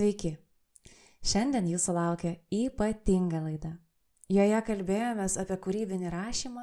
Sveiki. 0.00 0.30
Šiandien 1.20 1.66
jūsų 1.68 1.92
laukia 1.92 2.30
ypatinga 2.56 3.42
laida. 3.44 3.74
Joje 4.32 4.60
kalbėjomės 4.64 5.34
apie 5.42 5.58
kūrybinį 5.60 6.08
rašymą 6.14 6.62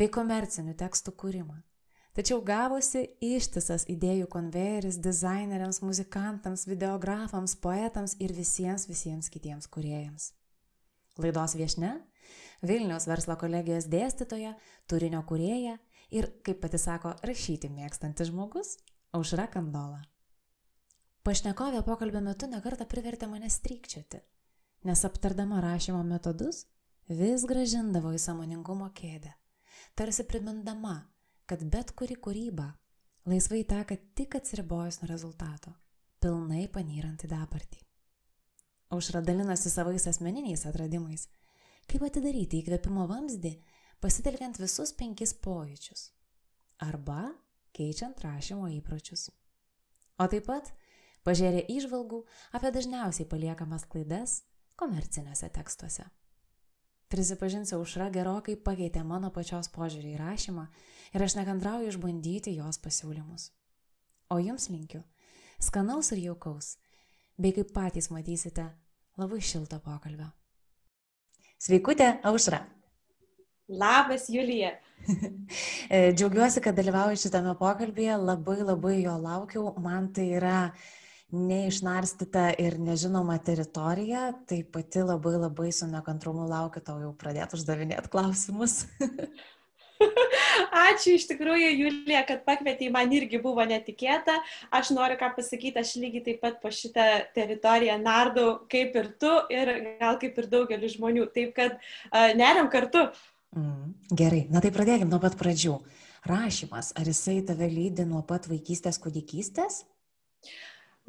bei 0.00 0.08
komercinių 0.08 0.72
tekstų 0.80 1.12
kūrimą. 1.20 1.58
Tačiau 2.16 2.38
gavosi 2.40 3.02
ištisas 3.20 3.84
idėjų 3.92 4.30
konvejeris 4.32 4.96
dizaineriams, 4.96 5.82
muzikantams, 5.84 6.64
videografams, 6.70 7.52
poetams 7.60 8.14
ir 8.16 8.32
visiems 8.32 8.86
visiems 8.88 9.28
kitiems 9.28 9.68
kuriejams. 9.68 10.30
Laidos 11.20 11.58
viešne- 11.60 11.98
Vilniaus 12.70 13.04
verslo 13.10 13.36
kolegijos 13.36 13.90
dėstytoja, 13.92 14.54
turinio 14.88 15.20
kurėja 15.28 15.76
ir, 16.08 16.32
kaip 16.40 16.64
pati 16.64 16.80
sako, 16.80 17.12
rašyti 17.28 17.68
mėgstantis 17.68 18.32
žmogus- 18.32 18.78
Aušra 19.12 19.50
Kandola. 19.52 20.00
Pašnekovė 21.20 21.82
pokalbio 21.84 22.22
metu 22.24 22.48
nekarta 22.48 22.86
privertė 22.88 23.26
mane 23.28 23.50
strykčioti, 23.52 24.22
nes 24.88 25.02
aptardama 25.04 25.58
rašymo 25.60 26.00
metodus 26.06 26.62
vis 27.08 27.44
gražindavo 27.44 28.14
į 28.16 28.20
samoningumo 28.22 28.88
kėdę, 28.96 29.34
tarsi 30.00 30.24
primindama, 30.24 30.94
kad 31.44 31.66
bet 31.68 31.92
kuri 31.92 32.16
kūryba 32.16 32.70
laisvai 33.28 33.66
teka 33.68 33.98
tik 34.16 34.38
atsiribojus 34.40 35.02
nuo 35.02 35.10
rezultato, 35.12 35.74
pilnai 36.24 36.64
panyrant 36.72 37.26
į 37.26 37.32
dabartį. 37.34 37.84
Aušra 38.96 39.20
dalinosi 39.20 39.70
savais 39.70 40.08
asmeniniais 40.08 40.64
atradimais, 40.66 41.28
kaip 41.84 42.02
atidaryti 42.08 42.62
įkvėpimo 42.62 43.04
vamzdį, 43.10 43.58
pasitelkiant 44.00 44.56
visus 44.58 44.96
penkis 44.96 45.36
pojūčius 45.36 46.08
arba 46.80 47.28
keičiant 47.76 48.24
rašymo 48.24 48.70
įpročius. 48.80 49.28
O 50.16 50.26
taip 50.28 50.48
pat 50.48 50.72
pažėrė 51.26 51.66
išvalgų 51.68 52.22
apie 52.56 52.72
dažniausiai 52.74 53.28
paliekamas 53.28 53.86
klaidas 53.90 54.40
komerciniuose 54.80 55.50
tekstuose. 55.52 56.06
Prisipažinsiu, 57.10 57.80
aušra 57.80 58.06
gerokai 58.14 58.54
pakeitė 58.56 59.02
mano 59.04 59.32
pačios 59.34 59.68
požiūrį 59.74 60.14
į 60.14 60.18
rašymą 60.20 60.66
ir 61.14 61.24
aš 61.26 61.34
nekantrauju 61.40 61.90
išbandyti 61.90 62.54
jos 62.54 62.78
pasiūlymus. 62.78 63.50
O 64.30 64.38
jums 64.38 64.68
linkiu 64.70 65.02
skanaus 65.60 66.12
ir 66.14 66.22
jaukaus, 66.24 66.76
bei 67.36 67.52
kaip 67.56 67.72
patys 67.74 68.08
matysite, 68.14 68.64
labai 69.20 69.40
šilto 69.44 69.80
pokalbio. 69.84 70.30
Sveikutė, 71.60 72.14
aušra. 72.24 72.62
Labas, 73.68 74.30
Julija. 74.32 74.72
Džiaugiuosi, 76.16 76.62
kad 76.64 76.78
dalyvauju 76.78 77.20
šitame 77.20 77.52
pokalbėje, 77.58 78.16
labai 78.18 78.56
labai 78.62 78.94
jo 79.02 79.18
laukiau, 79.20 79.74
man 79.82 80.08
tai 80.16 80.30
yra 80.38 80.70
neišnarstyta 81.32 82.50
ir 82.58 82.78
nežinoma 82.82 83.38
teritorija, 83.44 84.30
tai 84.50 84.62
pati 84.64 85.04
labai 85.06 85.36
labai 85.38 85.70
su 85.74 85.86
nekantrumu 85.90 86.48
laukiu 86.50 86.82
tau 86.84 86.98
jau 87.02 87.14
pradėti 87.16 87.58
uždavinėti 87.58 88.10
klausimus. 88.12 88.84
Ačiū 90.80 91.14
iš 91.18 91.26
tikrųjų, 91.28 91.68
Julija, 91.76 92.22
kad 92.28 92.42
pakvietei, 92.46 92.88
man 92.92 93.12
irgi 93.12 93.40
buvo 93.42 93.64
netikėta. 93.68 94.38
Aš 94.74 94.92
noriu 94.96 95.18
ką 95.20 95.32
pasakyti, 95.36 95.76
aš 95.80 95.92
lygiai 96.00 96.24
taip 96.24 96.40
pat 96.42 96.58
po 96.62 96.72
šitą 96.74 97.06
teritoriją 97.36 97.98
nardau 98.00 98.54
kaip 98.72 98.96
ir 98.96 99.10
tu 99.20 99.32
ir 99.52 99.72
gal 100.00 100.18
kaip 100.22 100.38
ir 100.40 100.48
daugelis 100.52 100.96
žmonių. 100.96 101.28
Taip 101.36 101.52
kad 101.58 101.76
uh, 101.76 102.32
neriam 102.38 102.70
kartu. 102.72 103.10
Mm, 103.56 103.92
gerai, 104.16 104.44
na 104.50 104.62
tai 104.64 104.72
pradėkime 104.74 105.10
nuo 105.10 105.20
pat 105.22 105.36
pradžių. 105.40 105.78
Rašymas, 106.28 106.92
ar 107.00 107.08
jisai 107.08 107.40
tave 107.48 107.68
lydi 107.70 108.04
nuo 108.08 108.20
pat 108.26 108.48
vaikystės, 108.50 109.00
kūdikystės? 109.00 109.84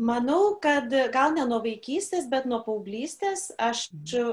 Manau, 0.02 0.56
kad 0.58 0.90
gal 1.14 1.36
ne 1.36 1.44
nuo 1.46 1.60
vaikystės, 1.62 2.26
bet 2.32 2.48
nuo 2.50 2.58
paauglystės. 2.66 3.52
Aš 3.62 3.84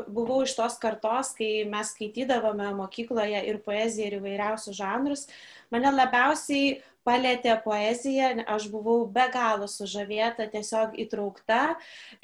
buvau 0.08 0.40
iš 0.46 0.54
tos 0.56 0.78
kartos, 0.80 1.34
kai 1.36 1.66
mes 1.68 1.90
skaitydavome 1.92 2.70
mokykloje 2.78 3.42
ir 3.50 3.58
poeziją, 3.66 4.06
ir 4.08 4.16
įvairiausius 4.16 4.78
žanrus. 4.78 5.26
Mane 5.68 5.92
labiausiai 5.92 6.78
palėtė 7.04 7.54
poezija, 7.64 8.30
aš 8.48 8.68
buvau 8.72 9.02
be 9.12 9.26
galo 9.32 9.68
sužavėta, 9.70 10.46
tiesiog 10.52 10.96
įtraukta 11.04 11.60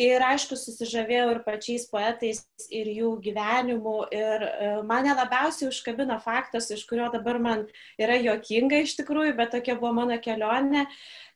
ir 0.00 0.25
aišku 0.25 0.56
susižavėjau 0.61 1.28
ir 1.34 1.41
pačiais 1.44 1.84
poetais, 1.91 2.43
ir 2.72 2.88
jų 2.93 3.12
gyvenimu. 3.25 3.97
Ir 4.15 4.47
e, 4.49 4.71
mane 4.88 5.12
labiausiai 5.16 5.71
užkabino 5.71 6.16
faktas, 6.25 6.71
iš 6.75 6.84
kurio 6.88 7.11
dabar 7.12 7.41
man 7.41 7.66
yra 8.00 8.16
jokinga 8.21 8.82
iš 8.84 8.97
tikrųjų, 9.00 9.37
bet 9.41 9.55
tokia 9.56 9.76
buvo 9.81 9.94
mano 10.00 10.21
kelionė 10.21 10.87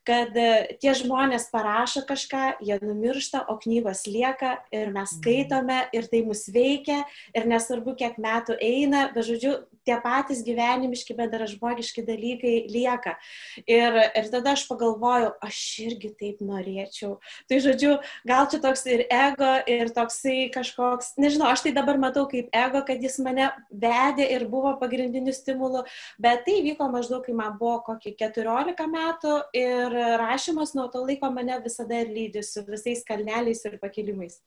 kad 0.09 0.37
e, 0.37 0.77
tie 0.81 0.93
žmonės 0.97 1.49
parašo 1.53 2.01
kažką, 2.09 2.59
jie 2.65 2.79
numiršta, 2.81 3.43
o 3.51 3.57
knygos 3.61 4.05
lieka 4.09 4.55
ir 4.73 4.89
mes 4.89 5.13
mhm. 5.13 5.19
skaitome 5.19 5.79
ir 5.93 6.09
tai 6.09 6.23
mus 6.25 6.47
veikia 6.53 7.03
ir 7.37 7.49
nesvarbu, 7.49 7.93
kiek 7.99 8.17
metų 8.21 8.57
eina, 8.57 9.07
bet 9.13 9.27
žodžiu, 9.29 9.55
tie 9.87 9.97
patys 10.03 10.41
gyvenimiški, 10.45 11.15
bendražmogiški 11.17 12.03
dalykai 12.05 12.53
lieka. 12.69 13.15
Ir, 13.63 13.97
ir 14.17 14.29
tada 14.33 14.53
aš 14.53 14.65
pagalvojau, 14.69 15.31
aš 15.45 15.59
irgi 15.85 16.11
taip 16.19 16.43
norėčiau. 16.45 17.15
Tai 17.49 17.61
žodžiu, 17.63 17.95
gal 18.27 18.49
čia 18.51 18.61
toks 18.63 18.85
ir 18.89 19.05
ego, 19.05 19.51
ir 19.69 19.93
toksai 19.95 20.49
kažkoks, 20.53 21.15
nežinau, 21.21 21.49
aš 21.49 21.65
tai 21.65 21.73
dabar 21.75 21.99
matau 22.01 22.25
kaip 22.29 22.51
ego, 22.53 22.83
kad 22.85 23.01
jis 23.01 23.17
mane 23.25 23.49
vedė 23.69 24.27
ir 24.35 24.45
buvo 24.51 24.75
pagrindiniu 24.81 25.33
stimulu, 25.35 25.85
bet 26.21 26.45
tai 26.45 26.59
vyko 26.65 26.89
maždaug, 26.93 27.23
kai 27.25 27.37
man 27.37 27.57
buvo 27.61 27.79
kokį 27.87 28.15
14 28.19 28.89
metų 28.89 29.35
ir 29.57 29.98
rašymas 30.21 30.75
nuo 30.77 30.87
to 30.93 31.03
laiko 31.05 31.31
mane 31.31 31.59
visada 31.63 32.01
ir 32.03 32.13
lydi 32.15 32.43
su 32.43 32.63
visais 32.67 33.03
kalneliais 33.07 33.65
ir 33.65 33.79
pakilimais. 33.81 34.39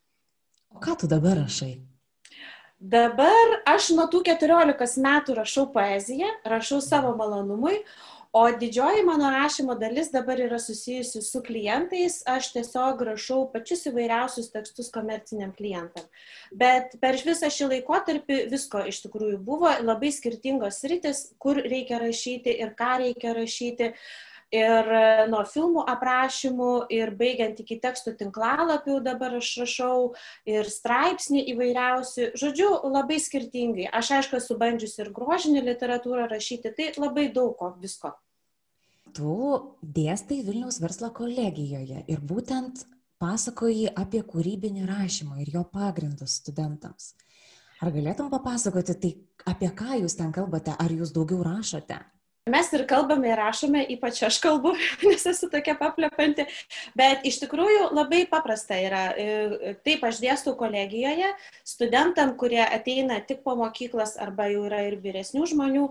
O 0.74 0.80
ką 0.80 0.96
tu 0.98 1.06
dabar 1.06 1.36
rašai? 1.44 1.74
Dabar 2.82 3.60
aš 3.70 3.92
nuo 3.94 4.08
tų 4.10 4.24
14 4.26 4.98
metų 5.04 5.36
rašau 5.38 5.68
poeziją, 5.70 6.26
rašau 6.42 6.80
savo 6.82 7.12
malonumui, 7.14 7.76
o 8.34 8.42
didžioji 8.58 9.04
mano 9.06 9.28
rašymo 9.30 9.76
dalis 9.78 10.08
dabar 10.10 10.40
yra 10.40 10.58
susijusi 10.58 11.22
su 11.22 11.42
klientais. 11.46 12.22
Aš 12.26 12.48
tiesiog 12.56 13.04
rašau 13.06 13.44
pačius 13.52 13.86
įvairiausius 13.92 14.50
tekstus 14.50 14.90
komerciniam 14.90 15.52
klientam. 15.54 16.08
Bet 16.50 16.96
per 16.98 17.20
visą 17.22 17.52
šį 17.52 17.70
laikotarpį 17.76 18.40
visko 18.50 18.82
iš 18.90 19.04
tikrųjų 19.04 19.38
buvo 19.46 19.70
labai 19.84 20.10
skirtingos 20.10 20.82
rytis, 20.90 21.28
kur 21.38 21.62
reikia 21.62 22.02
rašyti 22.02 22.56
ir 22.64 22.74
ką 22.74 22.96
reikia 23.04 23.36
rašyti. 23.38 23.92
Uh, 23.92 24.31
ir 24.52 24.90
e, 24.92 25.04
nuo 25.32 25.42
filmų 25.48 25.84
aprašymų 25.94 26.70
ir 26.92 27.14
baigiant 27.18 27.60
iki 27.64 27.78
tekstų 27.82 28.14
tinklalapių 28.20 28.98
dabar 29.04 29.38
aš 29.40 29.50
rašau 29.62 29.96
ir 30.48 30.68
straipsnį 30.68 31.44
įvairiausių, 31.54 32.28
žodžiu, 32.38 32.68
labai 32.92 33.18
skirtingai. 33.22 33.88
Aš 33.88 34.12
aišku 34.18 34.38
esu 34.38 34.58
bandžiusi 34.60 35.02
ir 35.04 35.12
grožinį 35.16 35.64
literatūrą 35.72 36.28
rašyti, 36.30 36.74
tai 36.76 36.92
labai 37.00 37.30
daug 37.32 37.56
ko 37.58 37.72
visko. 37.80 38.12
Tu 39.12 39.36
dėstai 39.82 40.40
Vilniaus 40.46 40.78
verslo 40.80 41.10
kolegijoje 41.12 42.04
ir 42.08 42.20
būtent 42.22 42.84
pasakoji 43.22 43.90
apie 43.98 44.22
kūrybinį 44.26 44.86
rašymą 44.88 45.42
ir 45.42 45.52
jo 45.56 45.66
pagrindus 45.68 46.38
studentams. 46.40 47.12
Ar 47.82 47.90
galėtum 47.90 48.30
papasakoti, 48.30 48.94
tai 49.02 49.10
apie 49.50 49.68
ką 49.74 49.98
jūs 50.04 50.14
ten 50.18 50.30
kalbate, 50.34 50.74
ar 50.78 50.92
jūs 50.94 51.10
daugiau 51.14 51.42
rašote? 51.42 51.98
Mes 52.50 52.72
ir 52.74 52.82
kalbame, 52.90 53.28
ir 53.30 53.38
rašome, 53.38 53.84
ypač 53.94 54.18
aš 54.26 54.40
kalbu, 54.42 54.72
nes 55.06 55.22
esu 55.30 55.46
tokia 55.50 55.76
paplepanti, 55.78 56.48
bet 56.98 57.22
iš 57.28 57.38
tikrųjų 57.44 57.92
labai 57.94 58.24
paprasta 58.30 58.80
yra. 58.82 59.02
Taip, 59.86 60.02
aš 60.02 60.18
dėstau 60.22 60.56
kolegijoje 60.58 61.28
studentam, 61.62 62.34
kurie 62.38 62.62
ateina 62.64 63.20
tik 63.22 63.44
po 63.46 63.54
mokyklas 63.58 64.16
arba 64.18 64.48
jau 64.50 64.64
yra 64.66 64.80
ir 64.88 64.98
vyresnių 65.04 65.46
žmonių. 65.52 65.84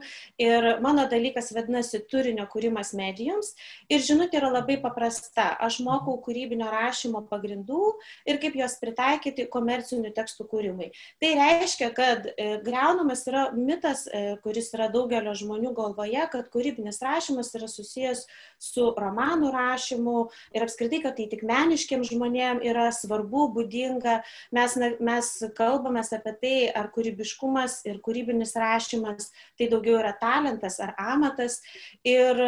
Ir 0.43 0.67
mano 0.83 1.05
dalykas 1.11 1.53
vadinasi 1.55 2.01
turinio 2.11 2.43
kūrimas 2.51 2.91
medijoms. 2.99 3.53
Ir 3.87 4.03
žinutė 4.03 4.41
yra 4.41 4.51
labai 4.51 4.75
paprasta. 4.83 5.53
Aš 5.63 5.79
mokau 5.85 6.17
kūrybinio 6.25 6.67
rašymo 6.71 7.23
pagrindų 7.31 7.93
ir 8.27 8.41
kaip 8.43 8.59
juos 8.59 8.75
pritaikyti 8.81 9.47
komercinių 9.51 10.11
tekstų 10.19 10.49
kūrimui. 10.51 10.91
Tai 11.21 11.31
reiškia, 11.39 11.91
kad 11.95 12.27
e, 12.33 12.51
greunamas 12.65 13.23
yra 13.29 13.47
mitas, 13.55 14.03
e, 14.11 14.35
kuris 14.43 14.73
yra 14.75 14.91
daugelio 14.91 15.31
žmonių 15.37 15.71
galvoje, 15.77 16.27
kad 16.31 16.40
kad 16.41 16.49
kūrybinis 16.53 17.01
rašymas 17.05 17.53
yra 17.57 17.69
susijęs 17.69 18.25
su 18.61 18.87
romanų 18.97 19.51
rašymu 19.53 20.17
ir 20.55 20.65
apskritai, 20.65 21.01
kad 21.05 21.17
tai 21.19 21.27
tik 21.31 21.45
meniškiam 21.47 22.03
žmonėm 22.07 22.61
yra 22.65 22.89
svarbu, 22.95 23.47
būdinga. 23.55 24.19
Mes, 24.55 24.77
mes 24.99 25.31
kalbame 25.57 26.01
apie 26.01 26.35
tai, 26.41 26.55
ar 26.73 26.89
kūrybiškumas 26.95 27.81
ir 27.89 28.01
kūrybinis 28.03 28.55
rašymas 28.59 29.29
tai 29.59 29.69
daugiau 29.71 29.99
yra 30.01 30.13
talentas 30.17 30.79
ar 30.81 30.95
amatas. 30.99 31.61
Ir 32.07 32.41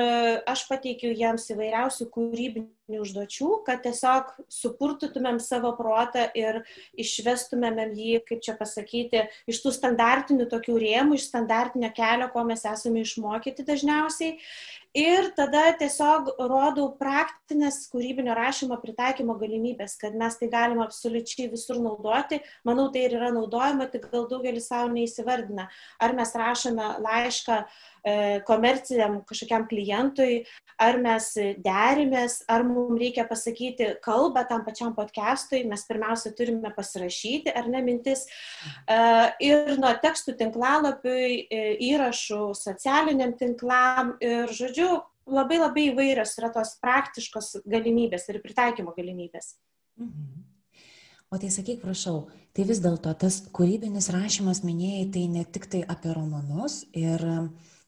aš 0.50 0.66
pateikiu 0.70 1.14
jiems 1.14 1.50
įvairiausių 1.54 2.10
kūrybinių 2.14 2.83
užduočių, 2.92 3.50
kad 3.68 3.84
tiesiog 3.86 4.34
supurtytumėm 4.52 5.40
savo 5.40 5.72
protą 5.78 6.26
ir 6.36 6.62
išvestumėm 7.00 7.80
jį, 7.96 8.20
kaip 8.28 8.44
čia 8.44 8.58
pasakyti, 8.60 9.26
iš 9.48 9.62
tų 9.64 9.74
standartinių 9.76 10.50
tokių 10.52 10.78
rėmų, 10.84 11.18
iš 11.18 11.30
standartinio 11.32 11.94
kelio, 11.96 12.30
ko 12.34 12.44
mes 12.48 12.66
esame 12.68 13.06
išmokyti 13.06 13.66
dažniausiai. 13.68 14.38
Ir 14.94 15.32
tada 15.34 15.72
tiesiog 15.74 16.28
rodau 16.38 16.92
praktinės 17.00 17.80
kūrybinio 17.90 18.36
rašymo 18.38 18.76
pritaikymo 18.78 19.34
galimybės, 19.40 19.96
kad 19.98 20.14
mes 20.14 20.38
tai 20.38 20.52
galime 20.54 20.84
absoliučiai 20.86 21.48
visur 21.50 21.80
naudoti. 21.82 22.38
Manau, 22.68 22.92
tai 22.94 23.08
ir 23.08 23.16
yra 23.18 23.32
naudojama, 23.34 23.88
tik 23.90 24.06
gal 24.12 24.28
daugelis 24.30 24.70
savo 24.70 24.92
neįsivardina. 24.94 25.66
Ar 25.98 26.14
mes 26.14 26.36
rašome 26.38 26.92
laišką 27.02 27.58
e, 27.58 27.66
komerciniam 28.48 29.22
kažkokiam 29.28 29.64
klientui, 29.70 30.44
ar 30.82 30.98
mes 31.02 31.30
derimės, 31.64 32.42
ar 32.52 32.66
mums 32.68 33.00
reikia 33.00 33.26
pasakyti 33.30 33.94
kalbą 34.04 34.44
tam 34.50 34.66
pačiam 34.66 34.94
podcastui, 34.98 35.64
mes 35.70 35.86
pirmiausia 35.88 36.34
turime 36.38 36.74
pasirašyti, 36.76 37.54
ar 37.56 37.70
ne 37.72 37.84
mintis. 37.86 38.26
E, 38.28 39.00
ir 39.48 39.76
nuo 39.82 39.94
tekstų 40.04 40.36
tinklalapiui, 40.40 41.48
e, 41.48 41.64
įrašų 41.92 42.44
socialiniam 42.58 43.36
tinklam 43.40 44.16
ir, 44.24 44.52
žodžiu, 44.52 44.90
labai 45.30 45.60
labai 45.62 45.90
įvairios 45.92 46.36
yra 46.40 46.52
tos 46.54 46.76
praktiškos 46.84 47.64
galimybės 47.70 48.28
ir 48.30 48.42
pritaikymo 48.44 48.96
galimybės. 48.98 49.56
Mhm. 50.00 50.42
O 51.34 51.38
tai 51.42 51.50
sakyk, 51.50 51.80
prašau, 51.82 52.28
tai 52.54 52.64
vis 52.70 52.78
dėlto 52.84 53.10
tas 53.18 53.40
kūrybinis 53.56 54.12
rašymas 54.14 54.60
minėjai, 54.62 55.06
tai 55.16 55.24
ne 55.34 55.42
tik 55.50 55.66
tai 55.66 55.80
apie 55.90 56.12
romanus 56.14 56.84
ir, 56.94 57.24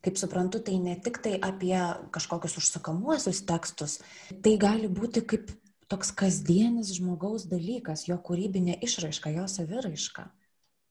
kaip 0.05 0.19
suprantu, 0.21 0.61
tai 0.61 0.77
ne 0.81 0.95
tik 1.01 1.19
tai 1.25 1.35
apie 1.41 1.77
kažkokius 2.15 2.59
užsakomuosius 2.61 3.43
tekstus, 3.49 3.99
tai 4.45 4.55
gali 4.61 4.89
būti 4.91 5.25
kaip 5.25 5.49
toks 5.91 6.11
kasdienis 6.17 6.93
žmogaus 6.97 7.47
dalykas, 7.49 8.07
jo 8.09 8.17
kūrybinė 8.21 8.79
išraiška, 8.85 9.33
jo 9.35 9.45
saviraiška. 9.49 10.29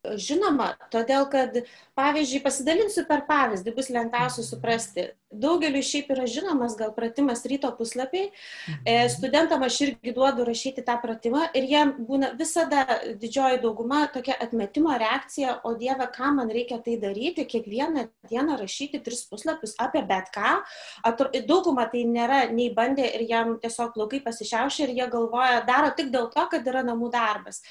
Žinoma, 0.04 0.74
todėl 0.92 1.24
kad, 1.32 1.54
pavyzdžiui, 1.96 2.42
pasidalinsiu 2.44 3.06
per 3.08 3.22
pavyzdį, 3.28 3.72
bus 3.72 3.88
lengviausia 3.92 4.42
suprasti. 4.44 5.06
Daugeliu 5.34 5.80
šiaip 5.82 6.10
yra 6.14 6.26
žinomas 6.30 6.76
gal 6.78 6.92
pratimas 6.94 7.40
ryto 7.48 7.70
puslapiai. 7.74 8.28
E, 8.28 8.74
mhm. 8.84 9.08
Studentam 9.10 9.64
aš 9.66 9.80
irgi 9.86 10.12
duodu 10.14 10.44
rašyti 10.46 10.84
tą 10.86 10.98
pratimą 11.02 11.46
ir 11.56 11.66
jiem 11.70 11.94
būna 12.06 12.34
visada 12.38 12.84
didžioji 13.20 13.62
dauguma 13.64 14.04
tokia 14.14 14.36
atmetimo 14.44 14.92
reakcija, 15.00 15.56
o 15.64 15.72
Dieve, 15.80 16.06
ką 16.14 16.34
man 16.36 16.52
reikia 16.52 16.78
tai 16.84 16.98
daryti, 17.02 17.46
kiekvieną 17.48 18.06
dieną 18.30 18.58
rašyti 18.60 19.00
tris 19.02 19.24
puslapius 19.30 19.74
apie 19.82 20.04
bet 20.06 20.28
ką. 20.34 20.58
Dauguma 21.48 21.88
tai 21.90 22.04
nėra 22.06 22.44
nei 22.52 22.68
bandė 22.76 23.08
ir 23.16 23.24
jam 23.30 23.56
tiesiog 23.62 23.96
plaukai 23.96 24.20
pasišiaušia 24.22 24.86
ir 24.86 24.94
jie 25.00 25.08
galvoja, 25.16 25.64
daro 25.66 25.90
tik 25.96 26.12
dėl 26.14 26.28
to, 26.34 26.46
kad 26.52 26.68
yra 26.68 26.84
namų 26.86 27.10
darbas. 27.14 27.64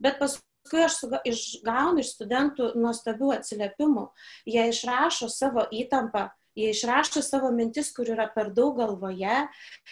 Bet 0.00 0.16
pas 0.22 0.38
paskui 0.62 0.84
aš 0.84 0.98
išgaunu 1.24 2.00
iš 2.00 2.14
studentų 2.16 2.74
nuostabių 2.76 3.32
atsiliepimų. 3.38 4.10
Jie 4.46 4.68
išrašo 4.70 5.28
savo 5.28 5.66
įtampą, 5.72 6.30
jie 6.54 6.70
išrašo 6.70 7.22
savo 7.22 7.50
mintis, 7.50 7.92
kur 7.92 8.08
yra 8.10 8.28
per 8.34 8.50
daug 8.52 8.76
galvoje, 8.78 9.48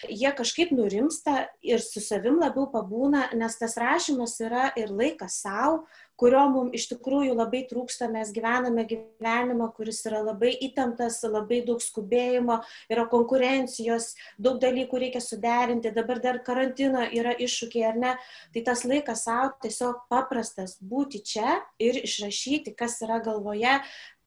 jie 0.08 0.32
kažkaip 0.36 0.70
nurimsta 0.72 1.48
ir 1.62 1.80
su 1.80 2.00
savim 2.00 2.38
labiau 2.40 2.68
pabūna, 2.72 3.30
nes 3.34 3.58
tas 3.58 3.76
rašymas 3.76 4.38
yra 4.40 4.72
ir 4.76 4.90
laikas 4.90 5.40
savo, 5.42 5.86
kurio 6.18 6.44
mums 6.52 6.74
iš 6.76 6.88
tikrųjų 6.92 7.36
labai 7.38 7.62
trūksta. 7.70 8.08
Mes 8.12 8.32
gyvename 8.34 8.84
gyvenimą, 8.88 9.70
kuris 9.76 10.02
yra 10.08 10.20
labai 10.26 10.52
įtemptas, 10.68 11.20
labai 11.28 11.60
daug 11.66 11.82
skubėjimo, 11.82 12.60
yra 12.90 13.06
konkurencijos, 13.10 14.12
daug 14.38 14.58
dalykų 14.62 15.02
reikia 15.04 15.22
suderinti, 15.24 15.94
dabar 15.94 16.22
dar 16.24 16.42
karantino 16.46 17.06
yra 17.14 17.36
iššūkiai 17.38 17.88
ar 17.92 18.00
ne. 18.02 18.14
Tai 18.54 18.64
tas 18.66 18.84
laikas 18.88 19.26
savo 19.28 19.52
tiesiog 19.62 20.06
paprastas 20.10 20.78
būti 20.82 21.22
čia 21.24 21.58
ir 21.82 22.00
išrašyti, 22.02 22.74
kas 22.78 22.98
yra 23.06 23.20
galvoje. 23.24 23.78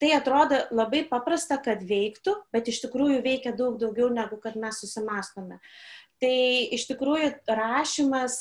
Tai 0.02 0.08
atrodo 0.16 0.56
labai 0.74 1.04
paprasta, 1.06 1.60
kad 1.62 1.84
veiktų, 1.86 2.34
bet 2.54 2.66
iš 2.72 2.80
tikrųjų 2.86 3.20
veikia 3.22 3.52
daug 3.54 3.76
daugiau 3.78 4.08
negu 4.10 4.40
kad 4.42 4.56
mes 4.58 4.80
susimastome. 4.82 5.60
Tai 6.22 6.34
iš 6.76 6.84
tikrųjų 6.86 7.32
rašymas, 7.50 8.36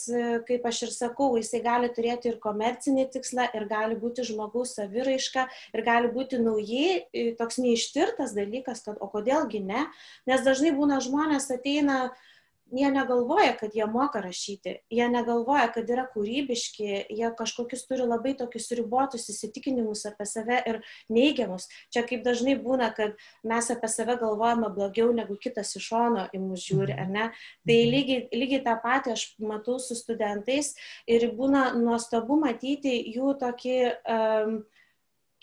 kaip 0.46 0.66
aš 0.70 0.84
ir 0.86 0.92
sakau, 0.94 1.32
jisai 1.40 1.64
gali 1.66 1.88
turėti 1.90 2.30
ir 2.30 2.36
komercinį 2.44 3.08
tikslą, 3.16 3.48
ir 3.58 3.66
gali 3.72 3.98
būti 3.98 4.26
žmogaus 4.28 4.76
saviraiška, 4.78 5.48
ir 5.74 5.86
gali 5.88 6.12
būti 6.14 6.38
naujai 6.44 7.32
toks 7.40 7.58
neištirtas 7.64 8.36
dalykas, 8.38 8.84
kad 8.86 9.02
o 9.02 9.10
kodėlgi 9.10 9.64
ne, 9.66 9.88
nes 10.30 10.46
dažnai 10.46 10.76
būna 10.78 11.02
žmonės 11.02 11.50
ateina 11.58 12.04
uh, 12.12 12.30
jie 12.72 12.92
negalvoja, 12.92 13.54
kad 13.60 13.76
jie 13.76 13.86
moka 13.90 14.22
rašyti, 14.24 14.76
jie 14.90 15.08
negalvoja, 15.12 15.68
kad 15.74 15.90
yra 15.92 16.06
kūrybiški, 16.14 16.88
jie 17.12 17.32
kažkokius 17.38 17.86
turi 17.90 18.08
labai 18.08 18.34
tokius 18.40 18.72
ribotus 18.78 19.28
įsitikinimus 19.34 20.06
apie 20.10 20.28
save 20.30 20.62
ir 20.70 20.82
neigiamus. 21.12 21.68
Čia 21.94 22.06
kaip 22.08 22.24
dažnai 22.26 22.56
būna, 22.62 22.92
kad 22.96 23.18
mes 23.48 23.72
apie 23.74 23.92
save 23.92 24.18
galvojame 24.22 24.72
blogiau 24.76 25.12
negu 25.16 25.38
kitas 25.42 25.76
iš 25.78 25.92
šono 25.92 26.28
į 26.32 26.42
mus 26.44 26.66
žiūri, 26.68 26.96
ar 26.96 27.12
ne? 27.12 27.28
Tai 27.68 27.78
mhm. 27.78 27.92
lygiai, 27.96 28.22
lygiai 28.36 28.64
tą 28.66 28.78
patį 28.84 29.16
aš 29.16 29.28
matau 29.44 29.78
su 29.82 29.98
studentais 30.00 30.74
ir 31.10 31.30
būna 31.36 31.72
nuostabu 31.78 32.40
matyti 32.40 32.96
jų 33.12 33.36
tokį 33.42 33.78
um, 34.16 34.58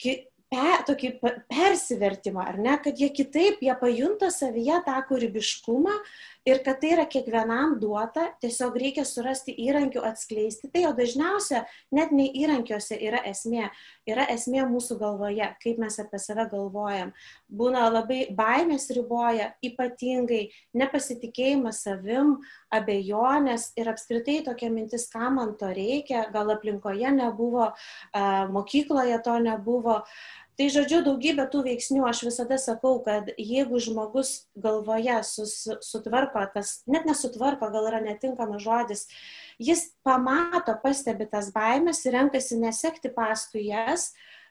ki, 0.00 0.14
pe, 0.52 0.69
tokį 0.88 1.12
persivertimą, 1.50 2.44
ar 2.52 2.58
ne, 2.60 2.76
kad 2.84 2.98
jie 3.00 3.10
kitaip, 3.14 3.60
jie 3.64 3.75
pajunta 3.80 4.30
savyje 4.34 4.80
tą 4.86 4.96
kūrybiškumą 5.10 5.96
ir 6.48 6.62
kad 6.64 6.80
tai 6.80 6.94
yra 6.96 7.04
kiekvienam 7.10 7.76
duota, 7.80 8.28
tiesiog 8.42 8.76
reikia 8.80 9.04
surasti 9.08 9.52
įrankių 9.66 10.02
atskleisti 10.08 10.70
tai, 10.72 10.86
o 10.88 10.92
dažniausia 10.96 11.64
net 11.94 12.12
ne 12.16 12.28
įrankiuose 12.42 12.96
yra 13.04 13.20
esmė, 13.28 13.68
yra 14.08 14.25
esmė 14.32 14.64
mūsų 14.70 14.99
galvoje, 15.02 15.50
kaip 15.62 15.80
mes 15.82 15.99
apie 16.00 16.20
save 16.23 16.49
galvojam. 16.52 17.12
Būna 17.49 17.87
labai 17.92 18.25
baimės 18.38 18.88
riboja, 18.96 19.52
ypatingai 19.64 20.49
nepasitikėjimas 20.78 21.84
savim, 21.84 22.38
abejonės 22.75 23.70
ir 23.78 23.92
apskritai 23.92 24.40
tokia 24.49 24.73
mintis, 24.73 25.08
kam 25.12 25.38
man 25.38 25.54
to 25.61 25.70
reikia, 25.75 26.26
gal 26.32 26.50
aplinkoje 26.56 27.12
nebuvo, 27.14 27.70
mokykloje 28.56 29.23
to 29.25 29.38
nebuvo. 29.44 30.02
Tai 30.58 30.66
žodžiu, 30.74 31.04
daugybė 31.06 31.44
tų 31.52 31.60
veiksnių 31.68 32.02
aš 32.08 32.24
visada 32.26 32.56
sakau, 32.58 32.96
kad 33.04 33.28
jeigu 33.38 33.78
žmogus 33.78 34.48
galvoje 34.58 35.20
sus, 35.22 35.52
sutvarko 35.86 36.42
tas, 36.50 36.80
net 36.90 37.06
nesutvarko, 37.06 37.68
gal 37.70 37.86
yra 37.86 38.00
netinkamas 38.02 38.64
žodis, 38.64 39.04
jis 39.62 39.84
pamato, 40.02 40.74
pastebi 40.82 41.28
tas 41.30 41.52
baimės 41.54 42.02
ir 42.08 42.16
renkasi 42.18 42.58
nesekti 42.58 43.12
paskui 43.14 43.68
jas, 43.68 44.08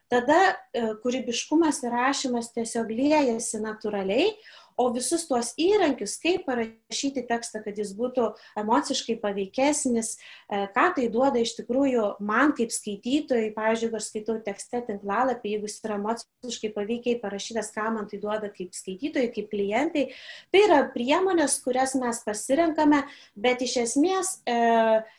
tada 0.08 0.38
e, 0.48 0.86
kūrybiškumas 1.04 1.82
ir 1.84 1.92
rašymas 1.92 2.54
tiesiog 2.56 2.88
liejasi 2.88 3.60
natūraliai, 3.60 4.32
o 4.78 4.88
visus 4.94 5.26
tuos 5.28 5.50
įrankius, 5.58 6.16
kaip 6.22 6.44
parašyti 6.46 7.24
tekstą, 7.28 7.62
kad 7.64 7.78
jis 7.78 7.90
būtų 7.98 8.28
emociškai 8.62 9.18
paveikesnis, 9.22 10.14
e, 10.16 10.62
ką 10.74 10.86
tai 10.96 11.08
duoda 11.12 11.42
iš 11.42 11.56
tikrųjų 11.58 12.04
man 12.24 12.54
kaip 12.58 12.72
skaitytojai, 12.74 13.50
pavyzdžiui, 13.56 13.90
aš 13.98 14.10
skaitau 14.12 14.38
tekste 14.46 14.82
tinklalapį, 14.86 15.54
jeigu 15.56 15.70
jis 15.70 15.78
yra 15.82 15.98
emociškai 15.98 16.72
paveikiai 16.76 17.20
parašytas, 17.22 17.72
ką 17.74 17.88
man 17.96 18.08
tai 18.10 18.22
duoda 18.22 18.52
kaip 18.54 18.76
skaitytojai, 18.76 19.32
kaip 19.34 19.50
klientai, 19.52 20.08
tai 20.54 20.64
yra 20.68 20.82
priemonės, 20.94 21.58
kurias 21.64 21.96
mes 21.98 22.22
pasirenkame, 22.26 23.02
bet 23.36 23.66
iš 23.66 23.80
esmės 23.84 24.38
e, 24.46 24.58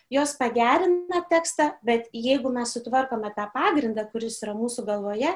jos 0.09 0.33
pagerina 0.39 1.21
tekstą, 1.29 1.69
bet 1.85 2.09
jeigu 2.13 2.51
mes 2.53 2.73
sutvarkome 2.73 3.31
tą 3.35 3.45
pagrindą, 3.53 4.05
kuris 4.11 4.39
yra 4.43 4.55
mūsų 4.57 4.85
galvoje, 4.87 5.33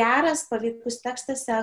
geras 0.00 0.44
paveikus 0.50 1.00
tekstas 1.04 1.46
e, 1.48 1.62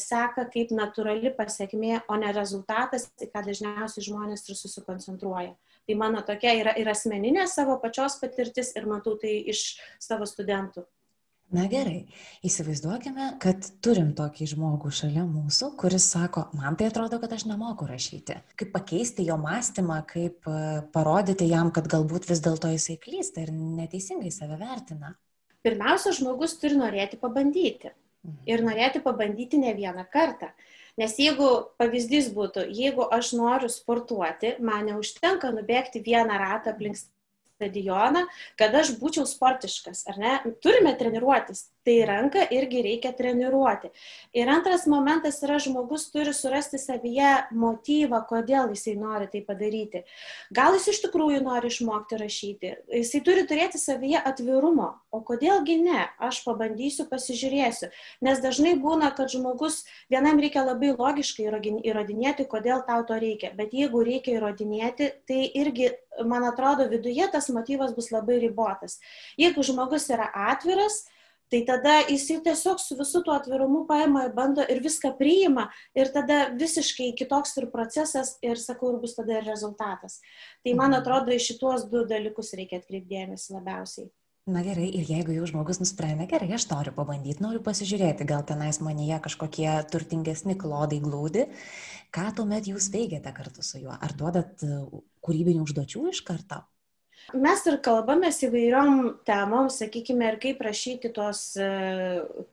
seka 0.00 0.46
kaip 0.52 0.74
natūrali 0.74 1.34
pasiekmė, 1.36 2.02
o 2.08 2.18
ne 2.20 2.32
rezultatas, 2.36 3.08
į 3.20 3.30
ką 3.32 3.44
dažniausiai 3.50 4.06
žmonės 4.06 4.46
ir 4.48 4.58
susikoncentruoja. 4.58 5.56
Tai 5.86 5.94
mano 5.98 6.22
tokia 6.26 6.56
yra 6.58 6.74
ir 6.78 6.88
asmeninė 6.90 7.46
savo 7.50 7.78
pačios 7.82 8.18
patirtis 8.22 8.72
ir 8.78 8.88
matau 8.90 9.14
tai 9.20 9.38
iš 9.52 9.76
savo 10.02 10.26
studentų. 10.26 10.86
Na 11.54 11.68
gerai, 11.70 12.08
įsivaizduokime, 12.42 13.28
kad 13.38 13.68
turim 13.84 14.08
tokį 14.18 14.48
žmogų 14.50 14.90
šalia 14.90 15.22
mūsų, 15.28 15.68
kuris 15.78 16.08
sako, 16.10 16.48
man 16.58 16.74
tai 16.78 16.88
atrodo, 16.90 17.20
kad 17.22 17.36
aš 17.36 17.44
nemoku 17.46 17.86
rašyti. 17.86 18.40
Kaip 18.58 18.72
pakeisti 18.74 19.28
jo 19.28 19.36
mąstymą, 19.38 20.00
kaip 20.10 20.48
e, 20.50 20.56
parodyti 20.94 21.46
jam, 21.46 21.70
kad 21.74 21.86
galbūt 21.92 22.26
vis 22.26 22.42
dėlto 22.42 22.72
jisai 22.74 22.98
klysta 22.98 23.44
ir 23.44 23.54
neteisingai 23.54 24.32
save 24.34 24.58
vertina. 24.58 25.12
Pirmiausia, 25.62 26.16
žmogus 26.18 26.58
turi 26.58 26.80
norėti 26.80 27.20
pabandyti. 27.22 27.94
Mhm. 28.26 28.42
Ir 28.50 28.66
norėti 28.66 29.04
pabandyti 29.06 29.62
ne 29.62 29.70
vieną 29.78 30.02
kartą. 30.10 30.50
Nes 30.98 31.14
jeigu 31.20 31.46
pavyzdys 31.78 32.32
būtų, 32.34 32.66
jeigu 32.74 33.06
aš 33.12 33.36
noriu 33.38 33.70
sportuoti, 33.70 34.56
man 34.64 34.88
neužtenka 34.90 35.52
nubėgti 35.54 36.02
vieną 36.02 36.40
ratą 36.42 36.72
aplink 36.74 36.98
stadioną, 37.56 38.26
kad 38.60 38.74
aš 38.76 38.94
būčiau 39.00 39.26
sportiškas, 39.28 40.04
ar 40.12 40.20
ne? 40.20 40.34
Turime 40.64 40.94
treniruotis, 41.00 41.66
tai 41.86 42.00
ranką 42.08 42.42
irgi 42.50 42.82
reikia 42.82 43.12
treniruoti. 43.14 43.92
Ir 44.34 44.50
antras 44.50 44.88
momentas 44.90 45.38
yra, 45.46 45.60
žmogus 45.62 46.08
turi 46.10 46.34
surasti 46.34 46.80
savyje 46.82 47.30
motyvą, 47.54 48.24
kodėl 48.26 48.72
jisai 48.74 48.96
nori 48.98 49.28
tai 49.30 49.44
padaryti. 49.46 50.02
Gal 50.54 50.74
jis 50.74 50.88
iš 50.92 51.02
tikrųjų 51.06 51.44
nori 51.46 51.70
išmokti 51.70 52.18
rašyti, 52.20 52.72
jisai 52.98 53.22
turi 53.26 53.46
turėti 53.46 53.78
savyje 53.78 54.18
atvirumo, 54.18 54.90
o 55.14 55.22
kodėlgi 55.26 55.78
ne, 55.84 56.08
aš 56.18 56.42
pabandysiu, 56.46 57.06
pasižiūrėsiu. 57.10 57.92
Nes 58.26 58.42
dažnai 58.42 58.74
būna, 58.82 59.12
kad 59.14 59.30
žmogus 59.30 59.84
vienam 60.12 60.42
reikia 60.42 60.66
labai 60.66 60.92
logiškai 60.96 61.46
įrodinėti, 61.86 62.48
kodėl 62.50 62.82
tau 62.88 63.06
to 63.06 63.20
reikia, 63.22 63.54
bet 63.54 63.76
jeigu 63.76 64.02
reikia 64.02 64.40
įrodinėti, 64.40 65.12
tai 65.28 65.44
irgi 65.54 65.92
man 66.26 66.44
atrodo, 66.48 66.88
viduje 66.90 67.26
tas 67.32 67.48
motyvas 67.52 67.94
bus 67.94 68.10
labai 68.10 68.40
ribotas. 68.42 68.98
Jeigu 69.38 69.62
žmogus 69.66 70.08
yra 70.10 70.30
atviras, 70.50 71.04
tai 71.52 71.62
tada 71.68 71.96
jis 72.08 72.26
tiesiog 72.44 72.82
su 72.82 72.98
visų 72.98 73.22
tuo 73.26 73.34
atvirumu 73.36 73.84
paima, 73.88 74.26
bando 74.34 74.64
ir 74.66 74.82
viską 74.84 75.14
priima 75.18 75.68
ir 75.96 76.10
tada 76.14 76.46
visiškai 76.58 77.12
kitoks 77.18 77.56
ir 77.60 77.70
procesas 77.72 78.36
ir, 78.42 78.58
sakau, 78.60 78.94
ir 78.94 79.00
bus 79.02 79.16
tada 79.18 79.38
ir 79.38 79.48
rezultatas. 79.48 80.20
Tai 80.64 80.74
man 80.74 80.92
mhm. 80.92 81.00
atrodo, 81.00 81.34
į 81.34 81.42
šituos 81.48 81.88
du 81.90 82.04
dalykus 82.08 82.54
reikia 82.58 82.82
atkreipdėmės 82.82 83.50
labiausiai. 83.54 84.10
Na 84.46 84.60
gerai, 84.62 84.86
ir 84.94 85.08
jeigu 85.10 85.34
jau 85.34 85.46
žmogus 85.50 85.80
nusprendė, 85.80 86.28
gerai, 86.30 86.52
aš 86.54 86.68
noriu 86.70 86.92
pabandyti, 86.94 87.42
noriu 87.42 87.58
pasižiūrėti, 87.66 88.28
gal 88.30 88.44
tenais 88.46 88.78
manyje 88.78 89.18
kažkokie 89.24 89.66
turtingesni 89.90 90.54
klodai 90.54 91.00
glūdi, 91.02 91.48
ką 92.14 92.28
tuomet 92.38 92.70
jūs 92.70 92.86
veikiate 92.94 93.32
kartu 93.34 93.66
su 93.66 93.82
juo? 93.82 93.90
Ar 93.98 94.14
duodat 94.14 94.62
kūrybinių 95.26 95.66
užduočių 95.66 96.04
iš 96.12 96.22
karto? 96.28 96.60
Mes 97.34 97.62
ir 97.66 97.80
kalbamės 97.82 98.36
įvairiom 98.46 98.98
temom, 99.26 99.66
sakykime, 99.72 100.28
ir 100.30 100.36
kaip 100.38 100.60
rašyti 100.62 101.10
tuos 101.14 101.40
e, 101.58 101.66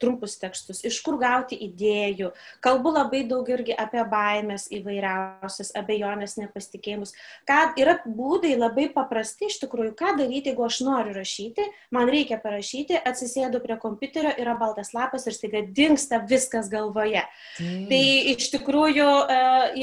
trumpus 0.02 0.40
tekstus, 0.42 0.80
iš 0.90 0.96
kur 1.06 1.20
gauti 1.22 1.60
idėjų. 1.68 2.32
Kalbu 2.64 2.96
labai 2.96 3.22
daug 3.30 3.46
irgi 3.54 3.76
apie 3.78 4.02
baimės 4.10 4.66
įvairiausias, 4.74 5.70
abejonės, 5.78 6.40
nepasitikėjimus. 6.40 7.14
Ką, 7.46 7.60
yra 7.78 8.00
būdai 8.08 8.56
labai 8.58 8.88
paprasti 8.96 9.52
iš 9.52 9.60
tikrųjų, 9.62 9.94
ką 10.00 10.16
daryti, 10.18 10.50
jeigu 10.50 10.66
aš 10.66 10.80
noriu 10.88 11.14
rašyti, 11.20 11.68
man 11.94 12.10
reikia 12.10 12.42
parašyti, 12.42 12.98
atsisėdu 12.98 13.62
prie 13.62 13.78
kompiuterio, 13.78 14.34
yra 14.42 14.58
baltas 14.58 14.96
lapas 14.98 15.30
ir 15.30 15.38
staiga 15.38 15.62
dinksta 15.70 16.24
viskas 16.26 16.72
galvoje. 16.74 17.22
Mm. 17.62 17.86
Tai 17.94 18.02
iš 18.34 18.50
tikrųjų 18.58 19.08
e, 19.22 19.40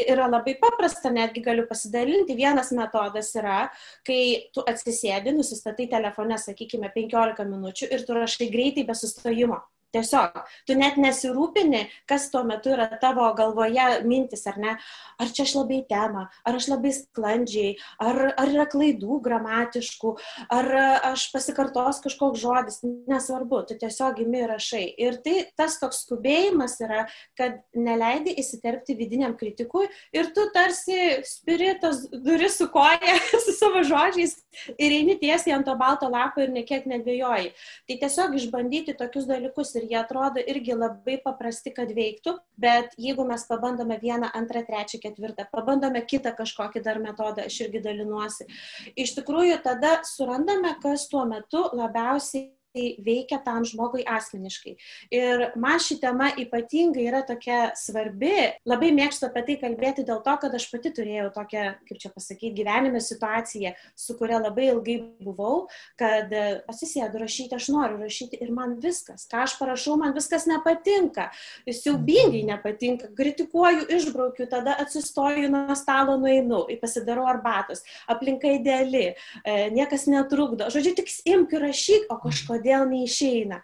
yra 0.08 0.26
labai 0.34 0.58
paprasta, 0.58 1.14
netgi 1.14 1.46
galiu 1.46 1.68
pasidalinti. 1.70 2.34
Vienas 2.34 2.74
metodas 2.74 3.30
yra, 3.38 3.62
kai 4.02 4.50
tu 4.50 4.66
atsisėdi 4.66 4.79
atsisėdi, 4.80 5.36
nusistatai 5.36 5.86
telefone, 5.92 6.40
sakykime, 6.40 6.88
15 6.96 7.44
minučių 7.52 7.90
ir 7.92 8.06
tu 8.08 8.16
rašai 8.16 8.48
greitai 8.52 8.86
be 8.88 8.96
sustojimo. 8.96 9.60
Tiesiog, 9.90 10.36
tu 10.68 10.76
net 10.78 10.98
nesirūpini, 11.02 11.80
kas 12.06 12.28
tuo 12.30 12.44
metu 12.46 12.70
yra 12.70 12.86
tavo 13.02 13.24
galvoje 13.34 14.04
mintis, 14.06 14.44
ar 14.46 14.58
ne, 14.62 14.74
ar 15.18 15.32
čia 15.34 15.42
aš 15.42 15.56
labai 15.58 15.80
temą, 15.90 16.28
ar 16.46 16.58
aš 16.58 16.68
labai 16.70 16.92
sklandžiai, 16.94 17.72
ar, 17.98 18.20
ar 18.38 18.52
yra 18.52 18.68
klaidų 18.70 19.18
gramatiškų, 19.24 20.12
ar 20.54 20.70
aš 21.10 21.26
pasikartos 21.34 21.98
kažkoks 22.04 22.38
žodis, 22.38 22.78
nesvarbu, 23.10 23.64
tu 23.66 23.78
tiesiog 23.80 24.20
imi 24.22 24.44
rašai. 24.52 24.84
Ir 25.02 25.18
tai 25.24 25.42
tas 25.58 25.80
toks 25.82 26.04
skubėjimas 26.04 26.78
yra, 26.86 27.08
kad 27.38 27.58
neleidi 27.74 28.36
įsiterpti 28.38 28.94
vidiniam 28.98 29.34
kritikui 29.40 29.88
ir 30.14 30.30
tu 30.36 30.46
tarsi 30.54 31.18
spiritas 31.26 32.06
duris 32.12 32.60
su 32.60 32.70
koja, 32.70 33.18
su 33.44 33.56
savo 33.58 33.82
žodžiais 33.90 34.38
ir 34.78 34.94
eini 35.00 35.18
tiesiai 35.18 35.58
ant 35.58 35.66
to 35.66 35.74
balto 35.78 36.06
lapo 36.10 36.46
ir 36.46 36.54
nekiek 36.54 36.86
nedvėjoji. 36.90 37.52
Tai 37.90 38.00
tiesiog 38.06 38.38
išbandyti 38.38 38.94
tokius 38.98 39.26
dalykus 39.26 39.74
ir 39.80 39.88
jie 39.88 39.98
atrodo 39.98 40.44
irgi 40.52 40.76
labai 40.76 41.16
paprasti, 41.24 41.72
kad 41.74 41.90
veiktų, 41.96 42.36
bet 42.60 42.94
jeigu 43.00 43.24
mes 43.28 43.46
pabandome 43.48 43.98
vieną, 44.02 44.30
antrą, 44.36 44.62
trečią, 44.68 45.00
ketvirtą, 45.02 45.48
pabandome 45.52 46.04
kitą 46.06 46.34
kažkokį 46.36 46.84
dar 46.86 47.00
metodą, 47.02 47.48
aš 47.48 47.62
irgi 47.66 47.82
dalinuosi, 47.88 48.46
iš 48.94 49.16
tikrųjų 49.18 49.60
tada 49.64 49.98
surandame, 50.06 50.76
kas 50.84 51.08
tuo 51.10 51.24
metu 51.28 51.66
labiausiai 51.72 52.50
tai 52.74 52.94
veikia 53.02 53.40
tam 53.44 53.64
žmogui 53.66 54.04
asmeniškai. 54.06 54.74
Ir 55.14 55.44
man 55.60 55.80
ši 55.82 55.98
tema 56.02 56.30
ypatingai 56.38 57.06
yra 57.08 57.22
tokia 57.26 57.72
svarbi, 57.78 58.32
labai 58.68 58.92
mėgstu 58.94 59.26
apie 59.26 59.42
tai 59.48 59.56
kalbėti 59.64 60.04
dėl 60.06 60.22
to, 60.26 60.34
kad 60.42 60.54
aš 60.54 60.68
pati 60.70 60.92
turėjau 60.94 61.30
tokią, 61.34 61.64
kaip 61.88 62.00
čia 62.02 62.12
pasakyti, 62.14 62.54
gyvenime 62.60 63.02
situaciją, 63.02 63.74
su 63.98 64.16
kuria 64.18 64.38
labai 64.42 64.68
ilgai 64.70 64.98
buvau, 65.22 65.66
kad 65.98 66.30
atsisėdu 66.70 67.22
rašyti, 67.24 67.58
aš 67.58 67.70
noriu 67.74 67.98
rašyti 68.04 68.38
ir 68.40 68.52
man 68.54 68.76
viskas, 68.82 69.26
ką 69.30 69.44
aš 69.48 69.56
parašau, 69.58 69.98
man 70.00 70.14
viskas 70.16 70.46
nepatinka, 70.50 71.30
siaubingai 71.66 72.44
nepatinka, 72.52 73.10
kritikuoju, 73.18 73.88
išbraukiu, 73.98 74.46
tada 74.50 74.76
atsistoju 74.84 75.50
nuo 75.50 75.76
stalo, 75.78 76.16
nueinu, 76.20 76.62
pasidarau 76.80 77.26
arbatos, 77.30 77.82
aplinka 78.10 78.54
ideali, 78.54 79.10
e, 79.10 79.58
niekas 79.74 80.06
netrukdo, 80.10 80.70
žodžiu, 80.72 80.94
tik 80.98 81.10
imk 81.28 81.54
ir 81.56 81.66
rašyk, 81.66 82.08
o 82.12 82.18
kažko 82.22 82.59
kodėl 82.60 82.86
neišeina. 82.90 83.62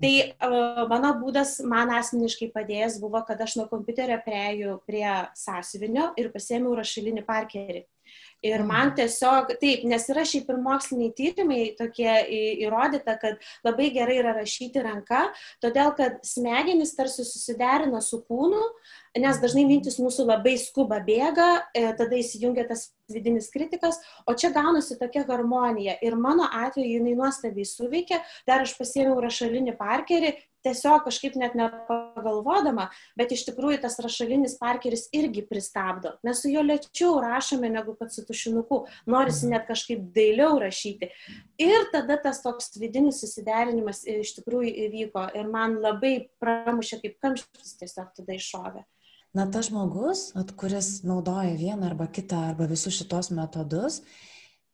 Tai 0.00 0.12
uh, 0.24 0.82
mano 0.90 1.12
būdas 1.20 1.58
man 1.68 1.92
asmeniškai 1.98 2.50
padėjęs 2.54 2.98
buvo, 3.02 3.20
kad 3.28 3.40
aš 3.44 3.58
nuo 3.60 3.68
kompiuterio 3.68 4.18
prieėjau 4.24 4.80
prie 4.88 5.06
sąsiuvinio 5.36 6.12
ir 6.16 6.32
pasėmiau 6.32 6.76
rašalinį 6.80 7.24
parkerį. 7.28 7.84
Ir 8.46 8.62
man 8.62 8.92
tiesiog, 8.94 9.50
taip, 9.58 9.82
nes 9.88 10.04
yra 10.12 10.22
šiaip 10.28 10.50
ir 10.52 10.60
moksliniai 10.62 11.10
tyrimai 11.16 11.62
tokie 11.78 12.10
įrodyta, 12.62 13.16
kad 13.18 13.40
labai 13.66 13.88
gerai 13.94 14.20
yra 14.20 14.34
rašyti 14.36 14.84
ranka, 14.84 15.24
todėl 15.64 15.90
kad 15.98 16.20
smegenys 16.26 16.94
tarsi 16.94 17.26
susiderina 17.26 17.98
su 18.04 18.20
kūnu, 18.22 18.60
nes 19.18 19.40
dažnai 19.42 19.64
mintis 19.66 19.98
mūsų 19.98 20.28
labai 20.28 20.54
skuba 20.62 21.00
bėga, 21.02 21.48
e, 21.74 21.88
tada 21.98 22.14
įsijungia 22.20 22.68
tas 22.68 22.92
vidinis 23.10 23.50
kritikas, 23.50 23.98
o 24.28 24.36
čia 24.38 24.52
gaunasi 24.54 24.98
tokia 25.00 25.24
harmonija. 25.26 25.96
Ir 26.04 26.14
mano 26.14 26.46
atveju 26.46 27.00
jinai 27.00 27.16
nuostabiai 27.18 27.66
suveikė, 27.66 28.20
dar 28.46 28.62
aš 28.62 28.76
pasėmiau 28.78 29.18
rašalinį 29.24 29.74
parkerį, 29.80 30.36
tiesiog 30.68 31.06
kažkaip 31.08 31.38
net 31.40 31.56
nepagalvodama, 31.58 32.88
bet 33.18 33.32
iš 33.34 33.46
tikrųjų 33.48 33.80
tas 33.82 33.98
rašalinis 34.04 34.58
parkeris 34.60 35.06
irgi 35.16 35.44
pristabdo. 35.48 36.14
Mes 36.26 36.42
su 36.42 36.52
juo 36.52 36.62
lėčiau 36.66 37.16
rašome 37.24 37.70
negu 37.72 37.96
kad 37.98 38.12
su 38.14 38.24
tušinuku, 38.28 38.84
norisi 39.10 39.46
mhm. 39.46 39.54
net 39.56 39.66
kažkaip 39.70 40.04
dailiau 40.14 40.60
rašyti. 40.62 41.10
Ir 41.64 41.88
tada 41.94 42.18
tas 42.22 42.42
toks 42.44 42.76
vidinis 42.78 43.22
susiderinimas 43.24 44.04
iš 44.08 44.36
tikrųjų 44.38 44.74
įvyko 44.86 45.26
ir 45.38 45.50
man 45.50 45.80
labai 45.82 46.14
pramušė 46.42 47.00
kaip 47.02 47.18
kamštis 47.24 47.76
tiesiog 47.80 48.14
tada 48.20 48.36
iššovė. 48.36 48.84
Na, 49.36 49.44
tas 49.52 49.68
žmogus, 49.68 50.30
at, 50.40 50.54
kuris 50.56 51.02
naudoja 51.06 51.52
vieną 51.58 51.90
arba 51.90 52.06
kitą 52.08 52.38
arba 52.48 52.68
visus 52.70 52.96
šitos 52.96 53.28
metodus, 53.36 54.00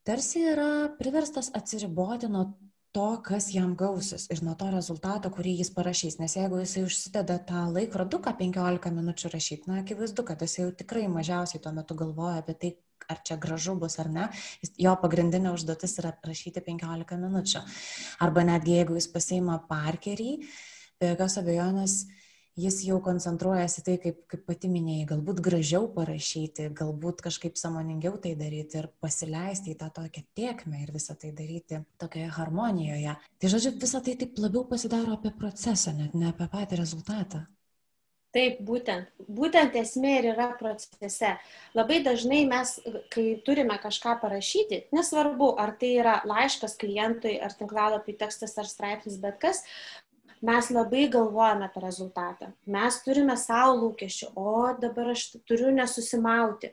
tarsi 0.07 0.45
yra 0.53 0.69
priverstas 0.99 1.51
atsiriboti 1.59 2.31
nuo 2.31 2.53
to, 2.95 3.09
kas 3.27 3.49
jam 3.51 3.75
gausis 3.79 4.29
ir 4.31 4.41
nuo 4.47 4.55
to 4.59 4.69
rezultato, 4.71 5.31
kurį 5.35 5.57
jis 5.61 5.71
parašys. 5.75 6.21
Nes 6.21 6.37
jeigu 6.39 6.61
jisai 6.63 6.85
užsideda 6.87 7.41
tą 7.49 7.65
laikroduką 7.75 8.37
15 8.39 8.93
minučių 8.95 9.31
rašyti, 9.33 9.71
na, 9.71 9.81
akivaizdu, 9.83 10.25
kad 10.29 10.43
jisai 10.45 10.69
jau 10.69 10.75
tikrai 10.83 11.09
mažiausiai 11.11 11.63
tuo 11.65 11.75
metu 11.75 11.97
galvoja 11.99 12.39
apie 12.43 12.55
tai, 12.61 12.71
ar 13.11 13.19
čia 13.27 13.37
gražu 13.41 13.75
bus 13.81 13.99
ar 14.01 14.11
ne. 14.15 14.29
Jo 14.81 14.95
pagrindinė 15.03 15.53
užduotis 15.57 15.99
yra 16.03 16.15
rašyti 16.25 16.63
15 16.65 17.19
minučių. 17.25 17.65
Arba 18.25 18.47
netgi 18.47 18.79
jeigu 18.79 18.99
jis 19.01 19.11
pasiima 19.13 19.59
parkerį, 19.69 20.31
be 21.03 21.11
jokios 21.13 21.41
abejonės 21.43 21.99
jis 22.57 22.81
jau 22.87 23.01
koncentruojasi 23.03 23.83
tai, 23.87 23.97
kaip, 24.03 24.21
kaip 24.31 24.45
pati 24.49 24.71
minėjai, 24.71 25.09
galbūt 25.15 25.41
gražiau 25.45 25.89
parašyti, 25.95 26.69
galbūt 26.79 27.25
kažkaip 27.27 27.59
samoningiau 27.61 28.19
tai 28.23 28.35
daryti 28.39 28.81
ir 28.83 28.91
pasileisti 29.03 29.75
į 29.75 29.79
tą 29.81 29.91
tokią 29.99 30.25
tiekmę 30.39 30.85
ir 30.85 30.95
visą 30.95 31.19
tai 31.19 31.33
daryti 31.37 31.83
tokioje 32.01 32.31
harmonijoje. 32.39 33.17
Tai 33.41 33.53
žodžiu, 33.57 33.75
visą 33.83 34.03
tai 34.05 34.15
taip 34.21 34.39
labiau 34.39 34.67
pasidaro 34.71 35.19
apie 35.19 35.35
procesą, 35.35 35.97
net 35.99 36.15
ne 36.15 36.31
apie 36.31 36.49
patį 36.53 36.83
rezultatą. 36.85 37.45
Taip, 38.35 38.57
būtent. 38.67 39.13
Būtent 39.31 39.77
esmė 39.79 40.17
ir 40.19 40.27
yra 40.33 40.49
procese. 40.59 41.37
Labai 41.79 42.01
dažnai 42.03 42.41
mes, 42.51 42.73
kai 43.15 43.27
turime 43.47 43.77
kažką 43.79 44.17
parašyti, 44.25 44.81
nesvarbu, 44.95 45.53
ar 45.63 45.77
tai 45.79 45.93
yra 46.01 46.17
laiškas 46.27 46.75
klientui, 46.81 47.37
ar 47.39 47.55
tinklalapį 47.55 48.17
tekstas, 48.25 48.57
ar 48.59 48.67
straipsnis, 48.67 49.21
bet 49.23 49.39
kas, 49.45 49.63
mes 50.43 50.71
labai 50.71 51.09
galvojame 51.13 51.69
apie 51.69 51.81
rezultatą. 51.83 52.51
Mes 52.67 52.97
turime 53.05 53.37
savo 53.41 53.75
lūkesčių, 53.81 54.31
o 54.37 54.75
dabar 54.81 55.13
aš 55.15 55.27
turiu 55.49 55.73
nesusimauti. 55.75 56.71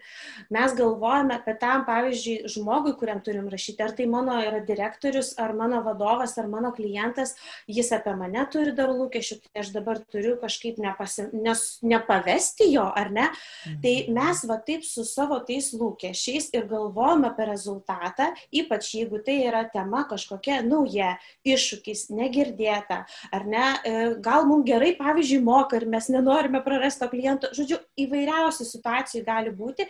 Mes 0.53 0.75
galvojame 0.77 1.37
apie 1.37 1.55
tam, 1.61 1.85
pavyzdžiui, 1.87 2.49
žmogui, 2.51 2.95
kuriam 2.99 3.21
turim 3.23 3.49
rašyti, 3.51 3.83
ar 3.83 3.93
tai 3.97 4.07
mano 4.11 4.37
yra 4.41 4.61
direktorius, 4.65 5.33
ar 5.39 5.53
mano 5.57 5.81
vadovas, 5.85 6.37
ar 6.41 6.49
mano 6.51 6.73
klientas, 6.75 7.35
jis 7.69 7.91
apie 7.95 8.15
mane 8.19 8.43
turi 8.51 8.75
dar 8.75 8.91
lūkesčių, 8.91 9.39
tai 9.45 9.63
aš 9.63 9.71
dabar 9.75 10.01
turiu 10.11 10.35
kažkaip 10.41 10.81
nepasi, 10.81 11.29
nes, 11.33 11.65
nepavesti 11.85 12.71
jo, 12.73 12.87
ar 12.87 13.11
ne? 13.11 13.29
Mhm. 13.29 13.79
Tai 13.83 13.95
mes 14.19 14.43
va 14.49 14.59
taip 14.67 14.85
su 14.87 15.05
savo 15.07 15.39
tais 15.47 15.71
lūkesčiais 15.77 16.51
ir 16.57 16.67
galvojame 16.71 17.31
apie 17.31 17.47
rezultatą, 17.51 18.31
ypač 18.51 18.93
jeigu 18.97 19.21
tai 19.23 19.41
yra 19.47 19.63
tema 19.71 20.03
kažkokia 20.09 20.61
nauja, 20.65 21.15
iššūkis, 21.47 22.09
negirdėta, 22.15 23.03
ar 23.31 23.47
ne? 23.47 23.60
Ne, 23.61 23.69
e, 23.85 23.93
gal 24.23 24.47
mums 24.49 24.65
gerai, 24.67 24.95
pavyzdžiui, 24.99 25.43
moka 25.45 25.77
ir 25.79 25.87
mes 25.89 26.09
nenorime 26.13 26.63
prarasti 26.65 27.03
to 27.03 27.11
kliento. 27.13 27.51
Žodžiu, 27.57 27.79
įvairiausių 28.05 28.67
situacijų 28.67 29.23
gali 29.27 29.53
būti. 29.55 29.87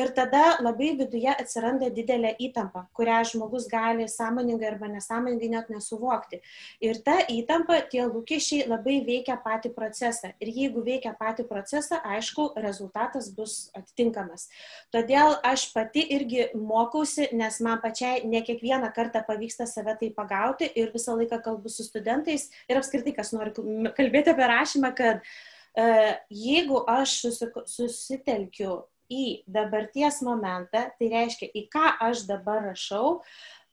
Ir 0.00 0.12
tada 0.16 0.56
labai 0.64 0.94
viduje 0.96 1.28
atsiranda 1.28 1.90
didelė 1.92 2.30
įtampa, 2.40 2.86
kurią 2.96 3.18
žmogus 3.34 3.66
gali 3.68 4.06
sąmoningai 4.08 4.70
arba 4.70 4.88
nesąmoningai 4.88 5.50
net 5.52 5.68
nesuvokti. 5.72 6.40
Ir 6.80 7.02
ta 7.04 7.18
įtampa, 7.28 7.82
tie 7.92 8.06
lūkesčiai 8.08 8.64
labai 8.70 9.00
veikia 9.04 9.36
patį 9.44 9.74
procesą. 9.76 10.32
Ir 10.40 10.52
jeigu 10.56 10.84
veikia 10.86 11.12
patį 11.20 11.44
procesą, 11.50 12.00
aišku, 12.16 12.48
rezultatas 12.64 13.28
bus 13.36 13.58
atitinkamas. 13.76 14.48
Todėl 14.94 15.36
aš 15.44 15.66
pati 15.74 16.06
irgi 16.16 16.48
mokausi, 16.56 17.28
nes 17.36 17.60
man 17.60 17.84
pačiai 17.84 18.24
ne 18.24 18.40
kiekvieną 18.46 18.92
kartą 18.96 19.20
pavyksta 19.28 19.68
save 19.68 19.98
tai 20.00 20.12
pagauti 20.16 20.70
ir 20.80 20.94
visą 20.96 21.18
laiką 21.20 21.42
kalbu 21.44 21.68
su 21.68 21.84
studentais 21.84 22.48
ir 22.70 22.80
apskritai, 22.80 23.12
kas 23.20 23.34
nori 23.36 23.52
kalbėti 23.96 24.32
apie 24.32 24.48
rašymą, 24.48 24.94
kad 24.96 25.20
uh, 25.20 26.14
jeigu 26.30 26.84
aš 26.88 27.18
susitelkiu 27.66 28.80
į 29.10 29.42
dabarties 29.50 30.20
momentą, 30.26 30.86
tai 30.98 31.08
reiškia, 31.12 31.50
į 31.50 31.66
ką 31.72 31.94
aš 32.08 32.24
dabar 32.28 32.62
rašau, 32.70 33.20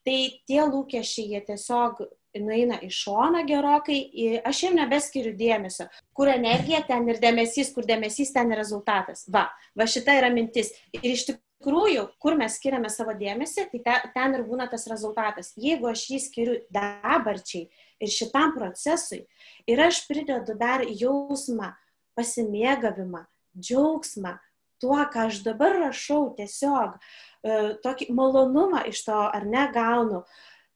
tai 0.07 0.41
tie 0.47 0.61
lūkesčiai 0.63 1.33
jie 1.33 1.41
tiesiog 1.49 2.05
nueina 2.41 2.77
į 2.83 2.89
šoną 2.93 3.43
gerokai, 3.47 3.97
aš 4.45 4.63
jiem 4.65 4.77
nebeskiriu 4.79 5.33
dėmesio. 5.37 5.87
Kur 6.15 6.31
energija, 6.31 6.83
ten 6.87 7.07
ir 7.09 7.19
dėmesys, 7.21 7.73
kur 7.75 7.87
dėmesys, 7.87 8.31
ten 8.35 8.51
ir 8.53 8.61
rezultatas. 8.61 9.25
Va, 9.31 9.47
va 9.77 9.87
šita 9.89 10.17
yra 10.19 10.29
mintis. 10.33 10.71
Ir 10.95 11.09
iš 11.11 11.27
tikrųjų, 11.31 12.07
kur 12.21 12.37
mes 12.39 12.57
skiriame 12.59 12.91
savo 12.93 13.15
dėmesį, 13.17 13.67
tai 13.73 13.81
te, 13.87 13.97
ten 14.15 14.37
ir 14.37 14.45
būna 14.47 14.69
tas 14.71 14.87
rezultatas. 14.91 15.53
Jeigu 15.59 15.89
aš 15.91 16.07
jį 16.11 16.21
skiriu 16.23 16.57
dabarčiai 16.73 17.67
ir 18.03 18.13
šitam 18.13 18.53
procesui, 18.57 19.23
ir 19.67 19.81
aš 19.87 20.03
pridedu 20.09 20.57
dar 20.57 20.85
jausmą, 20.87 21.73
pasimėgavimą, 22.17 23.25
džiaugsmą, 23.57 24.37
tuo, 24.81 24.99
ką 25.13 25.27
aš 25.29 25.41
dabar 25.45 25.77
rašau, 25.87 26.35
tiesiog 26.37 26.97
e, 26.97 27.57
tokį 27.83 28.11
malonumą 28.17 28.85
iš 28.91 29.05
to 29.07 29.17
ar 29.17 29.47
ne 29.47 29.65
gaunu, 29.73 30.23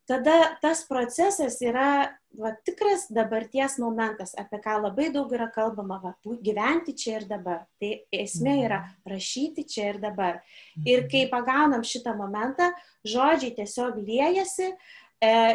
tada 0.10 0.58
tas 0.62 0.84
procesas 0.89 1.60
yra 1.63 2.10
va, 2.38 2.51
tikras 2.65 3.08
dabarties 3.13 3.77
momentas, 3.81 4.34
apie 4.39 4.60
ką 4.63 4.77
labai 4.86 5.10
daug 5.13 5.31
yra 5.36 5.50
kalbama, 5.53 6.00
va, 6.03 6.13
gyventi 6.43 6.96
čia 6.98 7.20
ir 7.20 7.27
dabar. 7.29 7.65
Tai 7.81 7.91
esmė 8.15 8.55
yra 8.65 8.79
mhm. 8.81 9.12
rašyti 9.13 9.65
čia 9.67 9.91
ir 9.93 10.01
dabar. 10.03 10.41
Ir 10.86 11.08
kai 11.12 11.25
mhm. 11.25 11.31
pagaunam 11.34 11.86
šitą 11.88 12.15
momentą, 12.20 12.72
žodžiai 13.08 13.55
tiesiog 13.58 14.00
liejasi, 14.01 14.72
e, 14.72 14.77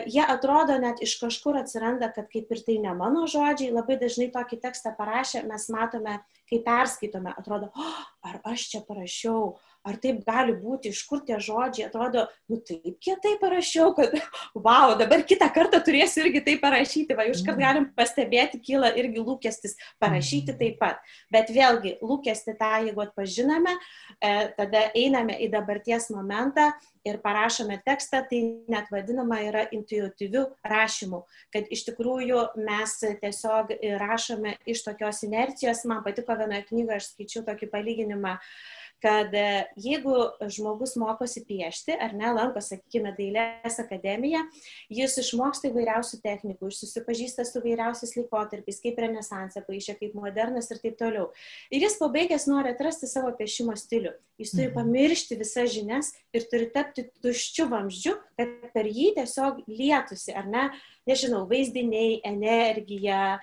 jie 0.07 0.23
atrodo 0.23 0.77
net 0.79 1.01
iš 1.03 1.17
kažkur 1.19 1.59
atsiranda, 1.59 2.13
kad 2.15 2.29
kaip 2.31 2.53
ir 2.55 2.63
tai 2.67 2.79
ne 2.79 2.93
mano 2.95 3.25
žodžiai, 3.27 3.73
labai 3.75 3.97
dažnai 3.99 4.29
tokį 4.35 4.61
tekstą 4.63 4.93
parašę, 4.99 5.43
mes 5.49 5.69
matome 5.75 6.21
kai 6.47 6.61
perskaitome, 6.63 7.33
atrodo, 7.35 7.73
oh, 7.75 8.05
ar 8.23 8.39
aš 8.47 8.69
čia 8.71 8.83
parašiau, 8.87 9.57
ar 9.87 9.99
taip 10.03 10.23
gali 10.27 10.55
būti, 10.59 10.91
iš 10.91 11.03
kur 11.09 11.23
tie 11.27 11.39
žodžiai, 11.43 11.87
atrodo, 11.89 12.27
nu 12.51 12.59
taip 12.67 12.99
kietai 13.03 13.37
parašiau, 13.41 13.93
kad, 13.97 14.15
wow, 14.67 14.97
dabar 14.99 15.23
kitą 15.29 15.49
kartą 15.55 15.81
turėsiu 15.87 16.25
irgi 16.25 16.43
tai 16.49 16.57
parašyti, 16.63 17.17
va, 17.17 17.29
iškart 17.31 17.55
mhm. 17.55 17.63
galim 17.63 17.89
pastebėti, 17.97 18.61
kyla 18.67 18.93
irgi 18.99 19.23
lūkestis 19.23 19.79
parašyti 20.03 20.55
mhm. 20.55 20.61
taip 20.63 20.81
pat. 20.83 21.15
Bet 21.33 21.53
vėlgi, 21.55 21.97
lūkesti 22.03 22.57
tą, 22.59 22.73
jeigu 22.89 23.07
atpažiname, 23.07 23.77
e, 24.19 24.35
tada 24.59 24.89
einame 24.97 25.39
į 25.47 25.51
dabarties 25.55 26.11
momentą 26.15 26.73
ir 27.07 27.21
parašome 27.23 27.79
tekstą, 27.87 28.25
tai 28.27 28.41
net 28.73 28.89
vadinama 28.91 29.39
yra 29.47 29.63
intuityviu 29.75 30.49
rašymu, 30.67 31.23
kad 31.55 31.69
iš 31.71 31.85
tikrųjų 31.93 32.41
mes 32.67 32.97
tiesiog 33.23 33.71
rašome 34.03 34.57
iš 34.67 34.83
tokios 34.89 35.23
inercijos. 35.27 35.85
Man 35.87 36.03
patiko 36.03 36.35
vienoje 36.39 36.67
knygoje, 36.67 36.99
aš 36.99 37.13
skaičiau 37.13 37.45
tokį 37.47 37.71
palyginimą, 37.71 38.35
uh, 38.35 38.86
kad 39.07 39.35
e, 39.35 39.67
jeigu 39.79 40.15
žmogus 40.51 40.97
mokosi 40.99 41.45
piešti 41.47 41.95
ar 41.95 42.15
ne, 42.17 42.27
lanko, 42.35 42.63
sakykime, 42.65 43.13
dailės 43.15 43.79
akademiją, 43.83 44.43
jis 44.91 45.15
išmoksta 45.23 45.71
įvairiausių 45.71 46.19
technikų, 46.25 46.73
susipažįsta 46.75 47.47
su 47.47 47.61
įvairiausiais 47.63 48.17
laikotarpiais, 48.19 48.81
kaip 48.83 48.99
renesansą 49.05 49.63
paaišė, 49.69 49.99
kaip 50.01 50.17
modernas 50.19 50.73
ir 50.75 50.83
taip 50.83 50.99
toliau. 50.99 51.29
Ir 51.71 51.87
jis 51.87 51.99
pabaigęs 52.03 52.49
nori 52.51 52.75
atrasti 52.75 53.07
savo 53.11 53.31
piešimo 53.39 53.77
stilių. 53.79 54.17
Jis 54.41 54.53
turi 54.53 54.67
mhm. 54.69 54.75
pamiršti 54.77 55.39
visas 55.41 55.71
žinias 55.73 56.11
ir 56.35 56.45
turi 56.51 56.67
tapti 56.75 57.07
tuščiu 57.25 57.71
vamzdžiu, 57.71 58.19
kad 58.37 58.51
per 58.75 58.91
jį 58.91 59.15
tiesiog 59.17 59.63
lietusi, 59.71 60.35
ar 60.37 60.51
ne, 60.51 60.67
nežinau, 61.07 61.45
vaizdiniai, 61.49 62.19
energija, 62.27 63.39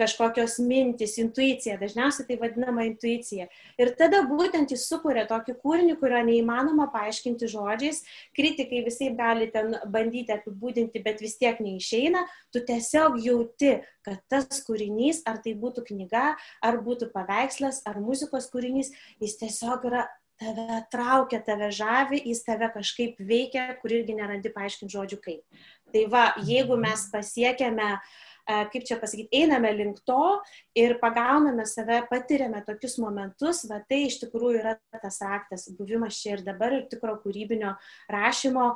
kažkokios 0.00 0.56
mintis, 0.64 1.18
intuicija, 1.22 1.76
dažniausiai 1.80 2.26
tai 2.30 2.38
vadinama 2.40 2.88
intuicija. 2.88 3.46
Ir 3.78 3.92
tada 3.98 4.24
būtent 4.26 4.72
jis 4.72 4.88
sukuria 5.02 5.26
tokį 5.26 5.56
kūrinį, 5.58 5.96
kurio 5.98 6.22
neįmanoma 6.22 6.86
paaiškinti 6.92 7.48
žodžiais, 7.50 8.02
kritikai 8.36 8.84
visai 8.86 9.10
gali 9.18 9.50
ten 9.50 9.74
bandyti 9.90 10.32
apibūdinti, 10.32 11.02
bet 11.02 11.20
vis 11.20 11.36
tiek 11.36 11.58
neišeina, 11.58 12.24
tu 12.52 12.62
tiesiog 12.62 13.18
jauti, 13.18 13.82
kad 14.06 14.22
tas 14.30 14.62
kūrinys, 14.62 15.24
ar 15.26 15.42
tai 15.42 15.54
būtų 15.58 15.86
knyga, 15.90 16.36
ar 16.62 16.80
būtų 16.82 17.10
paveikslas, 17.12 17.82
ar 17.86 17.98
muzikos 18.00 18.48
kūrinys, 18.52 18.92
jis 19.20 19.38
tiesiog 19.42 19.86
yra 19.90 20.06
tave 20.38 20.82
traukia, 20.90 21.42
tave 21.44 21.70
žavi, 21.74 22.22
jis 22.26 22.42
tave 22.46 22.70
kažkaip 22.74 23.18
veikia, 23.18 23.72
kur 23.82 23.94
irgi 23.94 24.16
nerandi 24.18 24.50
paaiškinti 24.54 24.94
žodžių 24.94 25.18
kaip. 25.22 25.64
Tai 25.92 26.06
va, 26.10 26.24
jeigu 26.42 26.78
mes 26.80 27.04
pasiekėme, 27.12 27.88
e, 27.92 28.00
kaip 28.46 28.86
čia 28.88 28.98
pasakyti, 29.00 29.30
einame 29.42 29.72
link 29.76 30.00
to 30.06 30.38
ir 30.78 30.96
pagauname 31.02 31.66
save, 31.68 32.02
patiriame 32.10 32.62
tokius 32.66 32.98
momentus, 33.02 33.64
va 33.70 33.82
tai 33.88 34.04
iš 34.08 34.20
tikrųjų 34.24 34.62
yra 34.62 34.76
tas 35.02 35.20
raktas, 35.24 35.68
buvimas 35.78 36.18
čia 36.18 36.36
ir 36.36 36.46
dabar 36.46 36.74
ir 36.76 36.88
tikro 36.90 37.14
kūrybinio 37.22 37.76
rašymo 38.12 38.72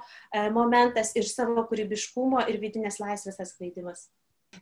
momentas 0.54 1.14
ir 1.18 1.26
savo 1.28 1.66
kūrybiškumo 1.70 2.46
ir 2.50 2.60
vidinės 2.62 3.00
laisvės 3.02 3.42
atskleidimas. 3.42 4.08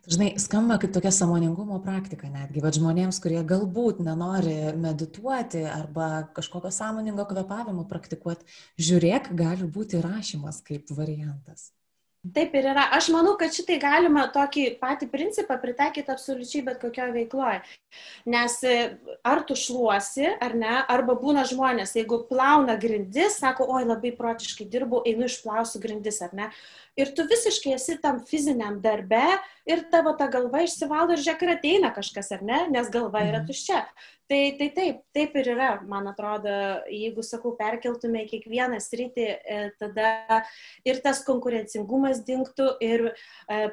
Žinai, 0.05 0.33
skamba 0.41 0.75
kaip 0.81 0.91
tokia 0.93 1.11
samoningumo 1.13 1.77
praktika 1.83 2.27
netgi, 2.27 2.61
bet 2.63 2.75
žmonėms, 2.77 3.19
kurie 3.23 3.39
galbūt 3.47 4.01
nenori 4.03 4.73
medituoti 4.81 5.63
arba 5.69 6.25
kažkokio 6.35 6.71
sąmoningo 6.73 7.25
kvepavimo 7.29 7.85
praktikuoti, 7.89 8.49
žiūrėk, 8.81 9.31
gali 9.39 9.69
būti 9.77 10.01
rašymas 10.03 10.59
kaip 10.67 10.91
variantas. 10.97 11.69
Taip 12.33 12.55
ir 12.57 12.65
yra. 12.71 12.87
Aš 12.95 13.11
manau, 13.13 13.35
kad 13.37 13.53
šitai 13.53 13.75
galima 13.81 14.23
tokį 14.33 14.63
patį 14.79 15.09
principą 15.11 15.57
pritaikyti 15.61 16.09
absoliučiai 16.09 16.63
bet 16.65 16.79
kokioje 16.81 17.13
veikloje. 17.13 17.59
Nes 18.31 18.55
e, 18.65 18.75
ar 19.27 19.43
tu 19.45 19.57
šluosi, 19.59 20.25
ar 20.41 20.55
ne, 20.57 20.71
arba 20.91 21.17
būna 21.19 21.43
žmonės, 21.45 21.93
jeigu 21.99 22.23
plauna 22.29 22.79
grindis, 22.81 23.37
sako, 23.43 23.67
oi 23.77 23.83
labai 23.85 24.15
protiškai 24.17 24.65
dirbu, 24.71 25.03
einu 25.05 25.29
išplausiu 25.29 25.83
grindis, 25.83 26.21
ar 26.25 26.33
ne. 26.37 26.49
Ir 26.97 27.11
tu 27.13 27.27
visiškai 27.27 27.75
esi 27.75 27.99
tam 28.01 28.21
fiziniam 28.25 28.79
darbe 28.81 29.21
ir 29.67 29.85
tavo 29.91 30.15
ta 30.17 30.29
galva 30.31 30.63
išsivalo 30.63 31.13
ir 31.13 31.21
žiūrėk, 31.21 31.45
ar 31.45 31.55
ateina 31.57 31.93
kažkas, 31.93 32.31
ar 32.31 32.45
ne, 32.47 32.65
nes 32.71 32.89
galva 32.93 33.25
yra 33.27 33.43
mhm. 33.43 33.49
tuščia. 33.51 33.83
Tai, 34.25 34.55
tai 34.57 34.71
taip, 34.73 35.01
taip 35.13 35.35
ir 35.37 35.51
yra, 35.53 35.67
man 35.85 36.07
atrodo, 36.09 36.49
jeigu, 36.89 37.21
sakau, 37.21 37.51
perkeltume 37.59 38.23
kiekvieną 38.25 38.79
sritį, 38.81 39.25
e, 39.27 39.57
tada 39.77 40.39
ir 40.87 40.97
tas 41.03 41.19
konkurencingumas 41.27 42.14
dinktų, 42.27 42.67
ir 42.85 43.07
e, 43.11 43.13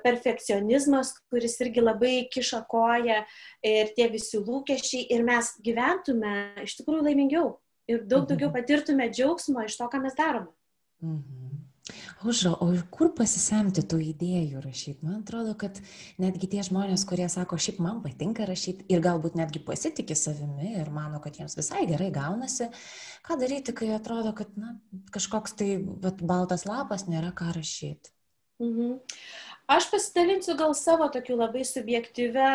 perfekcionizmas, 0.05 1.15
kuris 1.31 1.59
irgi 1.63 1.85
labai 1.85 2.15
kiša 2.33 2.65
koją, 2.71 3.23
ir 3.67 3.93
tie 3.97 4.09
visi 4.13 4.43
lūkesčiai, 4.43 5.07
ir 5.15 5.27
mes 5.27 5.55
gyventume 5.65 6.65
iš 6.67 6.81
tikrųjų 6.81 7.07
laimingiau 7.11 7.53
ir 7.91 8.05
daug 8.07 8.27
daugiau 8.29 8.51
mhm. 8.51 8.57
patirtume 8.59 9.09
džiaugsmo 9.11 9.67
iš 9.67 9.79
to, 9.79 9.89
ką 9.91 10.03
mes 10.03 10.19
darome. 10.19 10.53
Mhm. 11.03 11.51
Aušra, 12.23 12.53
o 12.63 12.69
kur 12.95 13.09
pasisemti 13.19 13.83
tų 13.91 13.99
idėjų 14.13 14.61
rašyti? 14.63 15.03
Man 15.03 15.17
atrodo, 15.25 15.57
kad 15.59 15.81
netgi 16.23 16.47
tie 16.53 16.63
žmonės, 16.63 17.03
kurie 17.11 17.27
sako, 17.33 17.59
šiaip 17.59 17.81
man 17.83 17.99
patinka 18.05 18.47
rašyti 18.47 18.87
ir 18.93 19.03
galbūt 19.03 19.35
netgi 19.41 19.65
pasitikė 19.67 20.15
savimi 20.17 20.77
ir 20.79 20.93
mano, 20.95 21.19
kad 21.25 21.41
jiems 21.41 21.59
visai 21.59 21.83
gerai 21.91 22.13
gaunasi, 22.15 22.71
ką 23.27 23.37
daryti, 23.43 23.75
kai 23.75 23.91
atrodo, 23.97 24.31
kad 24.39 24.55
na, 24.55 24.77
kažkoks 25.11 25.59
tai 25.59 25.73
vat, 25.83 26.23
baltas 26.23 26.63
lapas 26.71 27.09
nėra 27.11 27.35
ką 27.35 27.51
rašyti. 27.59 28.15
Mhm. 28.63 28.99
Aš 29.71 29.87
pasidalinsiu 29.91 30.55
gal 30.59 30.75
savo 30.75 31.07
tokiu 31.09 31.37
labai 31.39 31.63
subjektyvę 31.65 32.49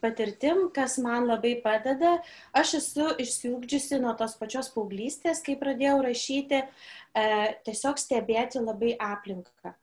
patirtim, 0.00 0.68
kas 0.74 0.96
man 1.02 1.26
labai 1.28 1.56
padeda. 1.62 2.16
Aš 2.54 2.76
esu 2.78 3.08
išsiugdžiusi 3.22 3.98
nuo 4.02 4.14
tos 4.18 4.36
pačios 4.40 4.70
paauglystės, 4.74 5.42
kai 5.44 5.58
pradėjau 5.60 5.98
rašyti, 6.06 6.62
e, 6.62 7.26
tiesiog 7.66 8.00
stebėti 8.00 8.62
labai 8.62 8.94
aplinką. 8.94 9.74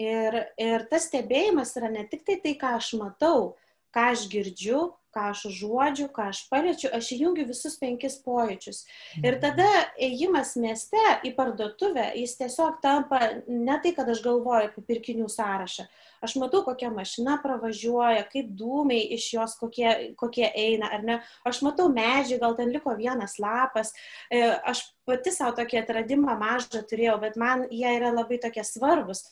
Ir, 0.00 0.38
ir 0.56 0.86
tas 0.90 1.10
stebėjimas 1.10 1.74
yra 1.76 1.90
ne 1.92 2.06
tik 2.08 2.24
tai 2.26 2.38
tai, 2.40 2.54
ką 2.58 2.76
aš 2.78 2.94
matau, 3.02 3.52
ką 3.92 4.08
aš 4.14 4.24
girdžiu, 4.32 4.86
ką 5.14 5.28
aš 5.32 5.44
užuodžiu, 5.50 6.08
ką 6.14 6.28
aš 6.32 6.44
paliečiu, 6.50 6.90
aš 6.96 7.12
įjungiu 7.16 7.46
visus 7.48 7.76
penkis 7.80 8.18
pojūčius. 8.24 8.84
Ir 9.22 9.36
mhm. 9.36 9.40
tada 9.44 9.68
ėjimas 10.00 10.54
mieste 10.60 11.02
į 11.26 11.34
parduotuvę, 11.36 12.10
jis 12.18 12.36
tiesiog 12.40 12.80
tampa 12.84 13.20
ne 13.46 13.78
tai, 13.82 13.94
kad 13.96 14.08
aš 14.08 14.24
galvoju 14.24 14.70
apie 14.70 14.86
pirkinių 14.88 15.28
sąrašą. 15.32 15.88
Aš 16.22 16.36
matau, 16.38 16.60
kokia 16.62 16.86
mašina 16.94 17.34
pravažiuoja, 17.42 18.22
kaip 18.30 18.52
dūmiai 18.54 19.08
iš 19.16 19.24
jos 19.34 19.56
kokie, 19.58 20.14
kokie 20.18 20.46
eina, 20.46 20.92
ar 20.94 21.02
ne. 21.02 21.16
Aš 21.48 21.64
matau 21.66 21.88
medžiai, 21.90 22.38
gal 22.38 22.54
ten 22.58 22.70
liko 22.70 22.94
vienas 22.94 23.40
lapas. 23.42 23.90
E, 24.30 24.44
aš 24.70 24.84
pati 25.08 25.32
savo 25.34 25.56
tokį 25.58 25.80
atradimą 25.80 26.36
mažą 26.38 26.84
turėjau, 26.86 27.16
bet 27.24 27.34
man 27.40 27.66
jie 27.74 27.90
yra 27.98 28.12
labai 28.14 28.38
tokie 28.42 28.62
svarbus. 28.62 29.24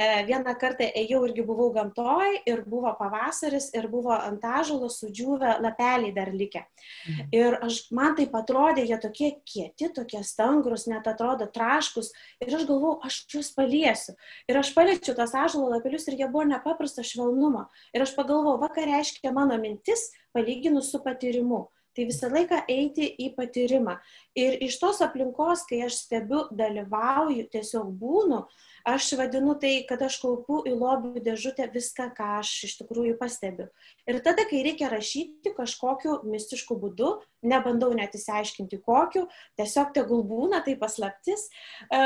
E, 0.00 0.24
vieną 0.24 0.54
kartą 0.56 0.86
ėjau 0.96 1.18
irgi 1.26 1.42
buvau 1.44 1.68
gamtoj 1.74 2.38
ir 2.48 2.62
buvo 2.72 2.88
pavasaris 2.96 3.66
ir 3.76 3.84
buvo 3.92 4.14
ant 4.16 4.44
ažalo 4.48 4.88
sudžiūvę 4.88 5.58
lapeliai 5.60 6.14
dar 6.16 6.30
likę. 6.32 6.62
Mhm. 7.10 7.26
Ir 7.36 7.56
aš, 7.66 7.82
man 7.92 8.16
tai 8.16 8.24
atrodė, 8.40 8.86
jie 8.88 8.96
tokie 9.02 9.30
kieti, 9.44 9.90
tokie 9.92 10.22
stangrus, 10.24 10.86
net 10.88 11.10
atrodo 11.10 11.50
traškus. 11.52 12.08
Ir 12.40 12.56
aš 12.56 12.64
galvau, 12.70 12.94
aš 13.04 13.26
juos 13.28 13.52
paliesiu. 13.52 14.16
Ir 14.48 14.60
aš 14.62 14.72
paliečiu 14.78 15.16
tos 15.18 15.36
ažalo 15.36 15.68
lapelius 15.74 16.08
ir 16.08 16.16
jie 16.22 16.30
buvo 16.32 16.46
nepaprasto 16.48 17.04
švelnumo. 17.04 17.66
Ir 17.92 18.06
aš 18.06 18.16
pagalvojau, 18.16 18.56
vakar 18.64 18.88
reiškia 18.88 19.34
mano 19.36 19.60
mintis 19.60 20.08
palyginus 20.32 20.88
su 20.94 21.02
patyrimu. 21.04 21.66
Tai 22.00 22.08
visą 22.08 22.30
laiką 22.32 22.62
eiti 22.72 23.04
į 23.20 23.34
patyrimą. 23.36 23.98
Ir 24.40 24.54
iš 24.64 24.78
tos 24.80 25.02
aplinkos, 25.04 25.66
kai 25.68 25.82
aš 25.84 25.98
stebiu, 26.06 26.46
dalyvauju, 26.56 27.44
tiesiog 27.52 27.90
būnu, 28.00 28.38
Aš 28.84 29.12
vadinu 29.12 29.54
tai, 29.60 29.82
kad 29.88 30.00
aš 30.02 30.16
kaupiu 30.22 30.62
į 30.64 30.72
lobių 30.72 31.20
dėžutę 31.24 31.66
viską, 31.72 32.10
ką 32.16 32.28
aš 32.38 32.52
iš 32.64 32.78
tikrųjų 32.78 33.18
pastebiu. 33.20 33.68
Ir 34.08 34.20
tada, 34.24 34.46
kai 34.48 34.62
reikia 34.64 34.88
rašyti 34.88 35.52
kažkokiu 35.56 36.20
mistišku 36.24 36.78
būdu, 36.80 37.18
nebandau 37.44 37.92
net 37.96 38.16
įsiaiškinti 38.16 38.80
kokiu, 38.86 39.26
tiesiog 39.60 39.92
tegul 39.96 40.24
būna 40.24 40.62
tai 40.64 40.78
paslaptis. 40.80 41.50
E, 41.92 42.00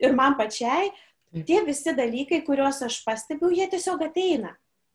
ir 0.00 0.16
man 0.16 0.38
pačiai 0.40 0.94
tie 1.44 1.60
visi 1.66 1.92
dalykai, 1.92 2.40
kuriuos 2.46 2.80
aš 2.88 3.02
pastebiu, 3.04 3.52
jie 3.52 3.68
tiesiog 3.68 4.08
ateina. 4.08 4.54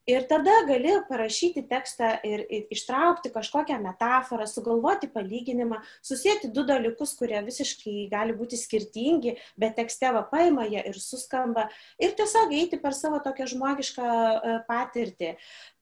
Ir 0.10 0.24
tada 0.26 0.56
gali 0.66 0.96
parašyti 1.06 1.62
tekstą 1.70 2.08
ir 2.26 2.42
ištraukti 2.74 3.30
kažkokią 3.30 3.78
metaforą, 3.84 4.48
sugalvoti 4.50 5.10
palyginimą, 5.14 5.78
susijęti 6.02 6.50
du 6.56 6.64
dalykus, 6.66 7.14
kurie 7.20 7.38
visiškai 7.46 8.08
gali 8.10 8.34
būti 8.34 8.58
skirtingi, 8.58 9.36
bet 9.60 9.76
tekste 9.78 10.10
va 10.16 10.24
paima 10.32 10.66
jie 10.66 10.82
ir 10.90 10.98
suskamba. 10.98 11.68
Ir 12.02 12.16
tiesiog 12.18 12.56
eiti 12.58 12.80
per 12.82 12.98
savo 12.98 13.20
tokią 13.22 13.52
žmogišką 13.54 14.08
e, 14.10 14.56
patirtį. 14.70 15.30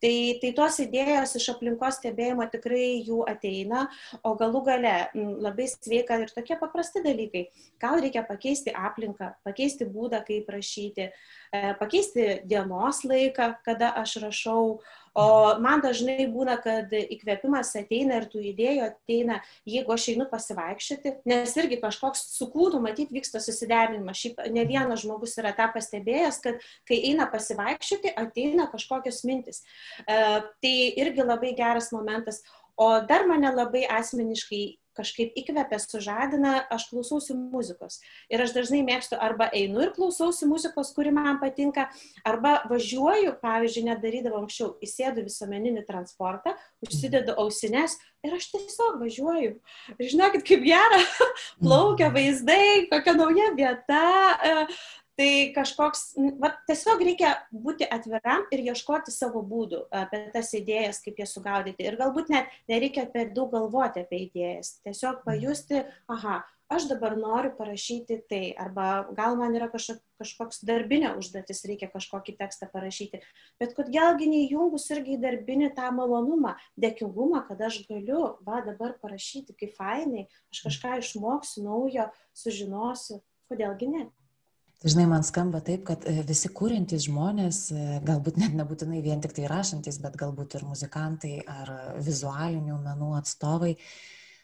Tai, 0.04 0.14
tai 0.42 0.52
tos 0.60 0.82
idėjos 0.84 1.38
iš 1.40 1.48
aplinkos 1.56 2.02
stebėjimo 2.02 2.50
tikrai 2.52 3.00
jų 3.08 3.24
ateina, 3.32 3.88
o 4.28 4.36
galų 4.38 4.66
gale 4.68 4.96
labai 5.16 5.70
sveika 5.72 6.20
ir 6.22 6.36
tokie 6.36 6.60
paprasti 6.60 7.02
dalykai. 7.06 7.48
Gal 7.80 8.04
reikia 8.04 8.26
pakeisti 8.28 8.76
aplinką, 8.76 9.32
pakeisti 9.48 9.88
būdą, 9.88 10.20
kaip 10.28 10.52
rašyti, 10.52 11.08
e, 11.08 11.16
pakeisti 11.52 12.42
dienos 12.48 13.04
laiką, 13.08 13.54
kada 13.66 13.94
aš 14.02 14.18
rašau, 14.24 14.80
O 15.18 15.58
man 15.64 15.82
dažnai 15.82 16.28
būna, 16.30 16.60
kad 16.62 16.92
įkvėpimas 16.94 17.72
ateina 17.80 18.20
ir 18.20 18.28
tų 18.30 18.44
idėjų 18.52 18.84
ateina, 18.86 19.40
jeigu 19.66 19.96
aš 19.96 20.12
einu 20.14 20.28
pasivaikščioti, 20.30 21.14
nes 21.26 21.56
irgi 21.58 21.80
kažkoks 21.82 22.22
su 22.36 22.46
kūnu, 22.54 22.78
matyt, 22.84 23.10
vyksta 23.16 23.42
susiderinimas. 23.42 24.20
Šiaip 24.22 24.44
ne 24.54 24.66
vienas 24.70 25.02
žmogus 25.02 25.34
yra 25.42 25.56
tą 25.58 25.72
pastebėjęs, 25.74 26.38
kad 26.44 26.62
kai 26.86 27.00
eina 27.10 27.26
pasivaikščioti, 27.34 28.14
ateina 28.14 28.70
kažkokios 28.70 29.24
mintis. 29.26 29.64
E, 30.06 30.20
tai 30.62 30.76
irgi 31.02 31.26
labai 31.26 31.56
geras 31.58 31.90
momentas. 31.96 32.44
O 32.78 32.92
dar 33.10 33.26
mane 33.26 33.50
labai 33.58 33.88
asmeniškai 33.90 34.64
kažkaip 34.98 35.38
įkvepia, 35.40 35.80
sužadina, 35.82 36.54
aš 36.74 36.88
klausausi 36.92 37.36
muzikos. 37.38 38.00
Ir 38.34 38.44
aš 38.44 38.56
dažnai 38.56 38.82
mėgstu 38.88 39.20
arba 39.22 39.50
einu 39.56 39.86
ir 39.86 39.94
klausausi 39.96 40.50
muzikos, 40.50 40.92
kuri 40.98 41.14
man 41.16 41.40
patinka, 41.42 41.88
arba 42.28 42.58
važiuoju, 42.72 43.38
pavyzdžiui, 43.44 43.88
nedarydavau 43.92 44.44
anksčiau, 44.44 44.74
įsėdu 44.84 45.26
visuomeninį 45.28 45.86
transportą, 45.88 46.58
užsidedu 46.86 47.38
ausines 47.38 47.98
ir 48.26 48.36
aš 48.38 48.50
tiesiog 48.54 49.00
važiuoju. 49.02 49.56
Ir 49.98 50.12
žinokit, 50.12 50.46
kaip 50.48 50.66
gera, 50.66 51.02
plaukia 51.64 52.12
vaizdai, 52.14 52.88
kokia 52.92 53.16
nauja 53.18 53.52
vieta, 53.58 54.04
tai 55.18 55.30
kažkoks, 55.56 56.04
va, 56.42 56.52
tiesiog 56.70 57.02
reikia 57.02 57.32
būti 57.50 57.88
atviram 57.90 58.46
ir 58.54 58.62
ieškoti 58.70 59.14
savo 59.14 59.42
būdų 59.46 59.88
apie 60.02 60.28
tas 60.34 60.52
idėjas, 60.58 61.02
kaip 61.06 61.18
jas 61.24 61.34
sugaudyti. 61.34 61.88
Ir 61.88 61.98
galbūt 62.00 62.30
net 62.34 62.54
nereikia 62.70 63.08
per 63.10 63.32
daug 63.34 63.50
galvoti 63.56 64.06
apie 64.06 64.28
idėjas. 64.28 64.78
Tiesiog 64.86 65.24
pajusti, 65.26 65.82
aha, 66.14 66.44
aš 66.70 66.86
dabar 66.92 67.16
noriu 67.18 67.50
parašyti 67.58 68.20
tai, 68.30 68.42
arba 68.60 69.08
gal 69.18 69.38
man 69.40 69.56
yra 69.58 69.70
kažkoks, 69.72 70.04
kažkoks 70.22 70.62
darbinė 70.68 71.16
užduotis, 71.18 71.64
reikia 71.70 71.90
kažkokį 71.90 72.38
tekstą 72.38 72.70
parašyti. 72.72 73.22
Bet 73.62 73.74
kodėlgi 73.78 74.30
neįjungus 74.30 74.86
irgi 74.94 75.16
į 75.16 75.22
darbinį 75.24 75.72
tą 75.78 75.90
malonumą, 75.96 76.56
dėkingumą, 76.78 77.44
kad 77.50 77.62
aš 77.70 77.82
galiu, 77.90 78.36
va 78.46 78.62
dabar 78.66 78.98
parašyti, 79.02 79.58
kaip 79.58 79.74
fainai, 79.78 80.28
aš 80.54 80.64
kažką 80.68 81.00
išmoksiu 81.02 81.66
naujo, 81.66 82.10
sužinosiu, 82.38 83.22
kodėlgi 83.50 83.92
ne. 83.94 84.08
Dažnai 84.78 85.08
man 85.10 85.24
skamba 85.26 85.58
taip, 85.66 85.88
kad 85.88 86.04
e, 86.06 86.20
visi 86.28 86.52
kūrintys 86.54 87.08
žmonės, 87.08 87.62
e, 87.74 87.86
galbūt 88.06 88.36
net 88.38 88.54
nebūtinai 88.60 89.00
vien 89.02 89.24
tik 89.24 89.34
tai 89.34 89.48
rašantis, 89.50 89.98
bet 90.04 90.20
galbūt 90.22 90.54
ir 90.60 90.68
muzikantai 90.70 91.40
ar 91.50 91.72
vizualinių 92.06 92.78
menų 92.84 93.10
atstovai, 93.18 93.74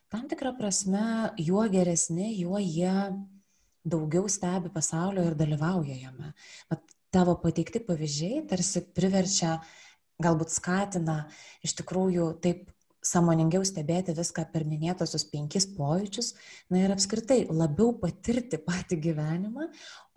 tam 0.10 0.26
tikrą 0.32 0.56
prasme, 0.58 1.06
juo 1.38 1.68
geresni, 1.70 2.32
juo 2.40 2.58
jie 2.58 2.96
daugiau 3.86 4.26
stebi 4.32 4.74
pasaulio 4.74 5.28
ir 5.30 5.38
dalyvauja 5.38 6.00
jame. 6.02 6.34
Bet 6.72 6.98
tavo 7.14 7.38
pateikti 7.38 7.84
pavyzdžiai 7.86 8.42
tarsi 8.50 8.82
priverčia, 8.98 9.60
galbūt 10.24 10.50
skatina 10.54 11.28
iš 11.62 11.78
tikrųjų 11.78 12.32
taip 12.42 12.73
sąmoningiau 13.04 13.66
stebėti 13.68 14.16
viską 14.16 14.46
per 14.54 14.66
minėtosius 14.68 15.26
penkis 15.32 15.68
pojūčius, 15.76 16.34
na 16.72 16.84
ir 16.86 16.94
apskritai 16.96 17.44
labiau 17.52 17.92
patirti 18.00 18.60
patį 18.62 19.00
gyvenimą, 19.08 19.68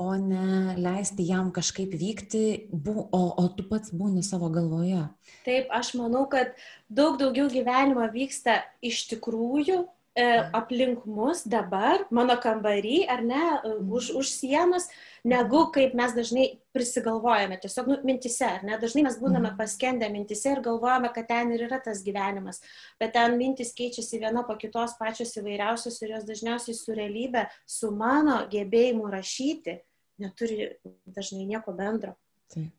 o 0.03 0.13
ne 0.21 0.77
leisti 0.79 1.27
jam 1.29 1.51
kažkaip 1.55 1.95
vykti, 1.99 2.45
bu, 2.71 3.09
o, 3.11 3.23
o 3.43 3.49
tu 3.57 3.67
pats 3.69 3.93
būni 3.95 4.23
savo 4.27 4.51
galvoje. 4.55 5.03
Taip, 5.47 5.69
aš 5.75 5.95
manau, 5.99 6.27
kad 6.31 6.55
daug 6.89 7.19
daugiau 7.21 7.51
gyvenimo 7.53 8.07
vyksta 8.13 8.61
iš 8.85 9.07
tikrųjų 9.13 9.83
e, 10.17 10.27
aplink 10.57 11.05
mus 11.09 11.45
dabar, 11.49 12.07
mano 12.15 12.39
kambarį, 12.41 13.03
ar 13.13 13.25
ne, 13.27 13.43
e, 13.43 13.75
mhm. 13.77 13.93
už, 13.99 14.13
už 14.23 14.33
sienos, 14.33 14.89
negu 15.27 15.63
kaip 15.75 15.95
mes 15.99 16.15
dažnai 16.15 16.47
prisigalvojame, 16.77 17.59
tiesiog 17.63 17.91
nu, 17.91 17.97
mintise, 18.07 18.47
ar 18.59 18.65
ne, 18.67 18.77
dažnai 18.81 19.07
mes 19.09 19.19
būname 19.21 19.51
mhm. 19.51 19.59
paskendę 19.59 20.09
mintise 20.13 20.55
ir 20.55 20.63
galvojame, 20.65 21.11
kad 21.15 21.29
ten 21.31 21.53
ir 21.55 21.67
yra 21.67 21.81
tas 21.83 22.03
gyvenimas, 22.07 22.63
bet 23.01 23.15
ten 23.17 23.37
mintis 23.41 23.75
keičiasi 23.77 24.23
viena 24.23 24.45
po 24.47 24.59
kitos 24.61 24.97
pačios 25.01 25.35
įvairiausios 25.41 25.99
ir 26.03 26.17
jos 26.17 26.29
dažniausiai 26.29 26.79
su 26.79 26.97
realybė, 26.97 27.47
su 27.67 27.91
mano 27.95 28.43
gebėjimu 28.53 29.11
rašyti, 29.13 29.81
neturi 30.23 30.73
dažnai 31.19 31.47
nieko 31.49 31.75
bendro. 31.77 32.17
Taip. 32.53 32.73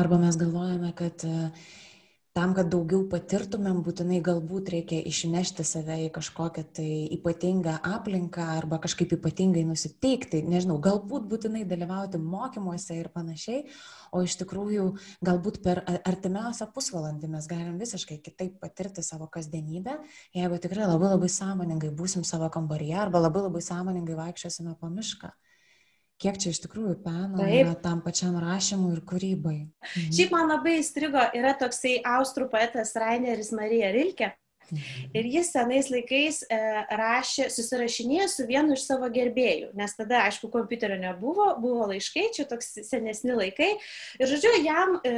Arba 0.00 0.18
mes 0.18 0.36
galvojame, 0.36 0.90
kad 0.98 1.22
uh, 1.28 1.70
tam, 2.36 2.54
kad 2.56 2.70
daugiau 2.72 3.02
patirtumėm, 3.12 3.82
būtinai 3.84 4.22
galbūt 4.24 4.70
reikia 4.72 5.00
išnešti 5.08 5.64
save 5.68 5.98
į 6.06 6.08
kažkokią 6.14 6.64
tai 6.78 6.88
ypatingą 7.18 7.74
aplinką 7.84 8.46
arba 8.54 8.78
kažkaip 8.80 9.12
ypatingai 9.18 9.66
nusiteikti, 9.68 10.40
nežinau, 10.48 10.78
galbūt 10.82 11.26
būtinai 11.28 11.66
dalyvauti 11.68 12.20
mokymuose 12.22 12.96
ir 12.96 13.10
panašiai, 13.12 13.66
o 14.16 14.24
iš 14.24 14.38
tikrųjų 14.40 14.88
galbūt 15.28 15.60
per 15.66 15.82
artimiausią 16.00 16.70
pusvalandį 16.72 17.32
mes 17.36 17.48
galim 17.52 17.76
visiškai 17.82 18.22
kitaip 18.24 18.56
patirti 18.64 19.04
savo 19.04 19.28
kasdienybę, 19.32 19.98
jeigu 20.36 20.60
tikrai 20.64 20.88
labai 20.88 21.12
labai 21.12 21.28
sąmoningai 21.32 21.92
būsim 21.96 22.24
savo 22.24 22.48
kambaryje 22.52 22.96
arba 23.04 23.26
labai 23.26 23.44
labai 23.50 23.64
sąmoningai 23.68 24.16
vaikščiosime 24.24 24.78
po 24.80 24.88
mišką 24.88 25.34
kiek 26.22 26.38
čia 26.38 26.52
iš 26.54 26.62
tikrųjų 26.64 26.96
peno 27.04 27.46
yra 27.46 27.74
tam 27.82 28.02
pačiam 28.04 28.36
rašymui 28.40 28.92
ir 28.96 29.02
kūrybai. 29.08 29.56
Mhm. 29.64 30.12
Šiaip 30.14 30.34
man 30.34 30.52
labai 30.52 30.78
įstrigo, 30.80 31.24
yra 31.38 31.54
toksai 31.58 31.98
austrų 32.16 32.48
poetas 32.52 32.94
Raineris 32.98 33.52
Marija 33.56 33.90
Rilke. 33.94 34.32
Ir 35.12 35.26
jis 35.28 35.50
senais 35.52 35.88
laikais 35.92 36.42
e, 36.46 36.58
rašė, 36.96 37.48
susirašinėjo 37.52 38.28
su 38.32 38.46
vienu 38.48 38.76
iš 38.76 38.86
savo 38.86 39.08
gerbėjų, 39.12 39.72
nes 39.76 39.94
tada, 39.98 40.22
aišku, 40.28 40.48
kompiuterio 40.52 40.96
nebuvo, 41.00 41.50
buvo 41.60 41.88
laiškai, 41.90 42.28
čia 42.36 42.46
toks 42.48 42.72
senesni 42.88 43.36
laikai. 43.36 43.70
Ir, 44.20 44.26
žodžiu, 44.30 44.52
jam 44.64 44.96
e, 45.04 45.12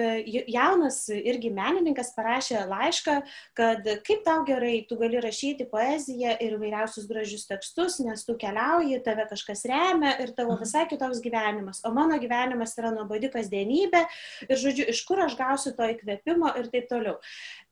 jaunas 0.51 1.05
irgi 1.15 1.53
menininkas 1.55 2.13
parašė 2.17 2.65
laišką, 2.71 3.17
kad 3.59 3.89
kaip 4.07 4.25
tau 4.27 4.43
gerai, 4.49 4.81
tu 4.89 4.99
gali 5.01 5.23
rašyti 5.23 5.69
poeziją 5.71 6.35
ir 6.43 6.59
vairiausius 6.61 7.07
gražius 7.11 7.47
tekstus, 7.51 8.01
nes 8.05 8.27
tu 8.27 8.37
keliauji, 8.41 9.03
tave 9.07 9.29
kažkas 9.31 9.65
remia 9.71 10.17
ir 10.23 10.35
tavo 10.35 10.57
mhm. 10.57 10.65
visai 10.65 10.87
kitoks 10.91 11.23
gyvenimas. 11.25 11.83
O 11.87 11.95
mano 11.95 12.19
gyvenimas 12.23 12.75
yra 12.81 12.93
nuobodi 12.95 13.31
kasdienybė 13.33 14.05
ir, 14.49 14.57
žodžiu, 14.59 14.89
iš 14.91 15.05
kur 15.09 15.23
aš 15.25 15.39
gausiu 15.39 15.75
to 15.77 15.87
įkvėpimo 15.95 16.55
ir 16.59 16.71
taip 16.73 16.91
toliau. 16.91 17.21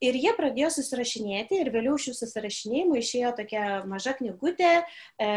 Ir 0.02 0.18
jie 0.18 0.32
pradėjo 0.34 0.70
susirašinėti 0.74 1.60
ir 1.62 1.70
vėliau 1.74 1.94
šių 2.00 2.14
susirašinėjimų 2.18 2.98
išėjo 2.98 3.32
tokia 3.38 3.64
maža 3.88 4.16
knygutė, 4.18 4.72
e, 4.82 5.28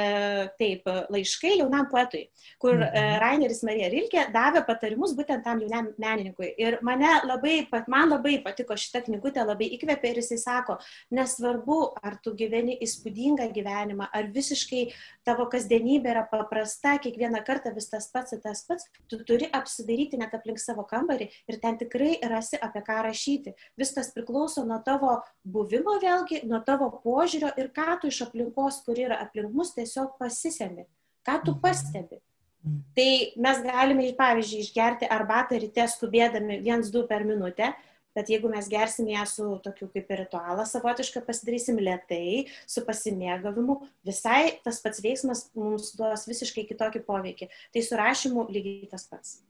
taip, 0.60 0.88
laiškai 1.13 1.56
jaunam 1.60 1.89
poetui, 1.91 2.25
kur 2.62 2.80
e, 2.80 2.88
mhm. 2.88 3.19
Raineris 3.21 3.62
Marija 3.67 3.91
Rilkė 3.93 4.25
davė 4.34 4.63
patarimus 4.65 5.13
būtent 5.17 5.45
tam 5.45 5.62
jaunam 5.63 5.91
menininkui. 6.01 6.49
Ir 6.62 6.80
mane 6.86 7.12
labai, 7.28 7.60
man 7.91 8.10
labai 8.12 8.39
patiko 8.45 8.78
šita 8.80 9.04
knygutė, 9.06 9.43
labai 9.45 9.69
įkvėpė 9.78 10.12
ir 10.12 10.21
jisai 10.23 10.39
sako, 10.41 10.80
nesvarbu, 11.13 11.80
ar 12.01 12.17
tu 12.23 12.34
gyveni 12.38 12.78
įspūdingą 12.86 13.49
gyvenimą, 13.56 14.10
ar 14.13 14.30
visiškai 14.34 14.88
tavo 15.28 15.47
kasdienybė 15.51 16.13
yra 16.13 16.25
paprasta, 16.32 16.95
kiekvieną 17.04 17.43
kartą 17.45 17.73
vis 17.75 17.89
tas 17.91 18.10
pats 18.13 18.36
ir 18.36 18.41
tas 18.43 18.63
pats, 18.67 18.89
tu 19.12 19.21
turi 19.28 19.49
apsidaryti 19.54 20.19
net 20.21 20.34
aplink 20.38 20.62
savo 20.62 20.86
kambarį 20.88 21.30
ir 21.51 21.60
ten 21.62 21.78
tikrai 21.82 22.15
rasi 22.30 22.60
apie 22.62 22.84
ką 22.86 23.01
rašyti. 23.08 23.56
Viskas 23.80 24.12
priklauso 24.15 24.54
priklauso 24.55 24.65
nuo 24.65 24.79
tavo 24.83 25.21
buvimo 25.43 25.99
vėlgi, 25.99 26.45
nuo 26.47 26.61
tavo 26.63 26.89
požiūrio 27.03 27.53
ir 27.57 27.71
ką 27.73 27.99
tu 28.01 28.07
iš 28.07 28.25
aplinkos, 28.27 28.83
kur 28.85 28.97
yra 28.97 29.19
aplink 29.21 29.53
mus, 29.53 29.73
tiesiog 29.75 30.17
pasisemi, 30.19 30.85
ką 31.25 31.43
tu 31.43 31.51
mhm. 31.51 31.61
pastebi. 31.61 32.21
Mhm. 32.63 32.79
Tai 32.95 33.11
mes 33.37 33.61
galime, 33.63 34.13
pavyzdžiui, 34.17 34.63
išgerti 34.63 35.05
arbatą 35.09 35.59
ryte 35.59 35.85
skubėdami 35.87 36.61
1-2 36.63 37.07
per 37.07 37.25
minutę, 37.25 37.73
bet 38.15 38.29
jeigu 38.29 38.47
mes 38.47 38.67
gersim 38.71 39.07
ją 39.11 39.25
su 39.27 39.59
tokiu 39.59 39.89
kaip 39.91 40.09
ritualą 40.09 40.63
savotišką, 40.65 41.25
pasidarysim 41.25 41.77
lietai, 41.77 42.47
su 42.65 42.81
pasimėgavimu, 42.87 43.81
visai 44.07 44.55
tas 44.63 44.79
pats 44.79 45.03
veiksmas 45.03 45.49
mums 45.53 45.91
duos 45.97 46.23
visiškai 46.25 46.63
kitokį 46.69 47.03
poveikį. 47.03 47.49
Tai 47.75 47.83
su 47.83 47.99
rašymu 47.99 48.47
lygiai 48.47 48.87
tas 48.89 49.03
pats. 49.11 49.41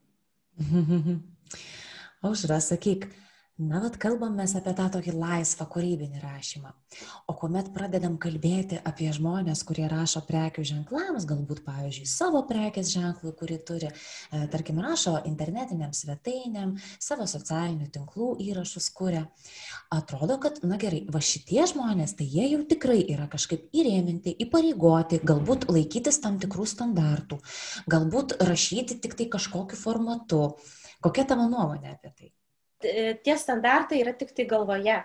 Aušra, 2.25 2.57
sakyk, 2.63 3.05
Na, 3.55 3.79
vat 3.79 3.93
kalbamės 3.95 4.51
apie 4.59 4.73
tą 4.75 4.89
tokį 4.91 5.13
laisvą 5.15 5.63
kūrybinį 5.71 6.19
rašymą. 6.19 6.73
O 7.31 7.35
kuomet 7.39 7.69
pradedam 7.71 8.17
kalbėti 8.19 8.81
apie 8.83 9.07
žmonės, 9.15 9.61
kurie 9.63 9.85
rašo 9.87 10.19
prekių 10.27 10.65
ženklams, 10.67 11.23
galbūt, 11.29 11.61
pavyzdžiui, 11.63 12.03
savo 12.11 12.41
prekės 12.49 12.91
ženklų, 12.91 13.31
kurį 13.39 13.61
turi, 13.71 13.93
e, 13.95 14.43
tarkim, 14.51 14.83
rašo 14.83 15.15
internetiniam 15.31 15.95
svetainėm, 15.95 16.75
savo 16.99 17.29
socialinių 17.31 17.87
tinklų 17.95 18.33
įrašus 18.49 18.91
kuria, 18.91 19.23
atrodo, 19.87 20.35
kad, 20.43 20.59
na 20.67 20.75
gerai, 20.75 21.05
va 21.07 21.23
šitie 21.23 21.63
žmonės, 21.71 22.17
tai 22.19 22.27
jie 22.27 22.51
jau 22.57 22.61
tikrai 22.75 22.99
yra 23.07 23.31
kažkaip 23.31 23.71
įrėminti, 23.71 24.35
įpareigoti, 24.49 25.23
galbūt 25.23 25.69
laikytis 25.71 26.19
tam 26.19 26.43
tikrų 26.43 26.67
standartų, 26.75 27.39
galbūt 27.87 28.35
rašyti 28.51 28.99
tik 28.99 29.15
tai 29.15 29.31
kažkokiu 29.31 29.79
formatu. 29.79 30.47
Kokia 30.99 31.23
tavo 31.23 31.47
nuomonė 31.47 31.95
apie 31.95 32.11
tai? 32.11 32.35
Tie 33.23 33.37
standartai 33.37 34.01
yra 34.03 34.13
tik 34.19 34.35
tai 34.35 34.45
galvoje 34.55 34.99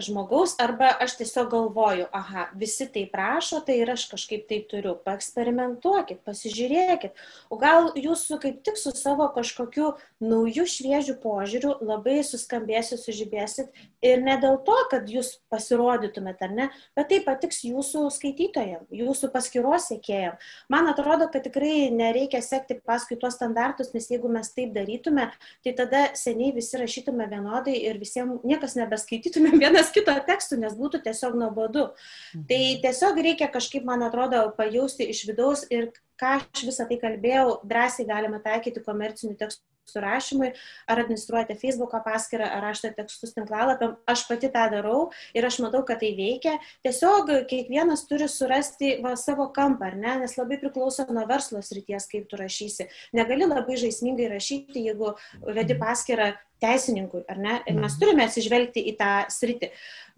žmogaus, 0.00 0.54
arba 0.58 0.88
aš 1.04 1.18
tiesiog 1.18 1.50
galvoju, 1.52 2.06
aha, 2.12 2.46
visi 2.56 2.86
tai 2.88 3.04
prašo, 3.12 3.60
tai 3.60 3.76
ir 3.82 3.90
aš 3.92 4.06
kažkaip 4.08 4.46
tai 4.48 4.62
turiu. 4.70 4.94
Paeksperimentuokit, 5.04 6.22
pasižiūrėkit. 6.24 7.12
O 7.52 7.58
gal 7.60 7.90
jūs 7.92 8.24
kaip 8.40 8.62
tik 8.64 8.80
su 8.80 8.94
savo 8.96 9.26
kažkokiu 9.34 9.92
nauju 10.24 10.64
šviežiu 10.64 11.18
požiūriu 11.20 11.74
labai 11.84 12.22
suskambėsit, 12.24 13.02
sužibėsit 13.02 13.68
ir 14.00 14.22
ne 14.24 14.38
dėl 14.40 14.56
to, 14.64 14.78
kad 14.90 15.08
jūs 15.12 15.34
pasirodytumėt 15.52 16.40
ar 16.40 16.56
ne, 16.56 16.70
bet 16.96 17.10
tai 17.12 17.20
patiks 17.26 17.60
jūsų 17.66 18.06
skaitytojams, 18.16 18.88
jūsų 18.96 19.30
paskiros 19.34 19.90
sėkėjams. 19.90 20.40
Man 20.72 20.88
atrodo, 20.88 21.28
kad 21.28 21.44
tikrai 21.44 21.90
nereikia 21.92 22.40
sekti 22.44 22.78
paskui 22.80 23.20
tuos 23.20 23.36
standartus, 23.36 23.92
nes 23.92 24.08
jeigu 24.08 24.32
mes 24.32 24.48
taip 24.56 24.72
darytume, 24.72 25.28
tai 25.64 25.76
tada 25.76 26.06
seniai 26.16 26.54
visi 26.56 26.80
rašytume 26.80 27.28
vienodai 27.28 27.76
ir 27.76 28.00
visiems 28.00 28.40
niekas 28.46 28.78
nebeskaitytų 28.80 29.33
skaitytumėm 29.34 29.60
vienas 29.60 29.90
kito 29.92 30.14
tekstų, 30.26 30.58
nes 30.62 30.74
būtų 30.78 31.02
tiesiog 31.04 31.36
nuobodu. 31.38 31.90
Mhm. 32.34 32.46
Tai 32.48 32.62
tiesiog 32.84 33.20
reikia 33.26 33.50
kažkaip, 33.50 33.84
man 33.84 34.02
atrodo, 34.02 34.52
pajausti 34.56 35.08
iš 35.10 35.26
vidaus 35.28 35.66
ir 35.70 35.92
ką 36.20 36.40
aš 36.40 36.64
visą 36.64 36.86
tai 36.88 36.98
kalbėjau, 36.98 37.60
drąsiai 37.64 38.06
galima 38.06 38.40
taikyti 38.42 38.82
komercinių 38.84 39.36
tekstų 39.36 39.62
surašymui, 39.90 40.52
ar 40.88 41.02
administruojate 41.02 41.56
Facebook'o 41.60 42.00
paskyrą, 42.04 42.48
ar 42.56 42.64
rašote 42.68 42.94
tekstus 42.98 43.34
tinklalapiam. 43.36 43.96
Aš 44.10 44.26
pati 44.28 44.50
tą 44.54 44.66
darau 44.72 45.10
ir 45.36 45.46
aš 45.46 45.60
matau, 45.64 45.84
kad 45.86 46.00
tai 46.02 46.14
veikia. 46.18 46.56
Tiesiog 46.86 47.30
kiekvienas 47.50 48.06
turi 48.10 48.28
surasti 48.30 48.96
va, 49.04 49.14
savo 49.20 49.50
kampą, 49.54 49.92
ne? 49.94 50.18
nes 50.24 50.38
labai 50.38 50.58
priklauso 50.62 51.06
nuo 51.10 51.26
verslo 51.30 51.62
srities, 51.62 52.08
kaip 52.10 52.28
tu 52.30 52.40
rašysi. 52.40 52.88
Negali 53.16 53.48
labai 53.48 53.78
žaismingai 53.80 54.30
rašyti, 54.32 54.88
jeigu 54.88 55.14
vedi 55.54 55.78
paskyrą 55.80 56.32
teisininkui, 56.64 57.24
ar 57.28 57.38
ne? 57.40 57.58
Ir 57.68 57.76
mes 57.80 57.96
turime 58.00 58.24
atsižvelgti 58.28 58.84
į 58.90 58.94
tą 58.98 59.12
sritį. 59.32 59.70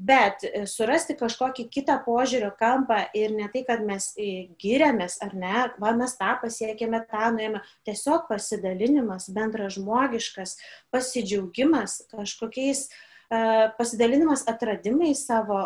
Bet 0.09 0.44
e, 0.44 0.64
surasti 0.68 1.16
kažkokį 1.16 1.66
kitą 1.72 1.96
požiūrio 2.05 2.50
kampą 2.59 2.98
ir 3.16 3.33
ne 3.33 3.48
tai, 3.52 3.62
kad 3.68 3.83
mes 3.87 4.11
e, 4.20 4.46
giriamės, 4.61 5.18
ar 5.24 5.33
ne, 5.38 5.66
va 5.81 5.94
mes 5.96 6.12
tą 6.18 6.35
pasiekėme, 6.42 7.00
tą 7.11 7.31
nuėjome, 7.35 7.62
tiesiog 7.88 8.26
pasidalinimas, 8.29 9.31
bendražmogiškas, 9.57 10.57
pasidžiaugimas 10.90 12.03
kažkokiais 12.11 12.90
pasidalinimas 13.79 14.45
atradimais 14.47 15.25
savo, 15.27 15.59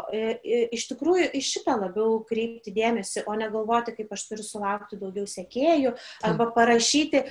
iš 0.73 0.87
tikrųjų 0.92 1.29
iš 1.37 1.53
šitą 1.57 1.77
labiau 1.81 2.20
kreipti 2.29 2.73
dėmesį, 2.75 3.27
o 3.29 3.37
ne 3.37 3.51
galvoti, 3.53 3.94
kaip 3.96 4.12
aš 4.16 4.27
turiu 4.31 4.46
sulaukti 4.46 4.99
daugiau 5.01 5.29
sekėjų, 5.29 5.94
arba 6.25 6.51
parašyti, 6.57 7.25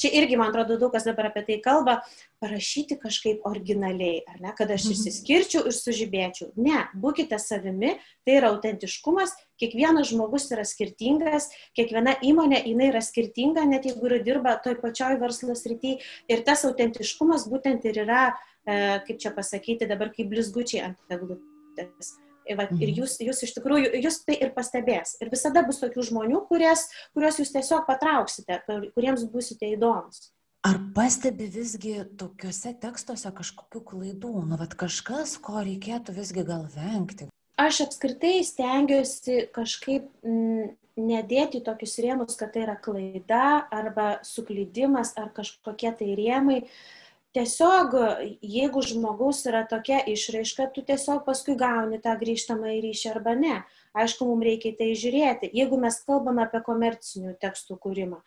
čia 0.00 0.14
irgi 0.20 0.38
man 0.40 0.50
atrodo 0.50 0.78
daug 0.80 0.94
kas 0.94 1.06
dabar 1.06 1.30
apie 1.30 1.44
tai 1.46 1.60
kalba, 1.62 2.00
parašyti 2.44 2.98
kažkaip 3.00 3.46
originaliai, 3.48 4.20
ar 4.28 4.40
ne, 4.42 4.52
kad 4.58 4.70
aš 4.74 4.88
mhm. 4.88 4.94
išsiskirčiau 4.94 5.64
ir 5.68 5.76
sužibėčiau. 5.76 6.50
Ne, 6.60 6.84
būkite 7.00 7.38
savimi, 7.40 7.94
tai 8.26 8.38
yra 8.40 8.50
autentiškumas, 8.52 9.32
kiekvienas 9.60 10.10
žmogus 10.10 10.50
yra 10.52 10.66
skirtingas, 10.68 11.48
kiekviena 11.78 12.18
įmonė 12.26 12.64
jinai 12.66 12.90
yra 12.90 13.00
skirtinga, 13.04 13.64
net 13.70 13.86
jeigu 13.88 14.10
ir 14.10 14.18
dirba 14.26 14.58
toj 14.64 14.76
pačioj 14.82 15.14
verslo 15.22 15.56
srity. 15.56 15.96
Ir 16.28 16.44
tas 16.44 16.66
autentiškumas 16.68 17.46
būtent 17.48 17.86
ir 17.88 18.02
yra 18.04 18.26
uh, 18.34 18.42
kaip 18.64 19.18
čia 19.20 19.32
pasakyti, 19.34 19.88
dabar 19.88 20.12
kaip 20.14 20.30
blizgučiai 20.30 20.84
ant 20.88 21.12
eglutės. 21.12 22.14
Ir, 22.44 22.58
va, 22.60 22.66
ir 22.68 22.90
mhm. 22.90 22.96
jūs, 22.98 23.16
jūs 23.24 23.40
iš 23.46 23.54
tikrųjų, 23.56 23.90
jūs 24.04 24.20
tai 24.26 24.36
ir 24.44 24.52
pastebės. 24.56 25.16
Ir 25.24 25.30
visada 25.32 25.62
bus 25.64 25.80
tokių 25.80 26.04
žmonių, 26.10 26.42
kurias, 26.50 26.86
kuriuos 27.16 27.40
jūs 27.40 27.52
tiesiog 27.54 27.86
patrauksite, 27.88 28.60
kuriems 28.96 29.24
busite 29.32 29.70
įdomus. 29.72 30.28
Ar 30.64 30.78
pastebi 30.96 31.48
visgi 31.52 31.98
tokiuose 32.20 32.72
tekstuose 32.80 33.32
kažkokių 33.36 33.82
klaidų, 33.90 34.32
nu, 34.48 34.58
vad 34.60 34.76
kažkas, 34.80 35.36
ko 35.44 35.60
reikėtų 35.60 36.16
visgi 36.16 36.44
gal 36.44 36.64
vengti? 36.72 37.28
Aš 37.60 37.84
apskritai 37.84 38.38
stengiuosi 38.44 39.44
kažkaip 39.54 40.08
m, 40.24 40.72
nedėti 41.00 41.60
tokius 41.64 41.96
rėmus, 42.02 42.36
kad 42.40 42.52
tai 42.56 42.64
yra 42.64 42.76
klaida 42.80 43.44
arba 43.72 44.18
suklydimas 44.26 45.12
ar 45.20 45.30
kažkokie 45.36 45.92
tai 46.00 46.12
rėmai. 46.18 46.64
Uh, 46.64 47.03
tiesiog 47.34 47.94
jeigu 48.42 48.82
žmogaus 48.86 49.42
yra 49.50 49.64
tokia 49.70 50.00
išraiška, 50.10 50.68
tu 50.74 50.84
tiesiog 50.86 51.24
paskui 51.26 51.56
gauni 51.58 52.00
tą 52.02 52.14
grįžtamą 52.20 52.76
į 52.76 52.82
ryšį 52.88 53.10
arba 53.14 53.34
ne. 53.38 53.56
Aišku, 53.94 54.26
mums 54.28 54.46
reikia 54.46 54.74
tai 54.78 54.92
žiūrėti, 54.98 55.50
jeigu 55.54 55.78
mes 55.82 55.98
kalbame 56.06 56.44
apie 56.46 56.62
komercinių 56.66 57.36
tekstų 57.42 57.78
kūrimą. 57.82 58.22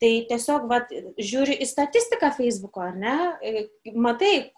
Tai 0.00 0.12
tiesiog 0.30 0.64
vat, 0.70 0.92
žiūri 1.20 1.58
į 1.60 1.66
statistiką 1.68 2.30
Facebook'o, 2.36 2.86
ar 2.86 2.94
ne? 2.96 3.16
Matai, 3.92 4.48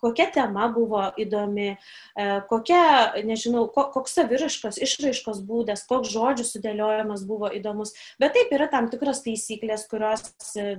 kokia 0.00 0.26
tema 0.34 0.68
buvo 0.72 1.02
įdomi, 1.20 1.68
e, 1.76 2.26
kokia, 2.50 2.82
nežinau, 3.26 3.66
koks 3.72 4.16
saviriškos, 4.18 4.80
išraiškos 4.82 5.42
būdas, 5.46 5.84
koks 5.88 6.10
žodžių 6.12 6.46
sudėliojimas 6.48 7.24
buvo 7.28 7.50
įdomus. 7.52 7.94
Bet 8.20 8.34
taip 8.36 8.52
yra 8.56 8.68
tam 8.72 8.90
tikros 8.92 9.22
taisyklės, 9.26 9.86
kurios 9.90 10.24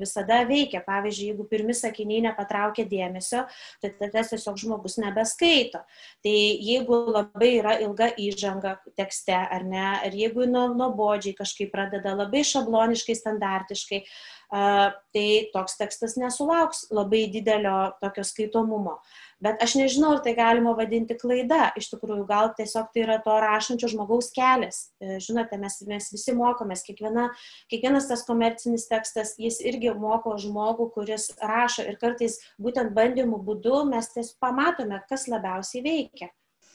visada 0.02 0.42
veikia. 0.50 0.84
Pavyzdžiui, 0.86 1.32
jeigu 1.32 1.48
pirmi 1.50 1.76
sakiniai 1.78 2.26
nepatraukia 2.28 2.86
dėmesio, 2.90 3.46
tai 3.82 3.94
tada 4.00 4.26
tiesiog 4.28 4.60
žmogus 4.60 4.98
nebeskaito. 5.02 5.84
Tai 6.26 6.36
jeigu 6.36 7.02
labai 7.12 7.54
yra 7.60 7.78
ilga 7.84 8.12
įžanga 8.20 8.78
tekste, 9.00 9.36
ar 9.36 9.66
ne, 9.68 9.88
ar 10.08 10.16
jeigu 10.16 10.48
nuobodžiai 10.50 11.38
kažkaip 11.38 11.72
pradeda 11.74 12.16
labai 12.18 12.44
šabloniškai, 12.48 13.18
standartiškai, 13.18 14.04
tai 14.52 15.28
toks 15.54 15.78
tekstas 15.80 16.18
nesulauks 16.20 16.90
labai 16.92 17.24
didelio 17.32 17.94
tokio 18.02 18.24
skaitomumo. 18.28 18.98
Bet 19.42 19.64
aš 19.64 19.78
nežinau, 19.80 20.12
ar 20.18 20.20
tai 20.26 20.34
galima 20.38 20.74
vadinti 20.78 21.16
klaida. 21.18 21.72
Iš 21.80 21.88
tikrųjų, 21.94 22.26
gal 22.30 22.52
tiesiog 22.58 22.92
tai 22.92 23.06
yra 23.06 23.16
to 23.24 23.38
rašančio 23.42 23.90
žmogaus 23.94 24.30
kelias. 24.36 24.92
E, 25.02 25.18
žinote, 25.24 25.58
mes, 25.62 25.80
mes 25.88 26.12
visi 26.14 26.36
mokomės, 26.38 26.84
kiekviena, 26.86 27.30
kiekvienas 27.72 28.10
tas 28.12 28.26
komercinis 28.28 28.86
tekstas, 28.92 29.34
jis 29.42 29.62
irgi 29.64 29.96
moko 29.98 30.36
žmogų, 30.42 30.92
kuris 30.98 31.32
rašo 31.40 31.88
ir 31.88 31.98
kartais 32.02 32.38
būtent 32.62 32.94
bandymų 32.98 33.42
būdu 33.48 33.86
mes 33.90 34.12
tiesiog 34.14 34.38
pamatome, 34.44 35.02
kas 35.10 35.26
labiausiai 35.32 35.88
veikia. 35.88 36.30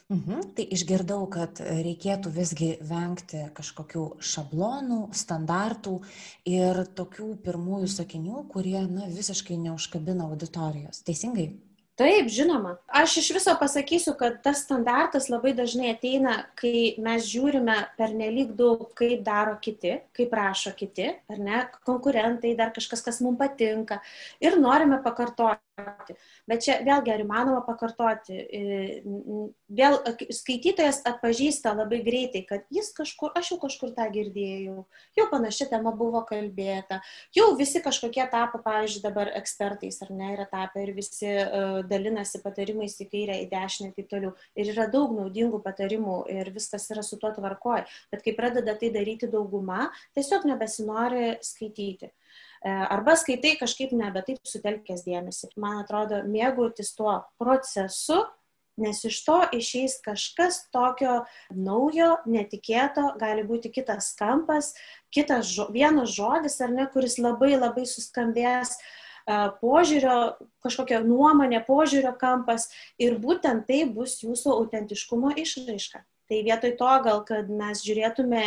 Mhm. 0.06 0.52
Tai 0.54 0.64
išgirdau, 0.70 1.24
kad 1.26 1.58
reikėtų 1.58 2.30
visgi 2.30 2.68
vengti 2.86 3.40
kažkokių 3.56 4.04
šablonų, 4.22 5.00
standartų 5.10 5.96
ir 6.46 6.84
tokių 6.94 7.32
pirmųjų 7.42 7.90
sakinių, 7.90 8.44
kurie 8.52 8.78
na, 8.86 9.08
visiškai 9.10 9.58
neužkabina 9.64 10.28
auditorijos. 10.30 11.02
Teisingai? 11.02 11.48
Taip, 11.96 12.28
žinoma. 12.28 12.74
Aš 12.92 13.16
iš 13.22 13.30
viso 13.38 13.52
pasakysiu, 13.56 14.12
kad 14.20 14.42
tas 14.44 14.60
standartas 14.66 15.30
labai 15.32 15.54
dažnai 15.56 15.94
ateina, 15.94 16.34
kai 16.60 16.92
mes 17.02 17.24
žiūrime 17.24 17.76
per 17.96 18.12
nelik 18.12 18.52
daug, 18.58 18.84
kaip 18.94 19.22
daro 19.24 19.56
kiti, 19.64 19.96
kaip 20.14 20.34
rašo 20.36 20.74
kiti, 20.76 21.08
ar 21.32 21.40
ne, 21.40 21.62
konkurentai, 21.88 22.52
dar 22.58 22.74
kažkas, 22.76 23.00
kas 23.02 23.22
mums 23.24 23.40
patinka 23.40 24.02
ir 24.44 24.60
norime 24.60 25.00
pakartoti. 25.02 25.65
Bet 26.48 26.62
čia 26.64 26.78
vėlgi 26.80 27.12
ar 27.12 27.20
įmanoma 27.20 27.60
pakartoti. 27.66 28.38
Vėl 29.76 29.96
skaitytojas 30.32 31.02
atpažįsta 31.10 31.74
labai 31.76 31.98
greitai, 32.06 32.40
kad 32.48 32.64
jis 32.72 32.88
kažkur, 32.96 33.34
aš 33.36 33.50
jau 33.52 33.58
kažkur 33.60 33.92
tą 33.96 34.06
girdėjau, 34.14 34.86
jau 35.18 35.26
panaši 35.28 35.68
tema 35.68 35.92
buvo 35.92 36.22
kalbėta, 36.24 37.02
jau 37.36 37.50
visi 37.60 37.82
kažkokie 37.84 38.24
tapo, 38.32 38.62
pavyzdžiui, 38.64 39.04
dabar 39.04 39.32
ekspertais, 39.36 40.00
ar 40.06 40.14
ne, 40.16 40.32
yra 40.38 40.48
tapę 40.48 40.86
ir 40.86 40.94
visi 40.96 41.28
uh, 41.28 41.82
dalinasi 41.84 42.40
patarimais 42.40 42.96
į 43.04 43.10
kairę, 43.12 43.36
į 43.44 43.50
dešinę 43.52 43.92
ir 43.92 43.96
taip 44.00 44.08
toliau. 44.14 44.32
Ir 44.56 44.72
yra 44.72 44.88
daug 44.88 45.12
naudingų 45.18 45.60
patarimų 45.66 46.22
ir 46.32 46.54
viskas 46.56 46.88
yra 46.94 47.04
su 47.04 47.20
tuo 47.20 47.34
tvarkoj. 47.36 47.84
Bet 48.14 48.24
kai 48.24 48.32
pradeda 48.38 48.78
tai 48.80 48.94
daryti 48.96 49.28
dauguma, 49.28 49.90
tiesiog 50.16 50.48
nebesinori 50.48 51.34
skaityti. 51.44 52.14
E, 52.66 52.70
arba 52.90 53.14
skaitai 53.14 53.55
kažkaip 53.61 53.92
nebe 53.94 54.22
taip 54.26 54.42
sutelkęs 54.50 55.05
dėmesį. 55.07 55.52
Man 55.62 55.85
atrodo, 55.85 56.24
mėgautis 56.26 56.90
tuo 56.98 57.20
procesu, 57.38 58.24
nes 58.83 59.05
iš 59.07 59.20
to 59.24 59.37
išeis 59.55 60.00
kažkas 60.05 60.64
tokio 60.74 61.20
naujo, 61.55 62.16
netikėto, 62.26 63.12
gali 63.20 63.46
būti 63.46 63.70
kitas 63.76 64.11
kampas, 64.18 64.72
kitas 65.14 65.46
žo, 65.55 65.68
vienas 65.72 66.16
žodis 66.16 66.59
ar 66.61 66.74
ne, 66.74 66.88
kuris 66.90 67.20
labai 67.22 67.55
labai 67.55 67.87
suskambės 67.88 68.74
uh, 68.74 69.55
požiūrio, 69.62 70.18
kažkokia 70.66 71.00
nuomonė, 71.07 71.62
požiūrio 71.70 72.16
kampas 72.18 72.66
ir 72.98 73.16
būtent 73.22 73.70
tai 73.70 73.85
bus 73.87 74.18
jūsų 74.26 74.59
autentiškumo 74.59 75.37
išraiška. 75.38 76.02
Tai 76.26 76.38
vietoj 76.42 76.72
to 76.78 76.92
gal, 77.04 77.20
kad 77.26 77.50
mes 77.50 77.82
žiūrėtume, 77.86 78.44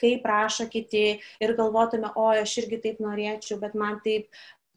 kaip 0.00 0.26
rašo 0.28 0.66
kiti 0.72 1.04
ir 1.40 1.54
galvotume, 1.56 2.10
o 2.16 2.26
aš 2.32 2.58
irgi 2.64 2.82
taip 2.86 3.00
norėčiau, 3.00 3.56
bet 3.62 3.78
man 3.78 4.02
taip 4.04 4.28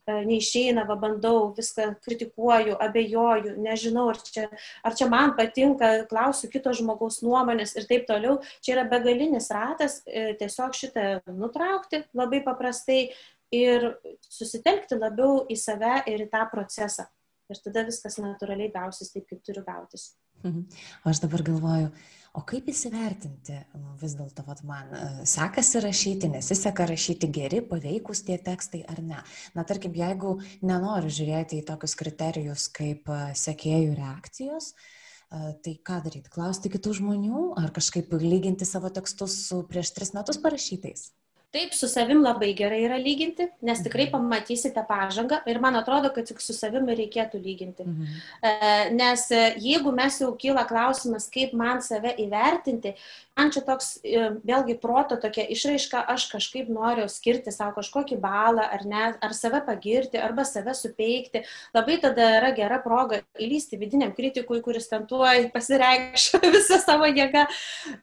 neišeina, 0.05 0.85
va 0.85 0.95
bandau, 1.01 1.53
viską 1.57 1.95
kritikuoju, 2.05 2.77
abejoju, 2.81 3.55
nežinau, 3.61 4.09
ar 4.13 4.19
čia, 4.21 4.45
ar 4.85 4.95
čia 4.97 5.07
man 5.09 5.33
patinka, 5.37 6.05
klausiu 6.09 6.49
kito 6.53 6.73
žmogaus 6.77 7.21
nuomonės 7.25 7.75
ir 7.79 7.87
taip 7.89 8.05
toliau. 8.09 8.37
Čia 8.61 8.77
yra 8.77 8.85
begalinis 8.91 9.49
ratas, 9.53 10.01
e, 10.05 10.35
tiesiog 10.39 10.77
šitą 10.77 11.07
nutraukti 11.33 12.03
labai 12.13 12.43
paprastai 12.45 13.09
ir 13.53 13.91
susitelkti 14.29 14.97
labiau 14.99 15.45
į 15.49 15.57
save 15.57 16.03
ir 16.11 16.27
į 16.27 16.31
tą 16.33 16.45
procesą. 16.53 17.09
Ir 17.51 17.60
tada 17.62 17.84
viskas 17.86 18.17
natūraliai 18.17 18.71
gausis 18.73 19.12
taip, 19.13 19.27
kaip 19.29 19.41
turi 19.45 19.62
gautis. 19.65 20.13
Mhm. 20.43 20.65
O 21.03 21.10
aš 21.12 21.21
dabar 21.23 21.43
galvoju, 21.45 21.91
o 22.36 22.41
kaip 22.45 22.67
įsivertinti 22.71 23.58
vis 24.01 24.15
dėlto, 24.17 24.43
man 24.67 24.91
e, 24.93 25.03
sekasi 25.29 25.81
rašyti, 25.86 26.29
nesiseka 26.34 26.88
rašyti 26.89 27.29
geri, 27.34 27.62
paveikus 27.65 28.23
tie 28.27 28.38
tekstai 28.41 28.84
ar 28.91 29.01
ne. 29.01 29.21
Na, 29.55 29.63
tarkim, 29.63 29.95
jeigu 29.95 30.36
nenoriu 30.65 31.13
žiūrėti 31.13 31.62
į 31.62 31.65
tokius 31.69 31.95
kriterijus 32.01 32.67
kaip 32.73 33.10
e, 33.10 33.21
sekėjų 33.39 33.93
reakcijos, 34.01 34.71
e, 34.73 35.53
tai 35.65 35.75
ką 35.86 36.01
daryti? 36.08 36.34
Klausti 36.34 36.73
kitų 36.73 36.97
žmonių 37.01 37.45
ar 37.62 37.71
kažkaip 37.75 38.13
lyginti 38.21 38.67
savo 38.69 38.89
tekstus 38.93 39.38
su 39.47 39.63
prieš 39.69 39.95
tris 39.95 40.13
metus 40.17 40.41
parašytais? 40.41 41.12
Taip, 41.55 41.71
su 41.71 41.87
savim 41.87 42.19
labai 42.19 42.49
gerai 42.57 42.81
yra 42.83 42.97
lyginti, 42.99 43.45
nes 43.63 43.79
tikrai 43.85 44.09
mhm. 44.09 44.15
pamatysite 44.17 44.81
pažangą 44.89 45.39
ir 45.47 45.59
man 45.63 45.77
atrodo, 45.79 46.09
kad 46.11 46.27
tik 46.27 46.41
su 46.43 46.51
savimi 46.55 46.97
reikėtų 46.99 47.39
lyginti. 47.39 47.85
Mhm. 47.87 48.17
E, 48.43 48.73
nes 48.97 49.23
e, 49.31 49.43
jeigu 49.63 49.93
mes 49.95 50.19
jau 50.19 50.33
kyla 50.41 50.65
klausimas, 50.67 51.29
kaip 51.31 51.53
man 51.55 51.79
save 51.85 52.11
įvertinti, 52.25 52.95
man 53.35 53.51
čia 53.51 53.61
toks 53.67 53.97
e, 54.01 54.21
vėlgi 54.47 54.77
proto 54.81 55.17
tokia 55.21 55.43
išraiška, 55.51 55.99
aš 56.15 56.27
kažkaip 56.31 56.69
noriu 56.71 57.05
skirti 57.11 57.51
savo 57.51 57.75
kažkokį 57.77 58.17
balą, 58.23 58.63
ar 58.63 58.85
ne, 58.87 59.03
ar 59.21 59.35
save 59.35 59.59
pagirti, 59.67 60.19
arba 60.21 60.45
save 60.47 60.73
supeikti, 60.77 61.43
labai 61.75 61.99
tada 62.03 62.29
yra 62.39 62.51
gera 62.55 62.79
proga 62.83 63.21
įlysti 63.37 63.79
vidiniam 63.81 64.13
kritikui, 64.15 64.61
kuris 64.65 64.87
ten 64.91 65.05
tuoj 65.09 65.49
pasireikš 65.53 66.29
visą 66.55 66.79
savo 66.81 67.09
jėgą. 67.11 67.45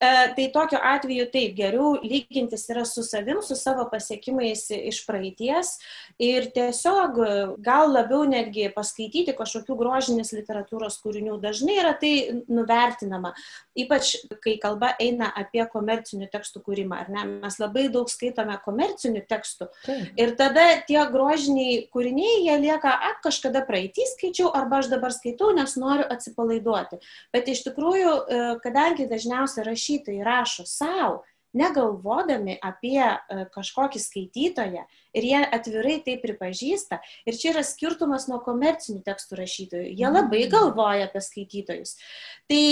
Tai 0.02 0.46
tokiu 0.54 0.78
atveju 0.78 1.28
taip, 1.32 1.56
geriau 1.56 1.96
lygintis 2.04 2.68
yra 2.70 2.84
su 2.88 3.04
savim 3.06 3.40
su 3.42 3.56
savo 3.58 3.88
pasiekimais 3.90 4.68
iš 4.76 5.02
praeities 5.08 5.74
ir 6.22 6.50
tiesiog 6.54 7.18
gal 7.64 7.90
labiau 7.92 8.26
netgi 8.28 8.68
paskaityti 8.74 9.34
kažkokių 9.38 9.78
grožinės 9.80 10.34
literatūros 10.36 11.00
kūrinių. 11.02 11.40
Dažnai 11.42 11.78
yra 11.80 11.96
tai 11.98 12.12
nuvertinama, 12.52 13.32
ypač 13.78 14.14
kai 14.44 14.58
kalba 14.62 14.92
eina 15.00 15.21
apie 15.28 15.62
komercinių 15.72 16.28
tekstų 16.32 16.62
kūrimą, 16.66 16.98
ar 17.04 17.10
ne? 17.12 17.24
Mes 17.44 17.58
labai 17.60 17.86
daug 17.92 18.10
skaitome 18.10 18.56
komercinių 18.64 19.24
tekstų 19.30 19.68
Taip. 19.86 20.12
ir 20.20 20.34
tada 20.38 20.66
tie 20.88 21.00
grožiniai 21.12 21.82
kūriniai, 21.92 22.42
jie 22.46 22.56
lieka, 22.62 22.92
a, 22.92 23.12
kažkada 23.24 23.64
praeitį 23.68 24.06
skaičiau 24.14 24.50
arba 24.56 24.82
aš 24.82 24.90
dabar 24.92 25.14
skaitau, 25.14 25.52
nes 25.56 25.76
noriu 25.80 26.06
atsipalaiduoti. 26.12 27.00
Bet 27.34 27.50
iš 27.52 27.64
tikrųjų, 27.68 28.12
e, 28.12 28.40
kadangi 28.64 29.08
dažniausiai 29.10 29.66
rašytojai 29.68 30.24
rašo 30.26 30.66
savo, 30.68 31.22
negalvodami 31.56 32.56
apie 32.64 33.00
e, 33.02 33.44
kažkokį 33.52 34.00
skaitytoją 34.02 34.84
ir 35.16 35.26
jie 35.28 35.40
atvirai 35.42 35.98
tai 36.04 36.16
pripažįsta. 36.22 37.00
Ir 37.28 37.38
čia 37.38 37.52
yra 37.52 37.64
skirtumas 37.66 38.28
nuo 38.30 38.40
komercinių 38.44 39.02
tekstų 39.06 39.40
rašytojų. 39.42 39.90
Jie 39.98 40.08
labai 40.08 40.44
galvoja 40.52 41.08
apie 41.08 41.22
skaitytojus. 41.24 41.96
Tai 42.50 42.62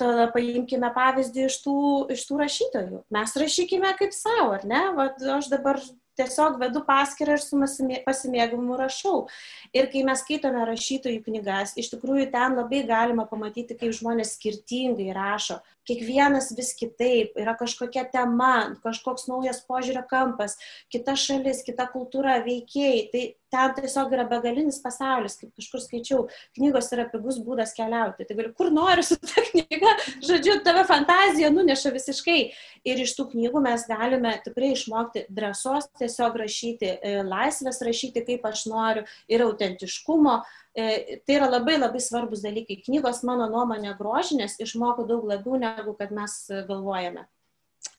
tada 0.00 0.28
paimkime 0.34 0.92
pavyzdį 0.94 1.48
iš 1.48 1.58
tų, 1.64 1.78
iš 2.14 2.26
tų 2.28 2.42
rašytojų. 2.44 3.02
Mes 3.14 3.36
rašykime 3.44 3.94
kaip 3.98 4.14
savo, 4.16 4.52
ar 4.58 4.66
ne? 4.68 4.84
Vat 4.98 5.18
aš 5.38 5.50
dabar 5.52 5.82
tiesiog 6.20 6.60
vedu 6.60 6.84
paskirą 6.86 7.34
ir 7.38 7.42
su 7.42 7.58
pasimėgavimu 8.06 8.78
rašau. 8.78 9.26
Ir 9.74 9.90
kai 9.90 10.04
mes 10.06 10.22
skaitome 10.22 10.62
rašytojų 10.68 11.24
knygas, 11.26 11.74
iš 11.80 11.90
tikrųjų 11.94 12.28
ten 12.34 12.56
labai 12.60 12.84
galima 12.88 13.26
pamatyti, 13.30 13.78
kaip 13.80 13.96
žmonės 13.96 14.36
skirtingai 14.36 15.10
rašo. 15.16 15.60
Kiekvienas 15.88 16.52
vis 16.54 16.74
kitaip, 16.78 17.34
yra 17.40 17.56
kažkokia 17.58 18.04
tema, 18.12 18.76
kažkoks 18.84 19.26
naujas 19.30 19.62
požiūrio 19.66 20.04
kampas, 20.10 20.58
kita 20.92 21.16
šalis, 21.18 21.64
kita 21.66 21.88
kultūra, 21.90 22.38
veikėjai. 22.44 23.04
Tai 23.10 23.24
ten 23.50 23.74
tiesiog 23.76 24.12
yra 24.14 24.26
begalinis 24.30 24.80
pasaulis, 24.82 25.36
kaip 25.40 25.52
kažkur 25.58 25.82
skaičiau, 25.82 26.20
knygos 26.56 26.90
yra 26.94 27.06
pigus 27.10 27.40
būdas 27.44 27.74
keliauti. 27.76 28.26
Tai 28.28 28.36
gali, 28.38 28.52
kur 28.56 28.70
nori 28.74 29.04
su 29.06 29.18
ta 29.20 29.44
knyga, 29.48 29.94
žodžiu, 30.26 30.60
tave 30.66 30.84
fantazija 30.88 31.50
nuneša 31.54 31.92
visiškai. 31.96 32.38
Ir 32.88 33.02
iš 33.04 33.16
tų 33.18 33.30
knygų 33.34 33.64
mes 33.64 33.86
galime 33.90 34.36
tikrai 34.44 34.72
išmokti 34.76 35.26
drąsos 35.28 35.90
tiesiog 36.00 36.38
rašyti, 36.44 36.94
e, 36.96 37.16
laisvės 37.26 37.82
rašyti, 37.86 38.24
kaip 38.26 38.46
aš 38.48 38.66
noriu, 38.70 39.04
ir 39.28 39.44
autentiškumo. 39.46 40.38
E, 40.70 41.18
tai 41.26 41.40
yra 41.40 41.50
labai 41.50 41.76
labai 41.80 42.00
svarbus 42.02 42.44
dalykai. 42.46 42.80
Knygos, 42.86 43.24
mano 43.26 43.50
nuomonė, 43.50 43.96
grožinės 43.98 44.60
išmoko 44.62 45.08
daug 45.08 45.26
labiau, 45.28 45.58
negu 45.60 45.96
kad 45.98 46.14
mes 46.14 46.40
galvojame. 46.68 47.26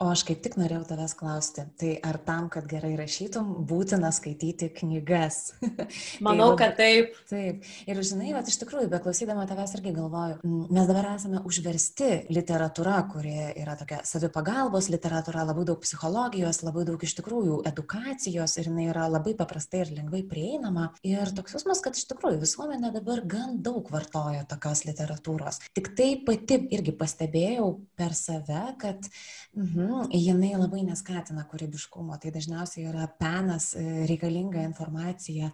O 0.02 0.08
aš 0.10 0.24
kaip 0.26 0.40
tik 0.42 0.56
norėjau 0.58 0.82
tavęs 0.90 1.14
klausti, 1.18 1.64
tai 1.78 1.92
ar 2.06 2.18
tam, 2.26 2.48
kad 2.54 2.66
gerai 2.70 2.96
rašytum, 2.98 3.52
būtina 3.70 4.10
skaityti 4.14 4.72
knygas? 4.80 5.52
Manau, 6.26 6.56
tai, 6.56 6.58
kad 6.58 6.74
taip. 6.80 7.20
Taip. 7.30 7.68
Ir 7.86 8.02
žinai, 8.06 8.32
va, 8.34 8.42
iš 8.42 8.58
tikrųjų, 8.64 8.90
beklausydama 8.90 9.46
tavęs 9.50 9.76
irgi 9.78 9.94
galvoju, 9.94 10.40
mes 10.74 10.90
dabar 10.90 11.12
esame 11.12 11.44
užversti 11.46 12.10
literatūra, 12.34 12.96
kuri 13.12 13.36
yra 13.62 13.76
tokia 13.78 14.00
savipagalbos 14.10 14.90
literatūra, 14.94 15.46
labai 15.50 15.68
daug 15.70 15.82
psichologijos, 15.86 16.64
labai 16.66 16.88
daug 16.90 17.06
iš 17.06 17.14
tikrųjų 17.20 17.62
edukacijos 17.70 18.58
ir 18.58 18.72
jinai 18.72 18.88
yra 18.90 19.06
labai 19.10 19.36
paprastai 19.38 19.84
ir 19.86 19.94
lengvai 20.00 20.24
prieinama. 20.30 20.92
Ir 21.06 21.30
toks 21.38 21.60
jausmas, 21.60 21.84
kad 21.86 21.98
iš 21.98 22.08
tikrųjų 22.10 22.42
visuomenė 22.42 22.94
dabar 22.98 23.22
gan 23.22 23.62
daug 23.62 23.94
vartoja 23.94 24.48
tokios 24.50 24.82
literatūros. 24.90 25.62
Tik 25.78 25.94
tai 25.98 26.10
pati 26.26 26.58
irgi 26.74 26.98
pastebėjau 26.98 27.70
per 28.02 28.18
save, 28.18 28.66
kad 28.82 29.14
mhm, 29.72 30.12
jinai 30.14 30.52
labai 30.56 30.84
neskatina 30.88 31.44
kūrybiškumo, 31.50 32.18
tai 32.22 32.32
dažniausiai 32.36 32.86
yra 32.92 33.08
penas 33.20 33.72
e, 33.74 33.84
reikalinga 34.10 34.64
informacija 34.68 35.52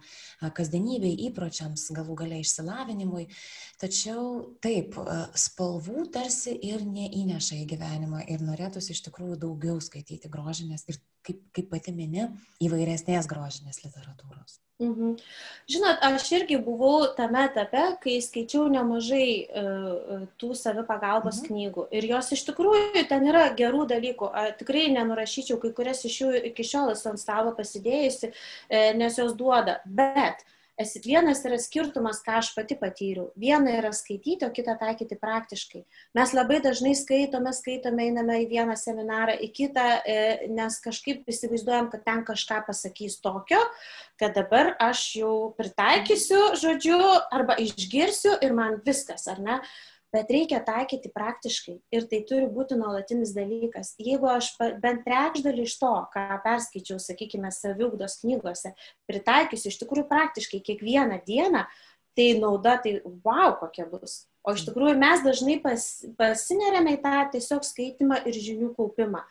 kasdienybei, 0.56 1.14
įpročiams, 1.28 1.88
galų 1.96 2.18
galia 2.22 2.42
išsilavinimui. 2.42 3.26
Tačiau 3.80 4.54
taip, 4.64 4.98
spalvų 5.38 6.08
tarsi 6.14 6.54
ir 6.68 6.84
neįneša 6.86 7.62
į 7.62 7.66
gyvenimą 7.74 8.24
ir 8.28 8.44
norėtųsi 8.44 8.94
iš 8.96 9.04
tikrųjų 9.08 9.40
daugiau 9.44 9.80
skaityti 9.82 10.30
grožinės 10.32 10.88
ir, 10.90 11.00
kaip, 11.26 11.42
kaip 11.56 11.70
pati 11.72 11.94
mini, 11.96 12.28
įvairesnės 12.64 13.30
grožinės 13.30 13.84
literatūros. 13.86 14.60
Mhm. 14.78 15.16
Žinot, 15.66 16.04
aš 16.06 16.28
irgi 16.36 16.58
buvau 16.62 17.08
tame 17.16 17.40
etape, 17.48 17.80
kai 18.02 18.20
skaičiau 18.22 18.68
nemažai 18.70 19.30
uh, 19.50 20.20
tų 20.38 20.52
savipagalbos 20.54 21.40
mhm. 21.40 21.48
knygų. 21.48 21.86
Ir 21.98 22.06
jos 22.12 22.30
iš 22.36 22.44
tikrųjų 22.50 23.02
ten 23.10 23.26
yra 23.26 23.48
gerų 23.58 23.88
dalykų. 23.90 24.28
A, 24.30 24.44
tikrai 24.60 24.86
nenurašyčiau, 24.94 25.58
kai 25.62 25.72
kurias 25.74 26.04
iš 26.06 26.20
jų 26.22 26.30
iki 26.52 26.66
šiol 26.66 26.94
esu 26.94 27.10
ant 27.10 27.22
stalo 27.22 27.56
pasidėjusi, 27.58 28.30
e, 28.70 28.84
nes 28.94 29.18
jos 29.18 29.34
duoda. 29.38 29.80
Bet 29.84 30.46
uh, 30.46 30.57
esi 30.78 31.00
vienas 31.02 31.42
yra 31.46 31.58
skirtumas, 31.60 32.20
ką 32.24 32.38
aš 32.38 32.52
pati 32.56 32.76
patyriau. 32.78 33.28
Viena 33.38 33.74
yra 33.80 33.90
skaityti, 33.96 34.46
o 34.46 34.52
kita 34.54 34.76
taikyti 34.78 35.18
praktiškai. 35.18 35.82
Mes 36.16 36.34
labai 36.36 36.60
dažnai 36.64 36.94
skaitome, 36.98 37.52
skaitome, 37.56 38.06
einame 38.08 38.38
į 38.44 38.48
vieną 38.52 38.78
seminarą, 38.78 39.34
į 39.42 39.50
kitą, 39.56 39.86
e, 40.06 40.48
nes 40.54 40.78
kažkaip 40.84 41.28
įsivaizduojam, 41.28 41.90
kad 41.92 42.06
ten 42.06 42.24
kažką 42.28 42.62
pasakys 42.68 43.18
tokio, 43.24 43.60
kad 44.20 44.38
dabar 44.38 44.74
aš 44.82 45.04
jau 45.20 45.34
pritaikysiu, 45.58 46.40
žodžiu, 46.62 46.98
arba 47.34 47.58
išgirsiu 47.58 48.38
ir 48.42 48.54
man 48.56 48.80
viskas, 48.86 49.26
ar 49.30 49.42
ne? 49.42 49.60
Bet 50.14 50.30
reikia 50.32 50.60
taikyti 50.64 51.10
praktiškai 51.14 51.76
ir 51.94 52.06
tai 52.10 52.22
turi 52.28 52.48
būti 52.52 52.78
nuolatinis 52.78 53.34
dalykas. 53.36 53.94
Jeigu 54.00 54.30
aš 54.32 54.54
bent 54.82 55.04
trečdalį 55.06 55.66
iš 55.68 55.76
to, 55.82 55.92
ką 56.14 56.40
perskaičiau, 56.44 56.98
sakykime, 57.02 57.52
saviugdos 57.54 58.18
knygose, 58.22 58.74
pritaikysiu 59.10 59.72
iš 59.72 59.78
tikrųjų 59.82 60.08
praktiškai 60.10 60.62
kiekvieną 60.64 61.20
dieną, 61.28 61.66
tai 62.18 62.32
nauda, 62.40 62.74
tai 62.82 62.98
wow, 63.04 63.54
kokia 63.60 63.86
bus. 63.86 64.24
O 64.42 64.54
iš 64.56 64.64
tikrųjų 64.66 64.96
mes 64.98 65.22
dažnai 65.22 65.58
pas, 65.62 65.84
pasineriame 66.18 66.96
į 66.96 67.02
tą 67.04 67.14
tiesiog 67.34 67.66
skaitimą 67.66 68.22
ir 68.26 68.34
žinių 68.34 68.72
kaupimą. 68.78 69.22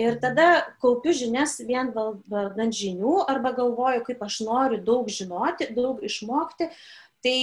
Ir 0.00 0.16
tada 0.18 0.64
kaupiu 0.82 1.12
žinias 1.14 1.60
vien 1.62 1.92
valdant 1.94 2.74
žinių 2.74 3.20
arba 3.30 3.52
galvoju, 3.54 4.02
kaip 4.08 4.24
aš 4.26 4.40
noriu 4.42 4.80
daug 4.82 5.10
žinoti, 5.12 5.68
daug 5.76 6.02
išmokti. 6.02 6.72
Tai 7.22 7.38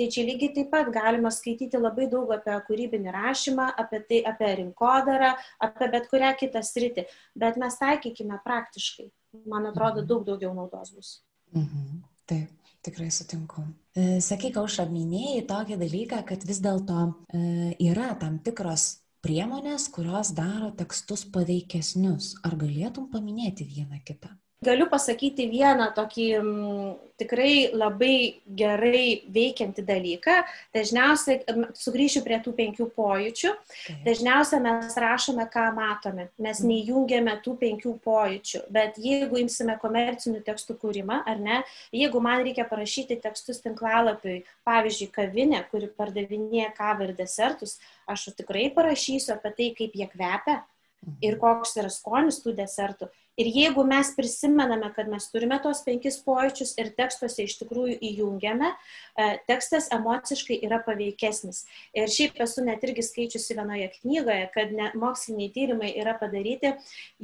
Tai 0.00 0.06
čia 0.08 0.22
lygiai 0.24 0.54
taip 0.56 0.70
pat 0.72 0.86
galima 0.88 1.28
skaityti 1.28 1.76
labai 1.76 2.06
daug 2.08 2.30
apie 2.32 2.54
kūrybinį 2.64 3.12
rašymą, 3.12 3.66
apie, 3.82 3.98
tai, 4.08 4.20
apie 4.30 4.46
rinkodarą, 4.62 5.34
apie 5.66 5.88
bet 5.92 6.06
kurią 6.08 6.30
kitą 6.40 6.62
sritį, 6.64 7.04
bet 7.36 7.58
mes 7.60 7.76
taikykime 7.76 8.38
praktiškai. 8.46 9.10
Man 9.52 9.68
atrodo, 9.68 10.00
daug 10.08 10.24
daugiau 10.24 10.54
naudos 10.56 10.94
bus. 10.96 11.10
Mhm. 11.52 12.00
Taip, 12.32 12.72
tikrai 12.80 13.10
sutinku. 13.12 13.66
E, 13.92 14.22
sakyk, 14.24 14.56
aušra, 14.62 14.88
minėjai 14.88 15.44
tokį 15.52 15.76
dalyką, 15.84 16.24
kad 16.32 16.48
vis 16.48 16.64
dėlto 16.64 17.04
e, 17.36 17.44
yra 17.90 18.14
tam 18.24 18.40
tikros 18.40 19.02
priemonės, 19.20 19.90
kurios 19.92 20.32
daro 20.32 20.72
tekstus 20.80 21.26
paveikesnius. 21.28 22.38
Ar 22.40 22.56
galėtum 22.56 23.12
paminėti 23.12 23.68
vieną 23.68 24.00
kitą? 24.08 24.32
Galiu 24.60 24.84
pasakyti 24.92 25.46
vieną 25.48 25.86
tokį 25.96 26.24
m, 26.36 26.48
mm, 26.52 26.88
tikrai 27.16 27.52
labai 27.72 28.16
gerai 28.58 29.22
veikiantį 29.32 29.84
dalyką. 29.88 30.34
Dažniausiai, 30.76 31.38
sugrįšiu 31.80 32.20
prie 32.26 32.36
tų 32.44 32.52
penkių 32.58 32.90
pojūčių, 32.92 33.54
dažniausiai 34.04 34.60
mes 34.66 34.98
rašome, 35.00 35.46
ką 35.54 35.62
matome. 35.78 36.26
Mes 36.36 36.60
mhm. 36.60 36.72
neįjungiame 36.74 37.38
tų 37.46 37.54
penkių 37.62 37.94
pojūčių. 38.04 38.60
Bet 38.76 38.98
jeigu 39.00 39.40
imsime 39.40 39.78
komercinių 39.80 40.42
tekstų 40.50 40.76
kūrimą, 40.82 41.22
ar 41.32 41.40
ne, 41.40 41.62
jeigu 41.96 42.20
man 42.20 42.44
reikia 42.44 42.66
parašyti 42.68 43.16
tekstus 43.24 43.62
tinklalapiui, 43.64 44.42
pavyzdžiui, 44.68 45.08
kavinė, 45.14 45.62
kuri 45.72 45.88
pardavinėja 45.88 46.68
kavą 46.76 47.08
ir 47.08 47.16
desertus, 47.16 47.78
aš 48.04 48.28
tikrai 48.42 48.68
parašysiu 48.76 49.38
apie 49.38 49.54
tai, 49.56 49.70
kaip 49.80 49.96
jie 49.96 50.10
kvepia 50.12 50.58
ir 51.20 51.34
mhm. 51.34 51.40
koks 51.40 51.76
yra 51.80 51.90
skonis 51.92 52.40
tų 52.44 52.54
desertų. 52.58 53.10
Ir 53.40 53.48
jeigu 53.54 53.84
mes 53.88 54.10
prisimename, 54.16 54.90
kad 54.92 55.08
mes 55.08 55.28
turime 55.32 55.56
tos 55.64 55.80
penkis 55.86 56.18
pojūčius 56.26 56.74
ir 56.82 56.90
tekstuose 56.98 57.46
iš 57.46 57.54
tikrųjų 57.62 57.94
įjungiame, 58.10 58.72
e, 58.74 59.28
tekstas 59.48 59.88
emociškai 59.96 60.58
yra 60.66 60.80
paveikesnis. 60.84 61.62
Ir 61.96 62.10
šiaip 62.12 62.42
esu 62.44 62.66
net 62.66 62.84
irgi 62.84 63.06
skaičiusi 63.06 63.56
vienoje 63.56 63.88
knygoje, 63.94 64.50
kad 64.52 64.74
moksliniai 64.98 65.54
tyrimai 65.54 65.94
yra 66.02 66.18
padaryti, 66.20 66.74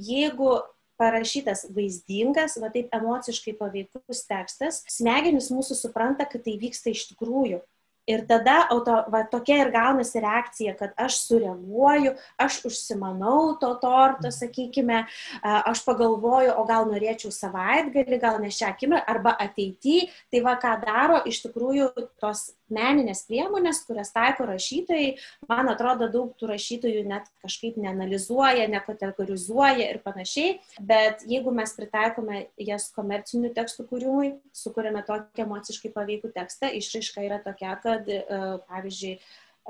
jeigu 0.08 0.54
parašytas 0.96 1.66
vaizdingas, 1.76 2.56
va 2.62 2.70
taip 2.72 2.92
emociškai 2.96 3.52
paveikus 3.58 4.24
tekstas, 4.30 4.82
smegenys 4.88 5.50
mūsų 5.52 5.76
supranta, 5.76 6.24
kad 6.24 6.46
tai 6.46 6.56
vyksta 6.62 6.94
iš 6.94 7.10
tikrųjų. 7.10 7.60
Ir 8.06 8.22
tada 8.28 8.68
auto, 8.70 8.96
va, 9.10 9.24
tokia 9.26 9.58
ir 9.64 9.72
gaunasi 9.74 10.20
reakcija, 10.22 10.76
kad 10.78 10.92
aš 11.06 11.18
sureaguoju, 11.26 12.12
aš 12.38 12.60
užsimanau 12.68 13.56
to 13.60 13.72
torto, 13.82 14.30
sakykime, 14.30 15.00
aš 15.42 15.82
pagalvoju, 15.86 16.52
o 16.54 16.62
gal 16.68 16.86
norėčiau 16.90 17.34
savaitgalį, 17.34 18.20
gal 18.22 18.38
ne 18.42 18.52
šią 18.54 18.70
akimirką, 18.70 19.02
arba 19.10 19.34
ateityje. 19.46 20.06
Tai 20.30 20.44
va, 20.46 20.54
ką 20.62 20.76
daro 20.84 21.18
iš 21.26 21.42
tikrųjų 21.48 21.90
tos 22.22 22.52
meninės 22.72 23.24
priemonės, 23.28 23.82
kurias 23.86 24.12
taiko 24.14 24.46
rašytojai, 24.48 25.14
man 25.50 25.70
atrodo, 25.72 26.08
daug 26.12 26.32
tų 26.38 26.50
rašytojų 26.50 27.04
net 27.08 27.28
kažkaip 27.44 27.78
neanalizuoja, 27.80 28.66
nekategorizuoja 28.72 29.90
ir 29.90 30.00
panašiai, 30.04 30.58
bet 30.80 31.24
jeigu 31.28 31.54
mes 31.54 31.74
pritaikome 31.78 32.46
jas 32.58 32.90
komercinių 32.96 33.52
tekstų 33.56 33.88
kūrimui, 33.90 34.34
sukūrėme 34.56 35.04
tokį 35.06 35.46
emociškai 35.46 35.92
paveikų 35.94 36.32
tekstą, 36.36 36.72
išraiška 36.80 37.26
yra 37.26 37.40
tokia, 37.44 37.76
kad, 37.82 38.08
e, 38.10 38.22
pavyzdžiui, 38.70 39.18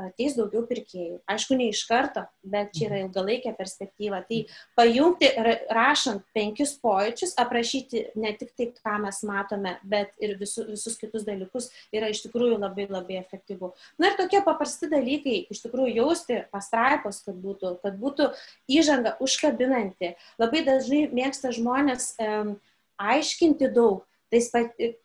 ateis 0.01 0.37
daugiau 0.37 0.65
pirkėjų. 0.69 1.21
Aišku, 1.31 1.57
ne 1.59 1.69
iš 1.73 1.83
karto, 1.89 2.27
bet 2.45 2.73
čia 2.77 2.87
yra 2.89 3.01
ilgalaikė 3.05 3.53
perspektyva. 3.57 4.23
Tai 4.29 4.41
pajungti, 4.79 5.31
rašant 5.73 6.25
penkis 6.37 6.75
pojūčius, 6.83 7.35
aprašyti 7.41 8.07
ne 8.21 8.33
tik 8.39 8.53
tai, 8.59 8.69
ką 8.77 8.97
mes 9.07 9.23
matome, 9.29 9.77
bet 9.87 10.13
ir 10.23 10.37
visu, 10.41 10.67
visus 10.69 10.99
kitus 11.01 11.27
dalykus 11.27 11.71
yra 11.95 12.11
iš 12.13 12.25
tikrųjų 12.27 12.61
labai 12.61 12.89
labai 12.91 13.21
efektyvu. 13.23 13.73
Na 14.01 14.13
ir 14.13 14.19
tokie 14.21 14.43
paprasti 14.47 14.91
dalykai, 14.93 15.47
iš 15.53 15.65
tikrųjų 15.65 15.97
jausti 16.01 16.43
pastraipos, 16.53 17.23
kad 17.27 17.39
būtų, 17.41 17.77
kad 17.85 17.97
būtų 18.01 18.31
įžanga 18.71 19.17
užkabinanti. 19.25 20.15
Labai 20.41 20.65
dažnai 20.67 21.07
mėgsta 21.15 21.55
žmonės 21.57 22.13
um, 22.21 22.57
aiškinti 23.01 23.71
daug, 23.73 24.05
tais 24.33 24.51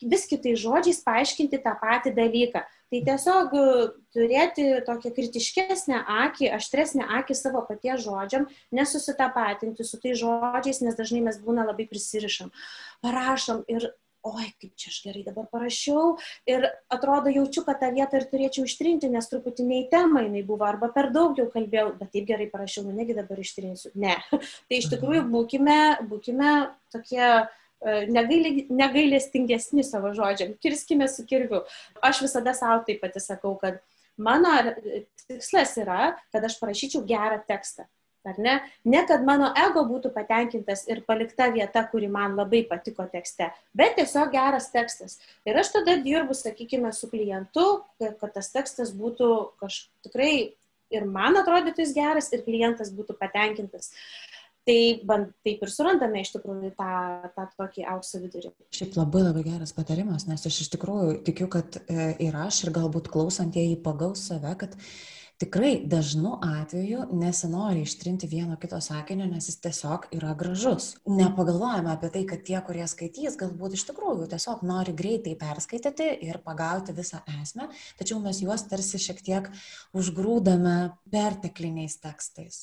vis 0.02 0.28
kitais 0.30 0.60
žodžiais 0.60 1.02
paaiškinti 1.06 1.62
tą 1.62 1.76
patį 1.82 2.16
dalyką. 2.18 2.64
Tai 2.92 3.00
tiesiog 3.08 3.54
e, 3.56 3.66
turėti 4.12 4.66
tokią 4.84 5.14
kritiškesnę 5.16 6.02
akį, 6.26 6.50
aštresnę 6.58 7.06
akį 7.22 7.38
savo 7.40 7.62
paties 7.64 8.04
žodžiam, 8.04 8.50
nesusitapatinti 8.76 9.86
su 9.88 10.00
tai 10.02 10.12
žodžiais, 10.20 10.82
nes 10.84 10.98
dažnai 10.98 11.22
mes 11.24 11.40
būna 11.40 11.64
labai 11.70 11.86
prisirišam. 11.88 12.50
Parašom 13.06 13.62
ir, 13.72 13.88
oi, 14.28 14.50
kaip 14.60 14.74
čia 14.76 14.92
aš 14.92 14.98
gerai 15.06 15.24
dabar 15.24 15.48
parašiau 15.54 16.18
ir 16.52 16.68
atrodo 16.92 17.32
jaučiu, 17.32 17.64
kad 17.70 17.80
tą 17.80 17.94
vietą 17.96 18.20
ir 18.20 18.28
turėčiau 18.34 18.68
ištrinti, 18.68 19.08
nes 19.16 19.32
truputį 19.32 19.70
nei 19.70 19.88
tema 19.94 20.26
jinai 20.26 20.44
buvo, 20.44 20.68
arba 20.68 20.92
per 20.92 21.14
daug 21.16 21.40
jau 21.40 21.48
kalbėjau, 21.54 21.94
bet 22.02 22.12
taip 22.12 22.28
gerai 22.28 22.52
parašiau, 22.52 22.84
nu 22.90 22.98
negi 23.00 23.16
dabar 23.16 23.40
ištrinsiu. 23.40 23.96
Ne. 23.96 24.20
tai 24.68 24.84
iš 24.84 24.92
tikrųjų 24.92 25.24
būkime, 25.32 25.80
būkime 26.12 26.54
tokie 26.92 27.24
negailestingesni 27.82 29.84
savo 29.84 30.14
žodžiam, 30.14 30.54
kirskime 30.62 31.08
su 31.10 31.26
kirviu. 31.26 31.64
Aš 32.02 32.22
visada 32.28 32.54
savo 32.58 32.84
taip 32.88 33.02
pati 33.02 33.24
sakau, 33.24 33.56
kad 33.62 33.82
mano 34.18 34.52
tikslas 35.28 35.78
yra, 35.82 36.14
kad 36.32 36.46
aš 36.46 36.60
parašyčiau 36.62 37.04
gerą 37.08 37.42
tekstą. 37.48 37.88
Ar 38.22 38.38
ne? 38.38 38.60
Ne, 38.86 39.00
kad 39.10 39.24
mano 39.26 39.48
ego 39.58 39.82
būtų 39.90 40.12
patenkintas 40.14 40.84
ir 40.86 41.00
palikta 41.08 41.48
vieta, 41.50 41.82
kuri 41.90 42.06
man 42.06 42.36
labai 42.38 42.60
patiko 42.70 43.08
tekste, 43.10 43.48
bet 43.74 43.96
tiesiog 43.98 44.30
geras 44.36 44.70
tekstas. 44.70 45.18
Ir 45.50 45.58
aš 45.58 45.72
tada 45.74 45.96
dirbu, 46.06 46.38
sakykime, 46.38 46.92
su 46.94 47.10
klientu, 47.10 47.66
kad 47.98 48.30
tas 48.36 48.52
tekstas 48.54 48.94
būtų 48.94 49.32
kažkaip 49.64 50.06
tikrai 50.06 50.34
ir 50.94 51.08
man 51.10 51.40
atrodytų 51.40 51.82
jis 51.82 51.96
geras, 51.98 52.30
ir 52.36 52.44
klientas 52.46 52.94
būtų 52.94 53.18
patenkintas. 53.18 53.90
Tai 54.68 54.82
band, 55.10 55.32
taip 55.42 55.64
ir 55.66 55.72
surandame 55.74 56.22
iš 56.22 56.36
tikrųjų 56.36 56.70
tą, 56.78 56.90
tą 57.34 57.48
tokį 57.58 57.86
aukso 57.96 58.20
vidurį. 58.22 58.52
Šiaip 58.78 58.94
labai 59.00 59.24
labai 59.26 59.42
geras 59.48 59.74
patarimas, 59.74 60.28
nes 60.30 60.46
aš 60.46 60.60
iš 60.66 60.70
tikrųjų 60.76 61.16
tikiu, 61.26 61.48
kad 61.50 61.80
e, 61.82 62.12
ir 62.22 62.36
aš, 62.38 62.68
ir 62.68 62.76
galbūt 62.76 63.10
klausantieji 63.10 63.80
pagaus 63.82 64.28
save, 64.30 64.54
kad 64.62 64.76
tikrai 65.42 65.72
dažnu 65.90 66.36
atveju 66.46 67.08
nesinori 67.18 67.82
ištrinti 67.82 68.30
vieno 68.30 68.54
kito 68.62 68.78
sakinio, 68.86 69.26
nes 69.26 69.48
jis 69.50 69.58
tiesiog 69.64 70.06
yra 70.14 70.36
gražus. 70.38 70.92
Nepagalvojame 71.10 71.90
apie 71.96 72.12
tai, 72.14 72.22
kad 72.30 72.44
tie, 72.46 72.60
kurie 72.68 72.86
skaitys, 72.92 73.40
galbūt 73.42 73.80
iš 73.80 73.88
tikrųjų 73.90 74.28
tiesiog 74.30 74.62
nori 74.70 74.94
greitai 74.94 75.34
perskaityti 75.42 76.12
ir 76.28 76.38
pagauti 76.46 76.94
visą 76.94 77.24
esmę, 77.40 77.72
tačiau 77.98 78.22
mes 78.22 78.44
juos 78.46 78.68
tarsi 78.70 79.02
šiek 79.02 79.26
tiek 79.26 79.50
užgrūdame 79.98 80.78
pertekliniais 81.10 81.98
tekstais. 82.06 82.62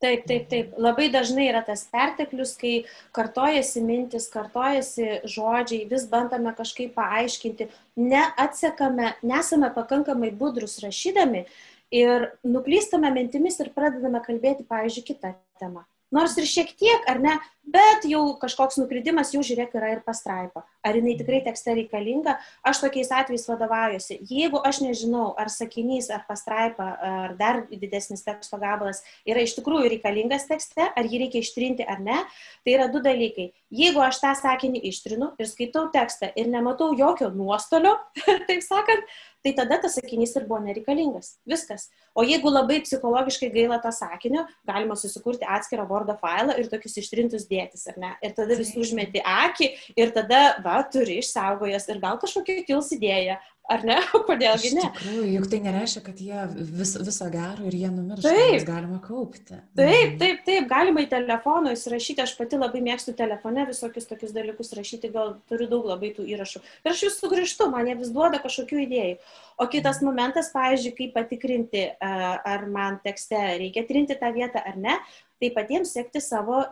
Taip, 0.00 0.22
taip, 0.24 0.46
taip. 0.48 0.76
Labai 0.80 1.10
dažnai 1.12 1.50
yra 1.50 1.60
tas 1.64 1.82
perteklius, 1.92 2.54
kai 2.56 2.86
kartojasi 3.12 3.82
mintis, 3.84 4.30
kartojasi 4.32 5.26
žodžiai, 5.28 5.82
vis 5.90 6.06
bandome 6.08 6.54
kažkaip 6.56 6.94
paaiškinti, 6.96 7.68
neatsekame, 8.00 9.10
nesame 9.20 9.68
pakankamai 9.74 10.32
budrus 10.32 10.78
rašydami, 10.80 11.44
ir 11.92 12.30
nuklystame 12.46 13.10
mintimis 13.12 13.60
ir 13.60 13.72
pradedame 13.74 14.22
kalbėti, 14.24 14.64
pavyzdžiui, 14.70 15.06
kitą 15.10 15.34
temą. 15.60 15.84
Nors 16.14 16.34
ir 16.40 16.46
šiek 16.48 16.72
tiek, 16.74 17.04
ar 17.10 17.20
ne, 17.22 17.36
bet 17.62 18.06
jau 18.08 18.22
kažkoks 18.40 18.80
nukrydimas, 18.80 19.30
jau 19.34 19.44
žiūrėk, 19.46 19.76
yra 19.78 19.92
ir 19.94 20.00
pastraipa. 20.06 20.64
Ar 20.86 20.96
jinai 20.96 21.16
tikrai 21.18 21.42
tekste 21.44 21.74
reikalinga, 21.76 22.36
aš 22.66 22.82
tokiais 22.84 23.10
atvejais 23.12 23.46
vadovaujuosi. 23.50 24.20
Jeigu 24.30 24.60
aš 24.64 24.80
nežinau, 24.84 25.30
ar 25.40 25.50
sakinys, 25.52 26.10
ar 26.14 26.24
pastraipa, 26.28 26.86
ar 27.10 27.34
dar 27.40 27.62
didesnis 27.70 28.24
teksto 28.24 28.56
gabalas 28.60 29.02
yra 29.28 29.44
iš 29.44 29.56
tikrųjų 29.58 29.90
reikalingas 29.96 30.48
tekste, 30.48 30.88
ar 30.88 31.08
jį 31.08 31.24
reikia 31.26 31.44
ištrinti 31.44 31.84
ar 31.84 32.00
ne, 32.04 32.20
tai 32.64 32.76
yra 32.78 32.88
du 32.92 33.02
dalykai. 33.04 33.50
Jeigu 33.70 34.00
aš 34.04 34.22
tą 34.22 34.32
sakinį 34.38 34.80
ištrinu 34.90 35.34
ir 35.38 35.50
skaitau 35.50 35.88
tekstą 35.92 36.32
ir 36.34 36.48
nematau 36.50 36.94
jokio 36.98 37.28
nuostolio, 37.34 37.98
taip 38.48 38.64
sakant, 38.64 39.04
tai 39.44 39.52
tada 39.56 39.78
tas 39.80 39.94
sakinys 39.96 40.34
ir 40.36 40.46
buvo 40.48 40.60
nereikalingas. 40.64 41.34
Viskas. 41.48 41.88
O 42.14 42.24
jeigu 42.26 42.50
labai 42.52 42.80
psichologiškai 42.84 43.50
gaila 43.54 43.78
to 43.82 43.92
sakinio, 43.94 44.44
galima 44.68 44.96
susikurti 44.98 45.48
atskirą 45.48 45.86
Word 45.88 46.12
failą 46.20 46.56
ir 46.60 46.68
tokius 46.72 46.98
ištrintus 47.00 47.46
dėtis, 47.50 47.86
ar 47.90 48.00
ne? 48.00 48.12
Ir 48.26 48.34
tada 48.36 48.58
vis 48.58 48.72
užmeti 48.76 49.22
akį 49.24 49.70
ir 49.96 50.12
tada, 50.16 50.40
va, 50.64 50.69
turi 50.92 51.20
išsaugojęs 51.22 51.88
ir 51.92 52.02
gal 52.02 52.20
kažkokia 52.22 52.64
kils 52.68 52.92
idėja, 52.96 53.38
Ar 53.70 53.84
ne? 53.86 53.96
Kodėlgi 54.28 54.72
ne? 54.74 54.82
Iš 54.82 54.86
tikrųjų, 54.96 55.26
juk 55.36 55.46
tai 55.52 55.60
nereiškia, 55.62 56.00
kad 56.02 56.20
jie 56.22 56.40
vis, 56.58 56.94
viso 57.06 57.28
gero 57.30 57.68
ir 57.68 57.76
jie 57.78 57.90
numirs. 57.92 58.24
Taip, 58.26 58.64
galima 58.66 58.98
kaupti. 59.04 59.54
Taip, 59.78 59.84
mhm. 59.84 60.16
taip, 60.22 60.42
taip, 60.48 60.66
galima 60.70 61.04
į 61.04 61.10
telefoną 61.12 61.76
įsirašyti, 61.76 62.24
aš 62.24 62.34
pati 62.38 62.58
labai 62.58 62.82
mėgstu 62.88 63.14
telefone 63.18 63.68
visokius 63.68 64.10
tokius 64.10 64.34
dalykus 64.34 64.74
rašyti, 64.76 65.12
gal 65.14 65.36
turiu 65.50 65.70
daug 65.70 65.86
labai 65.92 66.10
tų 66.16 66.26
įrašų. 66.34 66.64
Ir 66.82 66.92
aš 66.94 67.06
vis 67.06 67.20
sugrįžtu, 67.22 67.70
man 67.70 67.92
jie 67.92 67.96
vis 68.00 68.10
duoda 68.14 68.42
kažkokių 68.42 68.82
idėjų. 68.88 69.16
O 69.62 69.70
kitas 69.70 70.02
momentas, 70.02 70.50
pavyzdžiui, 70.56 70.96
kaip 70.98 71.14
patikrinti, 71.14 71.86
ar 72.02 72.66
man 72.66 72.98
tekste 73.04 73.38
reikia 73.60 73.86
trinti 73.86 74.18
tą 74.18 74.34
vietą 74.34 74.66
ar 74.66 74.78
ne, 74.82 74.98
tai 75.40 75.54
patiems 75.54 75.94
sekti 75.94 76.22
savo 76.24 76.64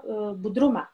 budrumą. 0.43 0.89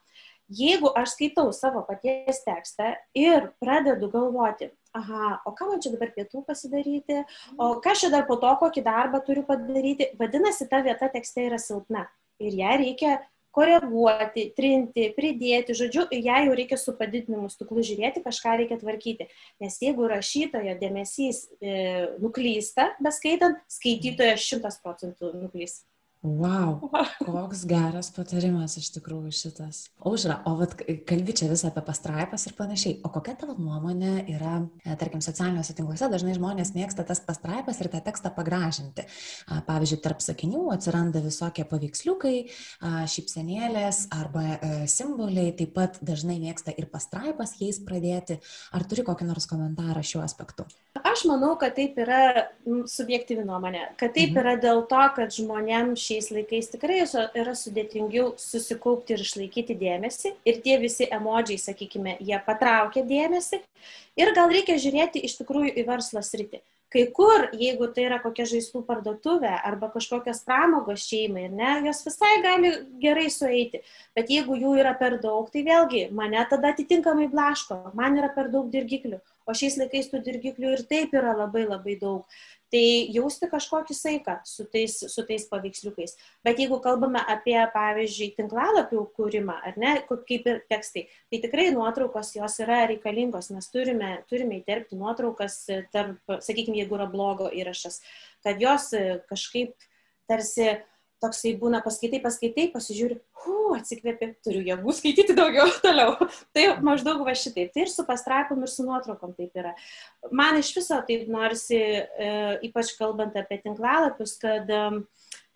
Jeigu 0.53 0.91
aš 0.93 1.15
skaitau 1.15 1.53
savo 1.57 1.81
paties 1.89 2.43
tekstą 2.45 2.91
ir 3.17 3.49
pradedu 3.63 4.11
galvoti, 4.13 4.69
aha, 4.93 5.39
o 5.49 5.55
ką 5.57 5.71
man 5.71 5.81
čia 5.81 5.95
dabar 5.95 6.13
pietų 6.13 6.45
pasidaryti, 6.45 7.23
o 7.57 7.71
ką 7.85 7.95
čia 7.97 8.11
dar 8.13 8.27
po 8.29 8.37
to, 8.37 8.51
kokį 8.61 8.85
darbą 8.85 9.23
turiu 9.25 9.47
padaryti, 9.49 10.13
vadinasi, 10.21 10.69
ta 10.69 10.83
vieta 10.85 11.09
tekste 11.09 11.49
yra 11.49 11.59
silpna 11.59 12.05
ir 12.43 12.59
ją 12.61 12.75
reikia 12.83 13.15
koreguoti, 13.55 14.49
trinti, 14.57 15.09
pridėti, 15.15 15.77
žodžiu, 15.79 16.09
ją 16.11 16.41
jau 16.49 16.55
reikia 16.59 16.79
su 16.81 16.95
padidinimu 16.99 17.47
stiklu 17.53 17.85
žiūrėti, 17.87 18.25
kažką 18.25 18.57
reikia 18.61 18.81
tvarkyti. 18.81 19.29
Nes 19.63 19.79
jeigu 19.83 20.09
rašytojo 20.11 20.75
dėmesys 20.81 21.45
e, 21.63 21.77
nuklysta, 22.23 22.91
beskaitant, 23.05 23.63
skaitytojas 23.71 24.43
šimtas 24.43 24.81
procentų 24.83 25.31
nuklys. 25.39 25.85
Wow, 26.25 26.79
koks 27.21 27.67
geras 27.69 28.09
patarimas 28.17 28.79
iš 28.81 28.87
tikrųjų 28.95 29.29
šitas. 29.37 29.83
Aušra, 30.09 30.39
o 30.49 30.55
vat, 30.57 30.73
kalbi 31.05 31.35
čia 31.37 31.51
vis 31.51 31.67
apie 31.69 31.83
pastraipas 31.85 32.47
ir 32.49 32.55
panašiai. 32.57 32.95
O 33.05 33.11
kokia 33.13 33.35
tavo 33.43 33.53
nuomonė 33.61 34.25
yra, 34.33 34.55
e, 34.87 34.95
tarkim, 34.97 35.21
socialiniuose 35.25 35.77
tinkluose 35.77 36.09
dažnai 36.09 36.33
žmonės 36.39 36.73
mėgsta 36.73 37.05
tas 37.05 37.21
pastraipas 37.21 37.83
ir 37.85 37.91
tą 37.93 38.01
tekstą 38.07 38.33
pagražinti. 38.33 39.05
Pavyzdžiui, 39.69 40.01
tarp 40.07 40.25
sakinių 40.25 40.63
atsiranda 40.73 41.21
visokie 41.21 41.67
paveiksliukai, 41.69 42.35
šypsenėlės 43.13 44.07
arba 44.17 44.47
e, 44.55 44.73
simboliai, 44.89 45.53
taip 45.61 45.77
pat 45.77 46.01
dažnai 46.01 46.39
mėgsta 46.41 46.73
ir 46.73 46.89
pastraipas 46.89 47.53
jais 47.61 47.83
pradėti. 47.85 48.41
Ar 48.73 48.89
turi 48.89 49.05
kokį 49.05 49.29
nors 49.29 49.45
komentarą 49.51 50.01
šiuo 50.01 50.25
aspektu? 50.25 50.65
Aš 51.05 51.27
manau, 51.29 51.53
kad 51.61 51.75
taip 51.77 51.99
yra 52.01 52.49
subjektyvi 52.65 53.45
nuomonė, 53.45 53.91
kad 54.01 54.15
taip 54.17 54.33
mhm. 54.33 54.41
yra 54.41 54.57
dėl 54.63 54.85
to, 54.89 55.03
kad 55.17 55.35
žmonėms 55.35 56.01
šiai 56.01 56.14
šiais 56.15 56.31
laikais 56.31 56.71
tikrai 56.71 57.01
yra 57.35 57.55
sudėtingiau 57.59 58.35
susikaupti 58.39 59.17
ir 59.17 59.25
išlaikyti 59.25 59.75
dėmesį. 59.81 60.35
Ir 60.47 60.61
tie 60.63 60.79
visi 60.83 61.09
emodžiai, 61.11 61.59
sakykime, 61.59 62.19
jie 62.21 62.39
patraukia 62.47 63.03
dėmesį. 63.09 63.61
Ir 64.21 64.31
gal 64.37 64.53
reikia 64.55 64.79
žiūrėti 64.79 65.25
iš 65.27 65.41
tikrųjų 65.41 65.75
į 65.75 65.87
verslo 65.89 66.23
sritį. 66.23 66.63
Kai 66.95 67.09
kur, 67.11 67.49
jeigu 67.59 67.89
tai 67.91 68.05
yra 68.07 68.21
kokia 68.23 68.45
žaislų 68.47 68.85
parduotuvė 68.87 69.51
arba 69.67 69.89
kažkokios 69.91 70.45
pramogos 70.47 71.03
šeimai, 71.09 71.49
ne, 71.51 71.73
jos 71.89 72.05
visai 72.07 72.37
gali 72.45 72.71
gerai 73.03 73.27
sueiti. 73.35 73.81
Bet 74.15 74.31
jeigu 74.31 74.55
jų 74.61 74.77
yra 74.79 74.93
per 75.01 75.17
daug, 75.19 75.49
tai 75.51 75.65
vėlgi 75.67 76.05
mane 76.15 76.45
tada 76.53 76.71
atitinkamai 76.71 77.27
blaško, 77.33 77.81
man 77.99 78.21
yra 78.21 78.31
per 78.37 78.53
daug 78.53 78.71
dirgiklių. 78.71 79.19
O 79.45 79.57
šiais 79.59 79.75
laikais 79.81 80.07
tų 80.13 80.23
dirgiklių 80.23 80.77
ir 80.77 80.85
taip 80.87 81.19
yra 81.19 81.35
labai 81.35 81.67
labai 81.67 81.99
daug 81.99 82.23
tai 82.75 82.83
jausti 83.15 83.47
kažkokį 83.51 83.95
saiką 83.95 84.35
su 84.49 84.67
tais, 84.71 84.97
su 85.13 85.23
tais 85.29 85.45
paveiksliukais. 85.47 86.17
Bet 86.47 86.59
jeigu 86.59 86.81
kalbame 86.83 87.21
apie, 87.31 87.57
pavyzdžiui, 87.75 88.33
tinklalapių 88.39 89.05
kūrimą, 89.15 89.55
ar 89.71 89.79
ne, 89.79 89.93
kaip 90.11 90.49
ir 90.51 90.63
tekstai, 90.71 91.05
tai 91.31 91.41
tikrai 91.45 91.69
nuotraukos 91.77 92.35
jos 92.35 92.59
yra 92.65 92.83
reikalingos, 92.91 93.53
mes 93.55 93.71
turime, 93.71 94.17
turime 94.31 94.59
įterpti 94.59 94.99
nuotraukas 94.99 95.61
tarp, 95.95 96.19
sakykime, 96.43 96.81
jeigu 96.83 96.99
yra 96.99 97.07
blogo 97.11 97.47
įrašas, 97.55 98.01
kad 98.43 98.59
jos 98.63 98.91
kažkaip 99.31 99.77
tarsi 100.27 100.73
toksai 101.25 101.55
būna 101.59 101.81
paskaitai, 101.85 102.21
paskaitai, 102.23 102.69
pasižiūri, 102.75 103.19
hu, 103.43 103.57
atsikvėpi, 103.79 104.31
turiu 104.45 104.63
jėgų 104.69 104.95
skaityti 104.99 105.37
daugiau 105.37 105.67
toliau. 105.85 106.29
tai 106.57 106.67
maždaug 106.85 107.25
va 107.27 107.35
šitaip. 107.39 107.73
Tai 107.75 107.87
ir 107.87 107.93
su 107.93 108.05
pastraipom, 108.09 108.63
ir 108.63 108.73
su 108.73 108.87
nuotraukom 108.87 109.35
taip 109.39 109.57
yra. 109.59 109.75
Man 110.31 110.61
iš 110.61 110.75
viso 110.77 111.01
taip 111.09 111.27
norisi, 111.33 111.81
e, 111.81 112.33
ypač 112.69 112.95
kalbant 112.99 113.37
apie 113.41 113.61
tinklalapius, 113.65 114.37
kad 114.43 114.71
e, 114.71 114.85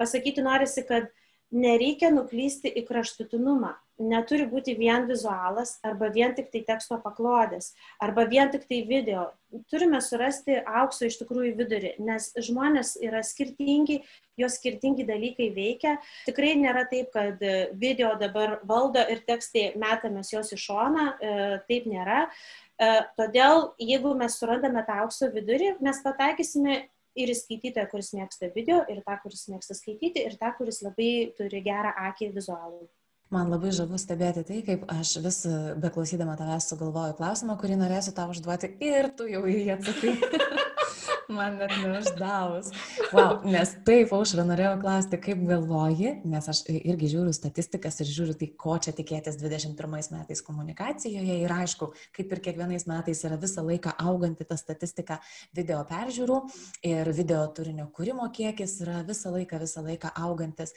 pasakyti 0.01 0.45
norisi, 0.45 0.87
kad 0.89 1.13
nereikia 1.55 2.11
nuklysti 2.15 2.73
į 2.81 2.85
kraštutinumą. 2.89 3.77
Neturi 3.99 4.45
būti 4.47 4.77
vien 4.79 5.09
vizualas 5.09 5.77
arba 5.83 6.07
vien 6.15 6.31
tik 6.37 6.53
tai 6.53 6.61
teksto 6.67 7.01
paklodės 7.03 7.73
arba 7.99 8.29
vien 8.31 8.51
tik 8.53 8.69
tai 8.71 8.85
video. 8.87 9.25
Turime 9.71 9.99
surasti 10.05 10.61
aukso 10.63 11.09
iš 11.09 11.17
tikrųjų 11.19 11.57
vidurį, 11.59 11.91
nes 12.07 12.29
žmonės 12.47 12.95
yra 13.03 13.25
skirtingi, 13.27 13.99
jos 14.39 14.59
skirtingi 14.61 15.07
dalykai 15.09 15.49
veikia. 15.57 15.97
Tikrai 16.29 16.53
nėra 16.61 16.85
taip, 16.91 17.11
kad 17.15 17.43
video 17.81 18.13
dabar 18.21 18.61
valdo 18.69 19.03
ir 19.11 19.25
tekstai 19.27 19.73
metamės 19.81 20.31
jos 20.35 20.53
į 20.55 20.61
šoną, 20.63 21.09
e, 21.19 21.33
taip 21.67 21.89
nėra. 21.91 22.29
E, 22.79 22.93
todėl, 23.19 23.73
jeigu 23.83 24.15
mes 24.21 24.39
surandame 24.39 24.85
tą 24.87 25.01
aukso 25.07 25.33
vidurį, 25.35 25.75
mes 25.83 26.05
pataikysime 26.05 26.85
ir 27.19 27.33
į 27.33 27.37
skaitytoją, 27.41 27.89
kuris 27.91 28.13
mėgsta 28.15 28.53
video, 28.55 28.85
ir 28.87 29.03
tą, 29.03 29.19
kuris 29.25 29.49
mėgsta 29.51 29.75
skaityti, 29.75 30.23
ir 30.23 30.39
tą, 30.39 30.53
kuris 30.61 30.85
labai 30.87 31.11
turi 31.39 31.65
gerą 31.67 31.97
akį 32.11 32.31
vizualų. 32.39 32.87
Man 33.35 33.51
labai 33.53 33.75
žavu 33.77 33.99
stebėti 34.01 34.41
tai, 34.49 34.63
kaip 34.65 34.87
aš 34.89 35.19
vis 35.21 35.43
beklausydama 35.83 36.39
tavęs 36.39 36.71
sugalvoju 36.71 37.17
klausimą, 37.19 37.59
kurį 37.61 37.77
norėsiu 37.83 38.15
tau 38.17 38.31
užduoti 38.33 38.73
ir 38.81 39.11
tu 39.19 39.29
jau 39.29 39.43
į 39.45 39.59
jį 39.59 39.75
atsakai. 39.75 40.15
Man 41.29 41.59
net 41.61 41.73
neuždavus. 41.83 42.71
Wow, 43.13 43.43
nes 43.45 43.75
taip, 43.85 44.15
aušra, 44.17 44.47
norėjau 44.49 44.79
klausti, 44.81 45.19
kaip 45.21 45.43
galvoji, 45.45 46.15
nes 46.25 46.47
aš 46.49 46.63
irgi 46.73 47.11
žiūriu 47.13 47.35
statistikas 47.37 48.01
ir 48.01 48.09
žiūriu 48.09 48.37
tai, 48.41 48.49
ko 48.57 48.79
čia 48.81 48.95
tikėtis 48.97 49.37
21 49.37 50.09
metais 50.15 50.41
komunikacijoje. 50.47 51.37
Ir 51.43 51.53
aišku, 51.53 51.91
kaip 52.17 52.33
ir 52.33 52.41
kiekvienais 52.47 52.89
metais 52.89 53.21
yra 53.29 53.37
visą 53.43 53.61
laiką 53.67 53.93
auganti 54.01 54.47
ta 54.49 54.57
statistika 54.57 55.19
video 55.53 55.83
peržiūrų 55.91 56.39
ir 56.89 57.13
video 57.13 57.43
turinio 57.53 57.91
kūrimo 57.93 58.31
kiekis 58.33 58.79
yra 58.87 59.03
visą 59.05 59.35
laiką, 59.37 59.61
visą 59.61 59.85
laiką 59.85 60.15
augantis. 60.25 60.73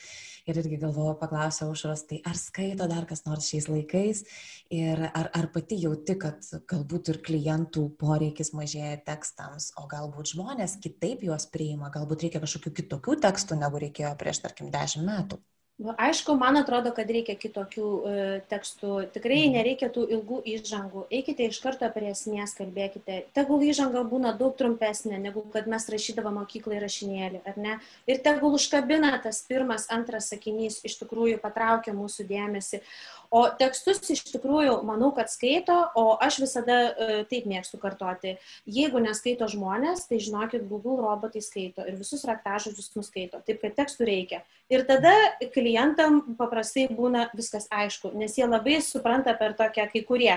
Ir 0.51 0.59
irgi 0.59 0.81
galvoju, 0.83 1.15
paklausiau 1.21 1.69
aušros, 1.71 2.03
tai 2.11 2.19
ar 2.27 2.35
skaito 2.35 2.89
dar 2.91 3.07
kas 3.07 3.23
nors 3.23 3.47
šiais 3.47 3.69
laikais 3.71 4.25
ir 4.73 4.99
ar, 5.13 5.31
ar 5.31 5.47
pati 5.55 5.79
jauti, 5.79 6.19
kad 6.19 6.43
galbūt 6.67 7.15
ir 7.15 7.23
klientų 7.23 7.87
poreikis 8.01 8.51
mažėja 8.57 8.99
tekstams, 9.07 9.71
o 9.79 9.87
galbūt 9.87 10.33
žmonės 10.33 10.40
žmonės 10.41 10.79
kitaip 10.81 11.23
juos 11.29 11.45
priima, 11.53 11.93
galbūt 11.93 12.25
reikia 12.25 12.41
kažkokių 12.43 12.75
kitokių 12.81 13.17
tekstų, 13.21 13.61
negu 13.61 13.81
reikėjo 13.85 14.15
prieš, 14.19 14.41
tarkim, 14.47 14.73
dešimt 14.73 15.05
metų. 15.05 15.41
Nu, 15.81 15.95
aišku, 15.97 16.35
man 16.37 16.59
atrodo, 16.59 16.91
kad 16.93 17.09
reikia 17.09 17.33
kitokių 17.41 17.85
e, 18.05 18.11
tekstų. 18.51 18.97
Tikrai 19.15 19.39
mhm. 19.47 19.55
nereikia 19.55 19.87
tų 19.89 20.03
ilgų 20.13 20.41
įžangų. 20.53 21.07
Eikite 21.09 21.47
iš 21.49 21.57
karto 21.63 21.89
prie 21.95 22.11
esmės, 22.11 22.53
kalbėkite. 22.53 23.23
Tegul 23.33 23.65
įžanga 23.65 24.03
būna 24.05 24.35
daug 24.37 24.53
trumpesnė, 24.59 25.17
negu 25.23 25.41
kad 25.53 25.65
mes 25.71 25.89
rašydavo 25.89 26.35
mokyklai 26.35 26.77
rašinėlį, 26.83 27.41
ar 27.49 27.57
ne? 27.57 27.79
Ir 28.05 28.21
tegul 28.21 28.59
užkabina 28.59 29.15
tas 29.23 29.41
pirmas, 29.49 29.87
antras 29.89 30.29
sakinys, 30.29 30.83
iš 30.85 30.99
tikrųjų 31.01 31.41
patraukia 31.41 31.97
mūsų 31.97 32.27
dėmesį. 32.29 32.83
O 33.31 33.45
tekstus 33.55 34.03
iš 34.11 34.25
tikrųjų 34.27 34.81
manau, 34.83 35.13
kad 35.15 35.29
skaito, 35.31 35.75
o 35.95 36.17
aš 36.19 36.41
visada 36.43 36.79
e, 36.91 37.05
taip 37.29 37.45
mėgstu 37.47 37.77
kartoti. 37.79 38.33
Jeigu 38.67 38.99
neskaito 38.99 39.47
žmonės, 39.47 40.03
tai 40.09 40.19
žinokit, 40.19 40.65
Google 40.67 40.97
robotai 40.99 41.39
skaito 41.43 41.85
ir 41.87 41.95
visus 41.95 42.25
raktažodžius 42.27 42.91
nuskaito. 42.97 43.39
Taip, 43.47 43.61
kad 43.63 43.77
tekstų 43.79 44.09
reikia. 44.09 44.41
Ir 44.67 44.83
tada 44.89 45.15
klientam 45.55 46.35
paprastai 46.35 46.89
būna 46.91 47.29
viskas 47.31 47.71
aišku, 47.71 48.11
nes 48.19 48.35
jie 48.35 48.49
labai 48.49 48.81
supranta 48.83 49.37
per 49.39 49.55
tokią 49.55 49.87
kai 49.95 50.03
kurie 50.11 50.35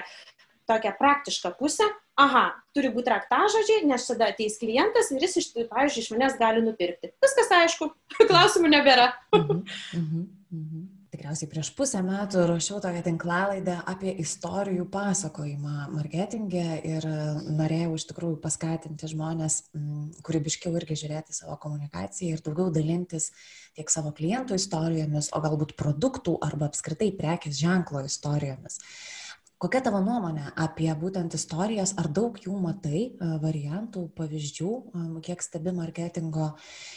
tokią 0.70 0.95
praktišką 0.97 1.51
pusę, 1.59 1.90
aha, 2.16 2.47
turi 2.76 2.95
būti 2.95 3.11
raktažodžiai, 3.11 3.84
nes 3.90 4.07
tada 4.07 4.30
ateis 4.30 4.57
klientas 4.62 5.11
ir 5.11 5.26
jis, 5.26 5.40
iš, 5.42 5.53
pavyzdžiui, 5.66 6.07
iš 6.07 6.14
manęs 6.14 6.38
gali 6.38 6.62
nupirkti. 6.62 7.11
Viskas 7.26 7.51
aišku, 7.59 7.90
klausimų 8.30 8.76
nebėra. 8.78 9.12
Mhm, 9.34 9.64
mhm, 9.99 10.28
mhm 10.62 10.92
tikriausiai 11.24 11.48
prieš 11.48 11.70
pusę 11.72 12.02
metų 12.04 12.42
rašiau 12.50 12.82
tokią 12.84 13.00
tinklalaidę 13.06 13.78
apie 13.88 14.10
istorijų 14.20 14.84
pasakojimą 14.92 15.86
marketingė 15.94 16.64
ir 16.84 17.06
norėjau 17.48 17.94
iš 17.96 18.04
tikrųjų 18.10 18.36
paskatinti 18.42 19.08
žmonės 19.08 19.56
kūrybiškiau 20.26 20.76
irgi 20.76 20.98
žiūrėti 21.00 21.32
savo 21.32 21.56
komunikaciją 21.62 22.36
ir 22.36 22.44
daugiau 22.44 22.68
dalintis 22.74 23.30
tiek 23.72 23.88
savo 23.88 24.12
klientų 24.12 24.58
istorijomis, 24.60 25.30
o 25.32 25.40
galbūt 25.40 25.72
produktų 25.80 26.36
arba 26.44 26.68
apskritai 26.68 27.08
prekės 27.16 27.56
ženklo 27.56 28.04
istorijomis. 28.04 28.82
Kokia 29.64 29.80
tavo 29.80 29.96
nuomonė 30.04 30.50
apie 30.60 30.90
būtent 31.00 31.32
istorijas, 31.38 31.94
ar 31.96 32.10
daug 32.12 32.34
jų 32.36 32.52
matai, 32.60 32.98
e, 33.00 33.28
variantų, 33.40 34.02
pavyzdžių, 34.18 34.72
e, 34.76 35.04
kiek 35.24 35.40
stebi 35.40 35.72
marketingo 35.72 36.50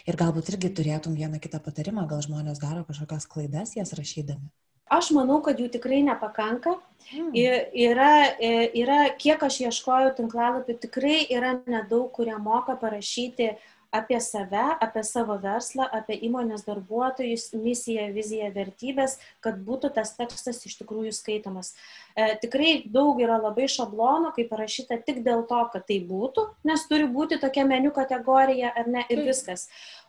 ir 0.04 0.18
galbūt 0.20 0.52
irgi 0.52 0.74
turėtum 0.76 1.16
vieną 1.16 1.40
kitą 1.40 1.62
patarimą, 1.64 2.04
gal 2.12 2.20
žmonės 2.26 2.60
daro 2.60 2.84
kažkokias 2.84 3.30
klaidas 3.32 3.78
jas 3.78 3.96
rašydami? 3.96 4.52
Aš 4.92 5.14
manau, 5.16 5.40
kad 5.44 5.62
jų 5.64 5.70
tikrai 5.72 6.02
nepakanka. 6.04 6.76
Hmm. 7.08 7.32
Yra, 7.32 8.36
e, 8.36 8.52
yra, 8.84 9.00
kiek 9.16 9.48
aš 9.48 9.62
ieškojau 9.70 10.12
tinklalapių, 10.20 10.76
tikrai 10.84 11.22
yra 11.32 11.62
nedaug, 11.72 12.12
kurie 12.12 12.36
moka 12.36 12.76
parašyti 12.76 13.54
apie 13.92 14.20
save, 14.22 14.64
apie 14.84 15.04
savo 15.04 15.38
verslą, 15.42 15.88
apie 15.94 16.18
įmonės 16.28 16.66
darbuotojus, 16.68 17.50
misiją, 17.58 18.10
viziją, 18.16 18.50
vertybės, 18.56 19.18
kad 19.44 19.60
būtų 19.68 19.94
tas 19.96 20.14
tekstas 20.18 20.64
iš 20.68 20.78
tikrųjų 20.82 21.14
skaitomas. 21.16 21.74
E, 22.16 22.34
tikrai 22.42 22.82
daug 22.92 23.20
yra 23.24 23.40
labai 23.42 23.70
šablonų, 23.72 24.34
kaip 24.36 24.52
parašyta 24.52 25.00
tik 25.08 25.24
dėl 25.26 25.46
to, 25.50 25.62
kad 25.74 25.88
tai 25.88 26.02
būtų, 26.04 26.48
nes 26.68 26.88
turi 26.90 27.08
būti 27.12 27.40
tokia 27.42 27.68
meniu 27.70 27.94
kategorija 27.96 28.74
ar 28.76 28.92
ne 28.92 29.06
ir 29.10 29.24
viskas. 29.28 29.68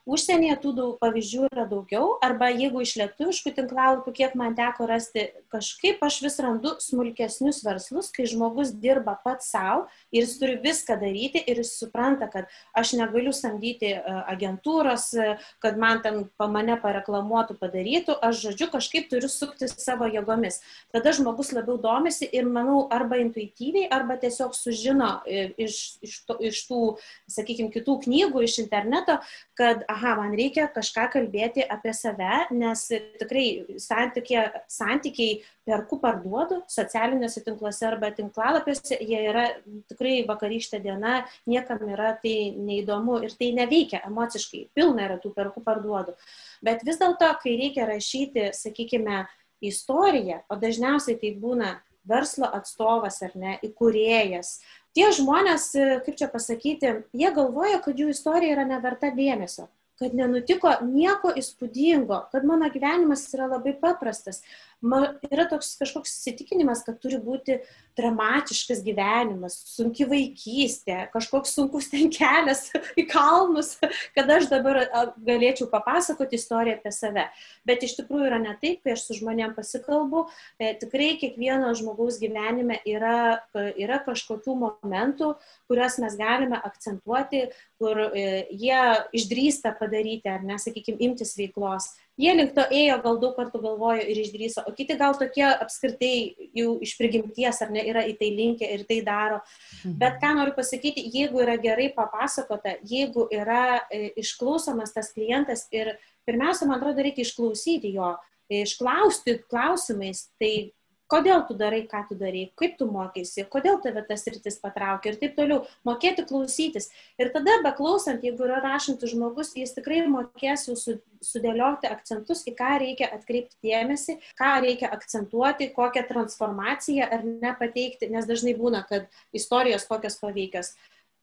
Užsienyje 0.08 0.54
tų 0.62 0.70
daug 0.72 0.92
pavyzdžių 1.02 1.48
yra 1.50 1.66
daugiau, 1.68 2.14
arba 2.24 2.46
jeigu 2.48 2.80
iš 2.80 2.94
lietuviškų 2.96 3.50
tinklalapių, 3.58 4.12
kiek 4.16 4.36
man 4.40 4.54
teko 4.56 4.86
rasti, 4.88 5.26
kažkaip 5.52 6.00
aš 6.06 6.22
vis 6.24 6.38
randu 6.40 6.70
smulkesnius 6.80 7.58
verslus, 7.66 8.08
kai 8.14 8.24
žmogus 8.30 8.72
dirba 8.72 9.18
pats 9.20 9.50
savo 9.52 9.84
ir 10.08 10.24
jis 10.24 10.38
turi 10.40 10.54
viską 10.62 10.96
daryti 11.02 11.42
ir 11.44 11.60
jis 11.60 11.74
supranta, 11.76 12.30
kad 12.32 12.48
aš 12.72 12.94
negaliu 12.96 13.34
samdyti 13.36 13.90
e, 13.98 14.14
agentūros, 14.32 15.10
e, 15.12 15.26
kad 15.60 15.76
man 15.76 16.00
ten 16.00 16.24
mane 16.40 16.78
pareklamuotų, 16.80 17.58
padarytų, 17.60 18.16
aš 18.24 18.40
žodžiu 18.46 18.70
kažkaip 18.72 19.10
turiu 19.12 19.28
sukti 19.28 19.68
savo 19.68 20.08
jėgomis. 20.08 20.62
Tada 20.94 21.12
žmogus 21.12 21.52
labiau 21.52 21.76
domisi 21.84 22.24
ir 22.32 22.48
manau 22.48 22.86
arba 22.88 23.20
intuityviai, 23.20 23.90
arba 23.92 24.16
tiesiog 24.24 24.56
sužino 24.56 25.18
e, 25.28 25.50
iš, 25.68 25.98
iš, 26.00 26.18
to, 26.24 26.40
iš 26.48 26.64
tų, 26.70 26.82
sakykime, 27.28 27.68
kitų 27.76 28.00
knygų, 28.08 28.48
iš 28.48 28.58
interneto, 28.64 29.20
kad, 29.58 29.84
aha, 29.84 29.97
man 30.18 30.34
reikia 30.36 30.66
kažką 30.72 31.06
kalbėti 31.12 31.64
apie 31.64 31.92
save, 31.96 32.48
nes 32.54 32.84
tikrai 33.20 33.78
santykiai, 33.80 34.62
santykiai 34.70 35.38
perku 35.68 35.98
parduodu 36.02 36.60
socialiniuose 36.70 37.42
tinkluose 37.46 37.86
arba 37.88 38.10
tinklalapiuose, 38.16 38.98
jie 39.00 39.22
yra 39.30 39.46
tikrai 39.90 40.22
vakarykštė 40.28 40.80
diena, 40.84 41.22
niekam 41.48 41.82
yra 41.88 42.14
tai 42.22 42.52
neįdomu 42.56 43.20
ir 43.26 43.34
tai 43.38 43.52
neveikia 43.56 44.02
emociškai, 44.08 44.68
pilna 44.76 45.08
yra 45.08 45.18
tų 45.22 45.32
perku 45.36 45.64
parduodu. 45.64 46.16
Bet 46.64 46.84
vis 46.86 47.00
dėlto, 47.00 47.30
kai 47.42 47.56
reikia 47.60 47.88
rašyti, 47.88 48.50
sakykime, 48.56 49.26
istoriją, 49.64 50.44
o 50.46 50.56
dažniausiai 50.58 51.18
tai 51.18 51.32
būna 51.34 51.72
verslo 52.08 52.46
atstovas 52.54 53.18
ar 53.26 53.32
ne, 53.34 53.56
įkūrėjas, 53.66 54.58
tie 54.96 55.08
žmonės, 55.16 55.72
kaip 56.06 56.14
čia 56.20 56.28
pasakyti, 56.30 56.92
jie 57.16 57.32
galvoja, 57.34 57.82
kad 57.82 57.98
jų 57.98 58.12
istorija 58.14 58.54
yra 58.54 58.68
neverta 58.68 59.10
dėmesio 59.14 59.66
kad 59.98 60.14
nenutiko 60.14 60.72
nieko 60.86 61.32
įspūdingo, 61.40 62.20
kad 62.32 62.46
mano 62.46 62.68
gyvenimas 62.70 63.26
yra 63.34 63.48
labai 63.50 63.74
paprastas. 63.80 64.42
Man 64.78 65.16
yra 65.26 65.48
toks 65.50 65.72
kažkoks 65.80 66.12
įsitikinimas, 66.12 66.84
kad 66.86 67.00
turi 67.02 67.18
būti 67.18 67.56
dramatiškas 67.98 68.84
gyvenimas, 68.86 69.56
sunki 69.72 70.06
vaikystė, 70.06 71.08
kažkoks 71.10 71.56
sunkus 71.56 71.88
ten 71.90 72.12
kelias 72.14 72.68
į 72.94 73.08
kalnus, 73.10 73.72
kad 74.14 74.30
aš 74.30 74.46
dabar 74.52 74.84
galėčiau 75.26 75.66
papasakoti 75.72 76.38
istoriją 76.38 76.78
apie 76.78 76.94
save. 76.94 77.26
Bet 77.66 77.82
iš 77.82 77.96
tikrųjų 77.98 78.30
yra 78.30 78.38
ne 78.44 78.54
taip, 78.62 78.84
kai 78.84 78.94
aš 78.94 79.08
su 79.08 79.18
žmonėm 79.18 79.56
pasikalbu, 79.58 80.28
e, 80.62 80.70
tikrai 80.78 81.16
kiekvieno 81.18 81.74
žmogaus 81.74 82.22
gyvenime 82.22 82.78
yra, 82.86 83.42
yra 83.74 83.98
kažkokių 84.06 84.58
momentų, 84.62 85.34
kuriuos 85.66 85.98
mes 86.04 86.14
galime 86.20 86.62
akcentuoti, 86.70 87.48
kur 87.82 88.06
e, 88.12 88.44
jie 88.54 88.82
išdrįsta 89.18 89.74
padaryti, 89.80 90.30
ar 90.30 90.46
nesakykime, 90.46 91.02
imtis 91.10 91.34
veiklos 91.34 91.96
Jie 92.18 92.32
link 92.34 92.54
to 92.56 92.64
ėjo, 92.74 92.96
gal 93.04 93.18
daug 93.22 93.36
kartų 93.36 93.60
galvojo 93.62 94.02
ir 94.02 94.18
išdryso, 94.24 94.64
o 94.66 94.72
kiti 94.74 94.96
gal 94.98 95.14
tokie 95.18 95.44
apskritai 95.46 96.48
jau 96.56 96.72
iš 96.82 96.96
prigimties 96.98 97.60
ar 97.62 97.70
ne 97.74 97.84
yra 97.86 98.02
į 98.10 98.16
tai 98.18 98.32
linkę 98.34 98.66
ir 98.74 98.82
tai 98.88 98.98
daro. 99.06 99.38
Mhm. 99.84 99.94
Bet 100.00 100.18
ką 100.22 100.32
noriu 100.40 100.56
pasakyti, 100.56 101.06
jeigu 101.14 101.44
yra 101.44 101.54
gerai 101.62 101.92
papasakota, 101.94 102.74
jeigu 102.82 103.28
yra 103.30 103.84
e, 103.86 104.10
išklausomas 104.18 104.96
tas 104.96 105.12
klientas 105.14 105.68
ir 105.70 105.94
pirmiausia, 106.26 106.66
man 106.66 106.80
atrodo, 106.80 107.06
reikia 107.06 107.22
išklausyti 107.22 107.94
jo, 107.94 108.16
išklausti 108.50 109.38
klausimais, 109.46 110.26
tai 110.40 110.72
kodėl 111.10 111.42
tu 111.48 111.56
darai, 111.58 111.82
ką 111.88 112.02
tu 112.10 112.16
darai, 112.18 112.44
kaip 112.58 112.76
tu 112.78 112.86
mokėsi, 112.90 113.44
kodėl 113.50 113.80
tave 113.84 114.02
tas 114.08 114.26
rytis 114.28 114.58
patraukia 114.62 115.12
ir 115.12 115.18
taip 115.20 115.36
toliau. 115.38 115.62
Mokėti 115.88 116.24
klausytis. 116.28 116.90
Ir 117.20 117.32
tada, 117.34 117.58
beklausant, 117.64 118.24
jeigu 118.24 118.46
yra 118.46 118.60
rašantis 118.64 119.14
žmogus, 119.14 119.54
jis 119.58 119.74
tikrai 119.76 120.02
mokės 120.10 120.68
jau 120.68 120.76
sudėlioti 120.76 121.90
akcentus, 121.90 122.44
į 122.48 122.54
ką 122.58 122.74
reikia 122.84 123.08
atkreipti 123.16 123.56
dėmesį, 123.64 124.18
ką 124.38 124.52
reikia 124.66 124.92
akcentuoti, 124.94 125.72
kokią 125.76 126.04
transformaciją 126.10 127.08
ar 127.08 127.24
nepateikti, 127.28 128.12
nes 128.12 128.28
dažnai 128.28 128.54
būna, 128.58 128.84
kad 128.88 129.08
istorijos 129.36 129.88
kokios 129.88 130.20
paveikios. 130.20 130.76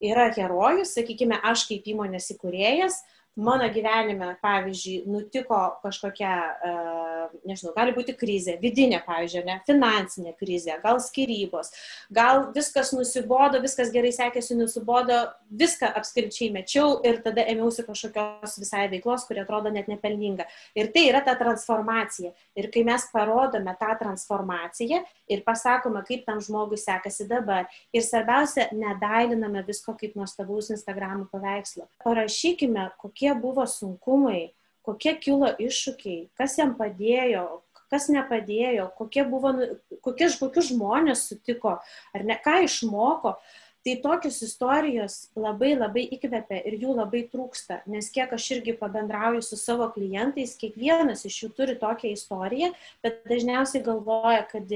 Yra 0.04 0.28
herojus, 0.36 0.92
sakykime, 0.98 1.38
aš 1.48 1.70
kaip 1.70 1.86
įmonės 1.88 2.34
įkūrėjas, 2.34 2.98
mano 3.36 3.68
gyvenime, 3.70 4.36
pavyzdžiui, 4.42 5.04
nutiko 5.12 5.60
kažkokia, 5.84 6.34
uh, 6.56 7.34
nežinau, 7.48 7.74
gali 7.76 7.94
būti 7.96 8.16
krizė, 8.18 8.56
vidinė, 8.62 9.02
pavyzdžiui, 9.06 9.44
ne, 9.48 9.58
finansinė 9.68 10.36
krizė, 10.40 10.78
gal 10.84 11.00
skirybos, 11.04 11.72
gal 12.14 12.46
viskas 12.56 12.94
nusibodo, 12.96 13.60
viskas 13.64 13.92
gerai 13.94 14.14
sekėsi, 14.16 14.56
nusibodo, 14.58 15.20
viską 15.50 15.90
apskričiai 16.00 16.52
mečiau 16.56 17.00
ir 17.06 17.22
tada 17.26 17.46
ėmiausi 17.52 17.86
kažkokios 17.88 18.58
visai 18.62 18.86
veiklos, 18.92 19.26
kuri 19.28 19.44
atrodo 19.44 19.72
net 19.74 19.90
nepelninga. 19.92 20.48
Ir 20.78 20.92
tai 20.96 21.08
yra 21.10 21.24
ta 21.26 21.36
transformacija. 21.40 22.34
Ir 22.56 22.70
kai 22.74 22.86
mes 22.88 23.08
parodome 23.14 23.76
tą 23.80 23.92
transformaciją 24.00 25.02
ir 25.32 25.44
pasakome, 25.46 26.04
kaip 26.08 26.26
tam 26.28 26.42
žmogui 26.44 26.80
sekasi 26.80 27.28
dabar, 27.30 27.70
ir 27.96 28.06
svarbiausia, 28.06 28.70
nedailiname 28.76 29.64
visko 29.68 29.96
kaip 30.00 30.16
nuostabaus 30.18 30.72
Instagram 30.74 31.26
paveikslo. 31.32 31.90
Parašykime, 32.06 32.90
kokie 33.02 33.25
kokie 33.26 33.42
buvo 33.42 33.66
sunkumai, 33.66 34.54
kokie 34.86 35.16
kilo 35.18 35.50
iššūkiai, 35.58 36.30
kas 36.38 36.58
jam 36.60 36.76
padėjo, 36.78 37.62
kas 37.90 38.10
nepadėjo, 38.10 38.92
kokie 38.98 39.24
buvo, 39.26 39.52
nu, 39.54 39.68
kokie, 40.02 40.30
kokius 40.40 40.70
žmonės 40.70 41.30
sutiko, 41.30 41.80
ar 42.14 42.24
ne, 42.24 42.38
ką 42.38 42.66
išmoko. 42.66 43.40
Tai 43.86 43.94
tokios 44.02 44.40
istorijos 44.42 45.30
labai 45.38 45.76
labai 45.78 46.08
įkvepia 46.10 46.58
ir 46.66 46.80
jų 46.82 46.96
labai 46.98 47.28
trūksta, 47.30 47.84
nes 47.86 48.10
kiek 48.10 48.32
aš 48.34 48.48
irgi 48.56 48.74
pabendrauju 48.80 49.44
su 49.46 49.58
savo 49.62 49.92
klientais, 49.94 50.56
kiekvienas 50.58 51.22
iš 51.30 51.44
jų 51.44 51.52
turi 51.54 51.76
tokią 51.78 52.10
istoriją, 52.16 52.72
bet 53.06 53.22
dažniausiai 53.30 53.84
galvoja, 53.86 54.42
kad 54.50 54.74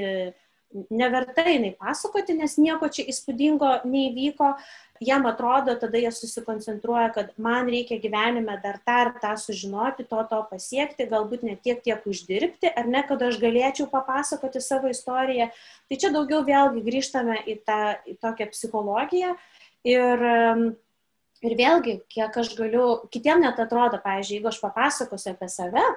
neverta 0.93 1.47
jinai 1.49 1.73
pasakoti, 1.79 2.37
nes 2.37 2.57
nieko 2.61 2.89
čia 2.93 3.07
įspūdingo 3.09 3.71
neįvyko. 3.89 4.53
Jam 4.99 5.23
atrodo, 5.29 5.75
tada 5.79 5.97
jie 5.97 6.09
susikoncentruoja, 6.11 7.07
kad 7.15 7.31
man 7.39 7.69
reikia 7.71 7.95
gyvenime 8.03 8.57
dar 8.63 8.81
tą 8.83 8.97
ir 9.05 9.11
tą 9.21 9.31
sužinoti, 9.39 10.03
to 10.09 10.19
to 10.27 10.39
pasiekti, 10.49 11.07
galbūt 11.07 11.45
ne 11.47 11.55
tiek 11.55 11.79
tiek 11.85 12.03
uždirbti, 12.03 12.67
ar 12.75 12.89
ne, 12.91 13.05
kad 13.07 13.23
aš 13.23 13.39
galėčiau 13.39 13.87
papasakoti 13.91 14.59
savo 14.63 14.91
istoriją. 14.91 15.47
Tai 15.87 15.99
čia 16.03 16.11
daugiau 16.11 16.43
vėlgi 16.43 16.83
grįžtame 16.83 17.39
į 17.47 17.55
tą 17.63 17.79
į 18.11 18.17
tokią 18.19 18.49
psichologiją. 18.51 19.33
Ir, 19.87 20.27
ir 21.47 21.57
vėlgi, 21.63 21.95
kiek 22.11 22.35
aš 22.43 22.51
galiu, 22.59 22.85
kitiem 23.13 23.45
net 23.45 23.59
atrodo, 23.63 24.01
pavyzdžiui, 24.03 24.41
jeigu 24.41 24.51
aš 24.51 24.59
papasakosiu 24.65 25.31
apie 25.31 25.47
save, 25.47 25.87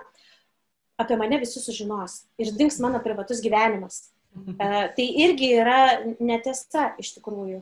apie 1.03 1.18
mane 1.18 1.42
visi 1.42 1.59
sužinos 1.59 2.22
ir 2.38 2.55
dings 2.55 2.78
mano 2.78 3.03
privatus 3.03 3.42
gyvenimas. 3.42 4.05
E, 4.32 4.66
tai 4.96 5.05
irgi 5.20 5.50
yra 5.61 5.80
netiesa 6.16 6.94
iš 6.96 7.11
tikrųjų. 7.18 7.59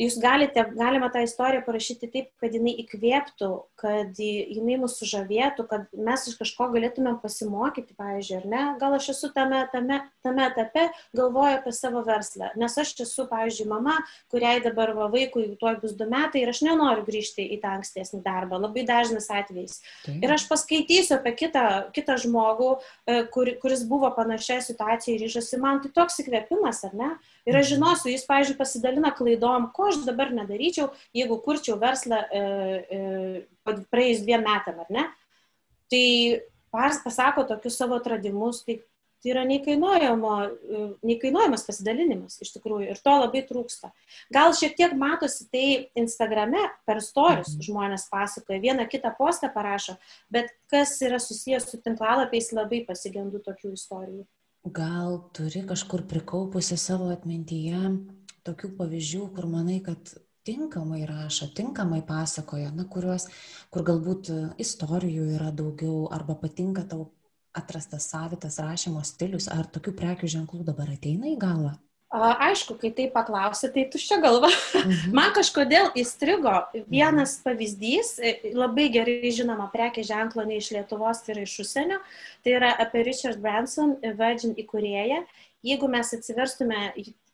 Jūs 0.00 0.16
galite, 0.16 0.62
galima 0.78 1.10
tą 1.12 1.20
istoriją 1.26 1.60
parašyti 1.66 2.08
taip, 2.08 2.28
kad 2.40 2.54
jinai 2.56 2.72
įkvėptų, 2.80 3.48
kad 3.80 4.16
jinai 4.16 4.78
mus 4.80 4.94
sužavėtų, 4.96 5.66
kad 5.68 5.82
mes 5.92 6.22
iš 6.30 6.38
kažko 6.38 6.70
galėtumėm 6.72 7.18
pasimokyti, 7.20 7.92
pavyzdžiui, 7.98 8.38
ar 8.38 8.46
ne? 8.48 8.62
Gal 8.80 8.96
aš 8.96 9.10
esu 9.12 9.28
tame, 9.34 9.60
tame, 9.74 9.98
tame 10.24 10.46
etape, 10.46 10.86
galvoju 11.16 11.58
apie 11.58 11.72
savo 11.76 12.00
verslą. 12.06 12.48
Nes 12.60 12.78
aš 12.80 12.94
esu, 13.04 13.26
pavyzdžiui, 13.28 13.66
mama, 13.68 13.98
kuriai 14.32 14.62
dabar 14.64 14.94
va, 14.96 15.10
vaikui 15.12 15.50
tuoj 15.60 15.76
bus 15.82 15.92
du 15.98 16.08
metai 16.08 16.46
ir 16.46 16.52
aš 16.54 16.62
nenoriu 16.64 17.04
grįžti 17.04 17.44
į 17.56 17.60
tą 17.60 17.74
ankstesnį 17.80 18.22
darbą. 18.24 18.56
Labai 18.62 18.86
dažnas 18.88 19.28
atvejis. 19.28 19.82
Taip. 20.06 20.16
Ir 20.24 20.32
aš 20.38 20.46
paskaitysiu 20.48 21.18
apie 21.18 21.34
kitą, 21.42 21.66
kitą 21.92 22.16
žmogų, 22.24 22.70
e, 23.04 23.20
kur, 23.36 23.52
kuris 23.60 23.84
buvo 23.84 24.08
panašioje 24.16 24.70
situacijoje 24.70 25.18
ir 25.18 25.26
ryžosi. 25.26 25.60
Man 25.60 25.84
tai 25.84 25.92
toks 26.00 26.22
įkvėpimas, 26.24 26.86
ar 26.88 26.96
ne? 26.96 27.12
Ir 27.50 27.58
aš 27.58 27.72
žinosiu, 27.72 28.12
jis, 28.12 28.26
pavyzdžiui, 28.28 28.58
pasidalina 28.58 29.10
klaidom, 29.16 29.70
ko 29.74 29.88
aš 29.90 30.04
dabar 30.06 30.30
nedaryčiau, 30.34 30.90
jeigu 31.16 31.40
kurčiau 31.42 31.78
verslą 31.80 32.20
e, 32.30 32.44
e, 33.00 33.80
praėjus 33.90 34.22
dviem 34.22 34.46
metam, 34.46 34.78
ar 34.84 34.94
ne? 34.94 35.08
Tai 35.90 36.06
pars 36.70 37.02
pasako 37.02 37.44
tokius 37.48 37.78
savo 37.80 37.98
atradimus, 37.98 38.62
tai, 38.66 38.78
tai 39.20 39.32
yra 39.34 39.42
neįkainuojamo, 39.48 40.32
e, 40.46 40.82
neįkainuojamas 41.10 41.66
pasidalinimas 41.66 42.38
iš 42.44 42.54
tikrųjų 42.54 42.92
ir 42.92 43.02
to 43.02 43.16
labai 43.18 43.42
trūksta. 43.48 43.90
Gal 44.32 44.54
šiek 44.56 44.76
tiek 44.78 44.94
matosi 44.98 45.48
tai 45.50 45.66
Instagrame 45.98 46.68
per 46.86 47.02
storius 47.04 47.56
mhm. 47.56 47.66
žmonės 47.66 48.06
pasakoja, 48.12 48.62
vieną 48.62 48.86
kitą 48.92 49.12
postą 49.18 49.50
parašo, 49.54 49.98
bet 50.30 50.54
kas 50.70 50.94
yra 51.02 51.18
susijęs 51.22 51.66
su 51.72 51.82
tinklalapiais, 51.82 52.52
labai 52.54 52.84
pasigendu 52.86 53.42
tokių 53.42 53.74
istorijų. 53.74 54.28
Gal 54.64 55.30
turi 55.32 55.62
kažkur 55.64 56.02
prikaupusi 56.04 56.76
savo 56.76 57.06
atmintyje 57.08 57.78
tokių 58.44 58.68
pavyzdžių, 58.76 59.20
kur 59.36 59.46
manai, 59.48 59.78
kad 59.80 60.12
tinkamai 60.44 61.06
rašo, 61.08 61.48
tinkamai 61.56 62.02
pasakoja, 62.04 62.68
na, 62.76 62.84
kuriuos, 62.84 63.26
kur 63.72 63.86
galbūt 63.88 64.28
istorijų 64.60 65.30
yra 65.38 65.48
daugiau 65.56 66.10
arba 66.12 66.36
patinka 66.36 66.84
tau 66.84 67.08
atrastas 67.56 68.10
savitas 68.12 68.60
rašymo 68.60 69.00
stilius, 69.04 69.48
ar 69.48 69.64
tokių 69.64 69.96
prekių 69.96 70.28
ženklų 70.36 70.66
dabar 70.68 70.92
ateina 70.92 71.32
į 71.32 71.38
galvą? 71.40 71.78
Aišku, 72.10 72.74
kai 72.74 72.90
tai 72.90 73.04
paklausi, 73.06 73.68
tai 73.70 73.84
tuščia 73.86 74.16
galva. 74.22 74.48
Mhm. 74.80 75.12
Man 75.14 75.30
kažkodėl 75.30 75.92
įstrigo 75.94 76.56
vienas 76.90 77.36
pavyzdys, 77.44 78.16
e, 78.18 78.50
labai 78.50 78.88
gerai 78.90 79.30
žinoma 79.30 79.68
prekė 79.70 80.02
ženklo 80.02 80.42
ne 80.42 80.58
iš 80.58 80.72
Lietuvos, 80.74 81.22
tai 81.22 81.36
yra 81.36 81.44
iš 81.46 81.54
užsienio, 81.62 82.00
tai 82.42 82.56
yra 82.58 82.72
apie 82.82 83.04
Richard 83.06 83.38
Branson, 83.38 83.94
Virgin 84.02 84.58
įkūrėją. 84.58 85.22
Jeigu 85.66 85.88
mes 85.92 86.14
atsiverstume 86.16 86.78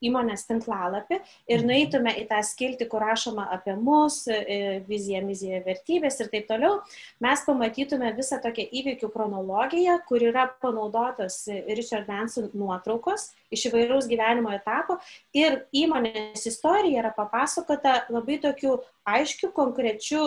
įmonės 0.04 0.44
tinklalapį 0.48 1.18
ir 1.48 1.60
mhm. 1.60 1.68
nueitume 1.70 2.12
į 2.20 2.24
tą 2.30 2.40
skiltį, 2.44 2.88
kur 2.90 3.04
rašoma 3.06 3.46
apie 3.54 3.76
mus, 3.80 4.22
e, 4.28 4.82
viziją, 4.88 5.22
miziją, 5.24 5.62
vertybės 5.64 6.18
ir 6.20 6.30
taip 6.32 6.48
toliau, 6.50 6.80
mes 7.24 7.44
pamatytume 7.46 8.10
visą 8.18 8.40
tokią 8.44 8.66
įvykių 8.80 9.10
chronologiją, 9.14 10.00
kur 10.08 10.24
yra 10.26 10.48
panaudotos 10.62 11.44
Richard 11.70 12.08
Branson 12.10 12.50
nuotraukos 12.56 13.30
iš 13.54 13.68
įvairaus 13.70 14.10
gyvenimo 14.10 14.52
etapo 14.56 14.98
ir 15.36 15.62
įmonės 15.76 16.44
istorija 16.50 17.04
yra 17.04 17.14
papasakota 17.16 18.02
labai 18.12 18.40
tokiu 18.42 18.80
aiškiu, 19.06 19.52
konkrečiu 19.54 20.22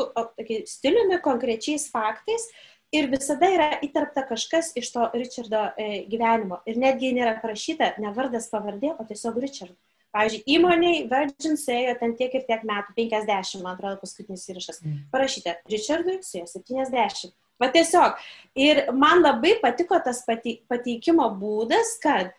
stiliumi, 0.65 1.19
konkrečiais 1.23 1.89
faktais 1.91 2.47
ir 2.95 3.09
visada 3.11 3.49
yra 3.53 3.69
įtarpta 3.85 4.23
kažkas 4.29 4.71
iš 4.79 4.91
to 4.93 5.09
Richardo 5.13 5.67
e, 5.77 6.03
gyvenimo. 6.09 6.61
Ir 6.69 6.79
netgi 6.81 7.13
nėra 7.15 7.37
parašyta 7.43 7.93
ne 8.01 8.13
vardas 8.15 8.49
pavardė, 8.51 8.95
o 8.97 9.05
tiesiog 9.07 9.37
Richard. 9.43 9.75
Pavyzdžiui, 10.09 10.41
įmoniai 10.55 11.03
Virgin 11.09 11.57
suėjo 11.59 11.93
ten 11.99 12.15
tiek 12.17 12.33
ir 12.33 12.45
tiek 12.47 12.63
metų, 12.65 12.95
50, 12.97 13.61
man 13.61 13.75
atrodo, 13.75 13.99
paskutinis 14.01 14.47
įrašas. 14.49 14.81
Mm. 14.81 15.03
Parašyta, 15.13 15.59
Richardui 15.69 16.17
suėjo 16.25 16.47
70. 16.49 17.35
Va 17.61 17.69
tiesiog. 17.69 18.17
Ir 18.57 18.85
man 18.95 19.21
labai 19.21 19.57
patiko 19.61 19.99
tas 20.01 20.23
pateikimo 20.25 21.27
būdas, 21.37 21.93
kad 22.01 22.33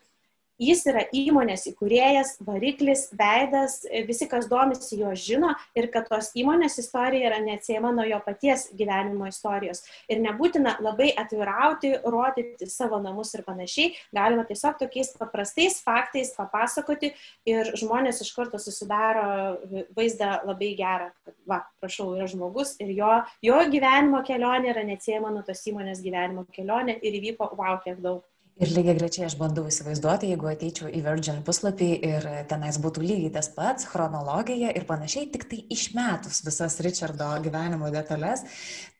Jis 0.60 0.82
yra 0.90 1.06
įmonės 1.16 1.64
įkūrėjas, 1.70 2.34
variklis, 2.44 3.06
veidas, 3.16 3.78
visi, 4.04 4.26
kas 4.28 4.48
domisi, 4.50 4.98
jo 5.00 5.14
žino 5.16 5.54
ir 5.78 5.88
kad 5.92 6.10
tos 6.10 6.30
įmonės 6.36 6.76
istorija 6.82 7.30
yra 7.30 7.38
neatsiejama 7.44 7.94
nuo 7.96 8.04
jo 8.04 8.18
paties 8.26 8.66
gyvenimo 8.76 9.28
istorijos. 9.30 9.80
Ir 10.12 10.20
nebūtina 10.20 10.76
labai 10.84 11.10
atvirauti, 11.16 11.94
rodyti 12.04 12.68
savo 12.68 13.00
namus 13.00 13.32
ir 13.38 13.44
panašiai, 13.46 13.94
galima 14.12 14.44
tiesiog 14.48 14.76
tokiais 14.82 15.14
paprastais 15.16 15.80
faktais 15.84 16.34
papasakoti 16.36 17.14
ir 17.48 17.72
žmonės 17.80 18.20
iš 18.20 18.34
karto 18.36 18.60
susidaro 18.60 19.56
vaizdą 19.96 20.42
labai 20.44 20.74
gerą, 20.76 21.08
va, 21.48 21.62
prašau, 21.80 22.10
yra 22.18 22.28
žmogus 22.28 22.76
ir 22.84 22.92
jo, 22.98 23.14
jo 23.48 23.62
gyvenimo 23.72 24.20
kelionė 24.28 24.74
yra 24.74 24.84
neatsiejama 24.92 25.32
nuo 25.32 25.46
tos 25.46 25.64
įmonės 25.72 26.04
gyvenimo 26.04 26.44
kelionė 26.52 26.98
ir 27.00 27.16
įvyko, 27.22 27.54
wow, 27.56 27.80
kiek 27.84 28.04
daug. 28.04 28.26
Ir 28.60 28.68
lygiai 28.76 28.92
grečiai 28.98 29.24
aš 29.24 29.38
bandau 29.40 29.62
įsivaizduoti, 29.70 30.28
jeigu 30.34 30.50
ateičiau 30.50 30.90
į 30.92 30.98
Virgin 31.06 31.38
puslapį 31.46 31.86
ir 32.04 32.26
tenais 32.50 32.76
būtų 32.82 33.00
lygiai 33.06 33.30
tas 33.32 33.48
pats, 33.54 33.86
chronologija 33.88 34.74
ir 34.76 34.84
panašiai, 34.88 35.30
tik 35.32 35.46
tai 35.48 35.62
išmetus 35.72 36.42
visas 36.44 36.76
Richardo 36.84 37.30
gyvenimo 37.40 37.88
detalės, 37.94 38.44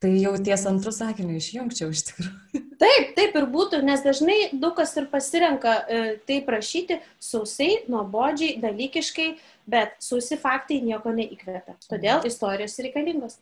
tai 0.01 0.15
jau 0.17 0.33
ties 0.41 0.65
antrų 0.71 0.95
sakinių 0.97 1.37
išjungčiau 1.37 1.93
iš 1.93 2.07
tikrųjų. 2.09 2.65
Taip, 2.81 3.11
taip 3.13 3.35
ir 3.37 3.45
būtų, 3.53 3.83
nes 3.85 4.01
dažnai 4.01 4.39
daug 4.57 4.73
kas 4.79 4.95
ir 4.97 5.11
pasirenka 5.13 5.75
e, 5.85 5.99
tai 6.25 6.39
prašyti 6.47 6.97
sausai, 7.21 7.83
nuobodžiai, 7.93 8.55
dalykiškai, 8.63 9.27
bet 9.69 9.99
sausi 10.01 10.41
faktai 10.41 10.81
nieko 10.87 11.13
neįkvepia. 11.13 11.77
Todėl 11.85 12.25
istorijos 12.25 12.81
reikalingos. 12.81 13.37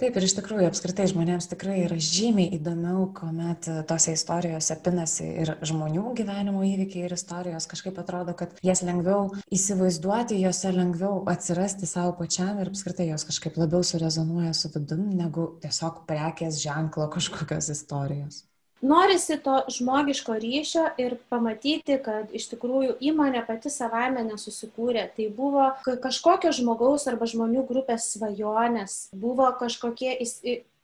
Taip, 0.00 0.16
ir 0.18 0.24
iš 0.26 0.32
tikrųjų 0.38 0.66
apskritai 0.66 1.04
žmonėms 1.10 1.46
tikrai 1.50 1.76
yra 1.84 1.96
žymiai 2.00 2.56
įdomiau, 2.56 3.04
kuomet 3.18 3.68
e, 3.70 3.74
tose 3.86 4.14
istorijose 4.16 4.76
pinasi 4.82 5.26
ir 5.44 5.52
žmonių 5.68 6.14
gyvenimo 6.18 6.64
įvykiai 6.66 7.04
ir 7.06 7.14
istorijos. 7.16 7.68
Kažkaip 7.70 8.00
atrodo, 8.02 8.34
kad 8.38 8.56
jas 8.66 8.82
lengviau 8.86 9.28
įsivaizduoti, 9.54 10.40
jose 10.42 10.72
lengviau 10.74 11.20
atsirasti 11.30 11.86
savo 11.90 12.16
pačiam 12.18 12.58
ir 12.58 12.72
apskritai 12.72 13.10
jos 13.12 13.28
kažkaip 13.28 13.60
labiau 13.62 13.84
surezonuoja 13.86 14.54
su 14.56 14.72
vidum, 14.74 15.10
negu 15.18 15.52
tiesiog 15.62 16.02
prekės 16.08 16.62
ženklo 16.64 17.06
kažkokios 17.12 17.70
istorijos 17.76 18.46
norisi 18.82 19.36
to 19.38 19.62
žmogiško 19.68 20.34
ryšio 20.34 20.86
ir 20.98 21.16
pamatyti, 21.30 21.98
kad 22.04 22.32
iš 22.34 22.48
tikrųjų 22.50 22.96
įmonė 23.00 23.44
pati 23.46 23.70
savaime 23.70 24.24
nesusikūrė. 24.26 25.06
Tai 25.16 25.28
buvo 25.36 25.68
kažkokio 25.86 26.52
žmogaus 26.56 27.06
arba 27.10 27.28
žmonių 27.30 27.64
grupės 27.68 28.10
svajonės, 28.16 28.96
buvo 29.14 29.46
kažkokie, 29.60 30.16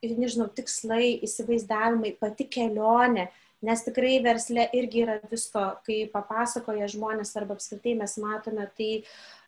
nežinau, 0.01 0.47
tikslai, 0.47 1.19
įsivaizdavimai, 1.27 2.15
pati 2.19 2.47
kelionė. 2.47 3.29
Nes 3.59 3.81
tikrai 3.83 4.21
verslė 4.23 4.69
irgi 4.71 5.01
yra 5.03 5.17
visko, 5.27 5.65
kai 5.83 6.05
papasakoja 6.07 6.87
žmonės 6.87 7.35
arba 7.35 7.57
apskritai 7.57 7.97
mes 7.99 8.13
matome, 8.23 8.69
tai 8.77 9.01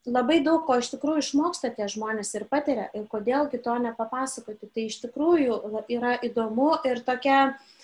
labai 0.03 0.41
daug 0.43 0.65
ko 0.67 0.75
iš 0.81 0.89
tikrųjų 0.91 1.23
išmoksta 1.23 1.71
tie 1.77 1.87
žmonės 1.87 2.33
ir 2.35 2.43
patiria 2.51 2.89
ir 2.91 3.05
kodėlgi 3.07 3.61
to 3.63 3.77
nepapasakoti. 3.79 4.67
Tai 4.67 4.83
iš 4.89 4.99
tikrųjų 5.05 5.61
yra 5.95 6.17
įdomu 6.27 6.73
ir 6.91 6.99
tokia 7.07 7.39
uh, 7.53 7.80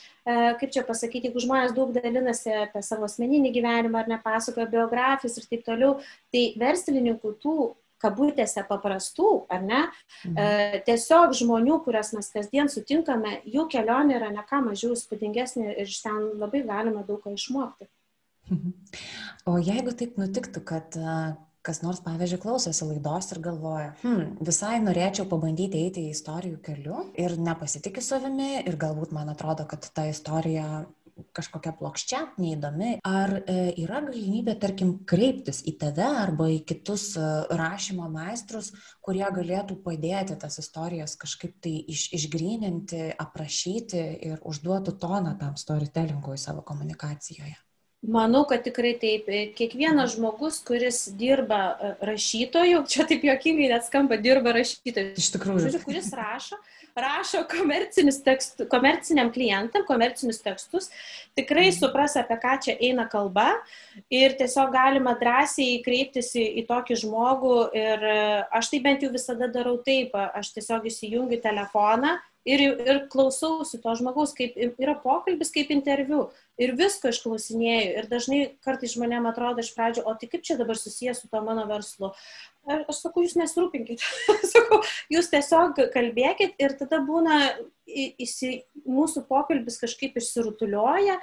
kaip 0.60 0.72
čia 0.76 0.84
pasakyti, 0.88 1.30
jeigu 1.30 1.42
žmonės 1.44 1.74
daug 1.76 1.94
dalinasi 1.96 2.52
apie 2.66 2.82
savo 2.84 3.08
asmeninį 3.08 3.54
gyvenimą 3.56 4.02
ar 4.04 4.10
nepasakoja 4.12 4.68
biografijas 4.72 5.38
ir 5.40 5.46
taip 5.48 5.64
toliau, 5.68 5.98
tai 6.34 6.50
verslininkų 6.60 7.36
tų 7.44 7.58
kabutėse 8.02 8.62
paprastų, 8.70 9.30
ar 9.50 9.64
ne, 9.66 9.82
mhm. 10.28 10.38
E, 10.38 10.82
tiesiog 10.86 11.34
žmonių, 11.38 11.80
kurias 11.86 12.14
mes 12.14 12.30
kasdien 12.34 12.70
sutinkame, 12.70 13.40
jų 13.50 13.68
kelionė 13.74 14.20
yra 14.20 14.30
ne 14.34 14.44
ką 14.48 14.62
mažiau 14.68 14.98
spūdingesnė 14.98 15.74
ir 15.74 15.88
iš 15.88 16.02
ten 16.06 16.20
labai 16.38 16.64
galima 16.68 17.06
daug 17.08 17.24
ko 17.24 17.34
išmokti. 17.34 17.90
Mhm. 18.52 18.76
O 19.50 19.58
jeigu 19.60 19.96
taip 19.98 20.20
nutiktų, 20.20 20.64
kad 20.68 20.96
kas 21.68 21.82
nors, 21.84 22.02
pavyzdžiui, 22.06 22.42
klausosi 22.44 22.88
laidos 22.88 23.32
ir 23.34 23.42
galvoja, 23.44 23.90
hmm, 24.04 24.38
visai 24.48 24.78
norėčiau 24.84 25.28
pabandyti 25.30 25.84
eiti 25.86 26.08
į 26.08 26.14
istorijų 26.16 26.62
keliu 26.66 27.02
ir 27.20 27.36
nepasitikiu 27.42 28.04
savimi 28.06 28.54
ir 28.64 28.80
galbūt 28.80 29.16
man 29.16 29.34
atrodo, 29.34 29.68
kad 29.70 29.90
ta 29.94 30.08
istorija 30.10 30.86
kažkokia 31.36 31.74
plokščia, 31.78 32.20
neįdomi, 32.42 32.92
ar 33.08 33.34
e, 33.40 33.56
yra 33.82 34.02
galimybė, 34.06 34.58
tarkim, 34.62 34.94
kreiptis 35.10 35.64
į 35.68 35.74
tave 35.82 36.06
arba 36.06 36.50
į 36.54 36.60
kitus 36.68 37.10
e, 37.18 37.26
rašymo 37.60 38.10
meistrus, 38.14 38.72
kurie 39.06 39.26
galėtų 39.34 39.80
padėti 39.86 40.38
tas 40.40 40.60
istorijas 40.62 41.18
kažkaip 41.20 41.58
tai 41.64 41.76
iš, 41.94 42.10
išgryninti, 42.18 43.04
aprašyti 43.18 44.04
ir 44.32 44.44
užduotų 44.48 44.98
toną 45.02 45.38
tam 45.42 45.58
storytellingui 45.60 46.38
savo 46.42 46.66
komunikacijoje? 46.68 47.58
Manau, 48.06 48.44
kad 48.46 48.62
tikrai 48.62 48.94
taip. 49.02 49.26
Kiekvienas 49.58 50.14
žmogus, 50.14 50.60
kuris 50.66 51.08
dirba 51.18 51.62
e, 51.82 51.94
rašytoju, 52.06 52.84
čia 52.86 53.08
taip 53.10 53.26
jokingai 53.26 53.72
net 53.72 53.88
skamba, 53.88 54.20
dirba 54.22 54.54
rašytoju. 54.54 55.16
Iš 55.18 55.32
tikrųjų. 55.34 55.64
Žodžiu, 55.66 55.82
kuris 55.82 56.12
rašo, 56.14 56.60
rašo 56.94 57.42
tekstų, 58.28 58.68
komerciniam 58.70 59.32
klientam, 59.34 59.82
komercinius 59.90 60.44
tekstus, 60.46 60.92
tikrai 61.34 61.72
mhm. 61.72 61.78
supras, 61.80 62.20
apie 62.22 62.38
ką 62.46 62.54
čia 62.68 62.78
eina 62.78 63.08
kalba 63.10 63.50
ir 64.14 64.38
tiesiog 64.38 64.72
galima 64.78 65.18
drąsiai 65.18 65.82
kreiptis 65.82 66.36
į, 66.38 66.46
į 66.62 66.68
tokį 66.70 67.02
žmogų 67.02 67.58
ir 67.82 68.08
e, 68.14 68.18
aš 68.62 68.76
tai 68.76 68.84
bent 68.86 69.02
jau 69.02 69.10
visada 69.14 69.50
darau 69.50 69.80
taip, 69.82 70.14
aš 70.14 70.54
tiesiog 70.54 70.86
įsijungiu 70.86 71.42
telefoną 71.42 72.20
ir, 72.48 72.64
ir 72.64 73.00
klausausi 73.12 73.80
to 73.84 73.94
žmogaus, 74.00 74.34
kaip 74.38 74.56
yra 74.58 74.96
pokalbis, 75.04 75.52
kaip 75.54 75.72
interviu. 75.74 76.28
Ir 76.58 76.74
visko 76.80 77.12
išklausinėjau. 77.12 77.90
Ir 78.00 78.08
dažnai 78.10 78.40
kartais 78.66 78.96
žmonėm 78.96 79.28
atrodo 79.30 79.62
iš 79.64 79.74
pradžio, 79.76 80.06
o 80.08 80.16
tai 80.18 80.30
kaip 80.32 80.46
čia 80.48 80.58
dabar 80.60 80.80
susijęs 80.80 81.22
su 81.24 81.32
to 81.32 81.42
mano 81.46 81.68
verslu. 81.70 82.14
Aš 82.68 83.04
sakau, 83.04 83.26
jūs 83.26 83.38
nesirūpinkit. 83.40 84.04
sakau, 84.54 84.82
jūs 85.14 85.30
tiesiog 85.34 85.84
kalbėkit 85.94 86.58
ir 86.64 86.78
tada 86.80 87.02
būna 87.06 87.42
įsi, 87.88 88.64
mūsų 88.88 89.28
pokalbis 89.30 89.80
kažkaip 89.84 90.18
išsirutulioja 90.20 91.20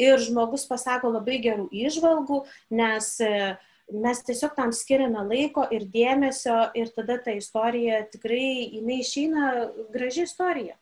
ir 0.00 0.22
žmogus 0.22 0.64
pasako 0.70 1.10
labai 1.12 1.42
gerų 1.44 1.66
išvalgų, 1.76 2.44
nes 2.72 3.12
uh, 3.26 3.58
mes 3.92 4.22
tiesiog 4.26 4.54
tam 4.56 4.72
skiriame 4.76 5.22
laiko 5.26 5.64
ir 5.74 5.86
dėmesio 5.90 6.58
ir 6.78 6.92
tada 6.96 7.18
ta 7.24 7.34
istorija 7.36 8.04
tikrai, 8.12 8.70
jinai 8.76 9.00
išeina 9.04 9.50
graži 9.92 10.26
istorija. 10.28 10.76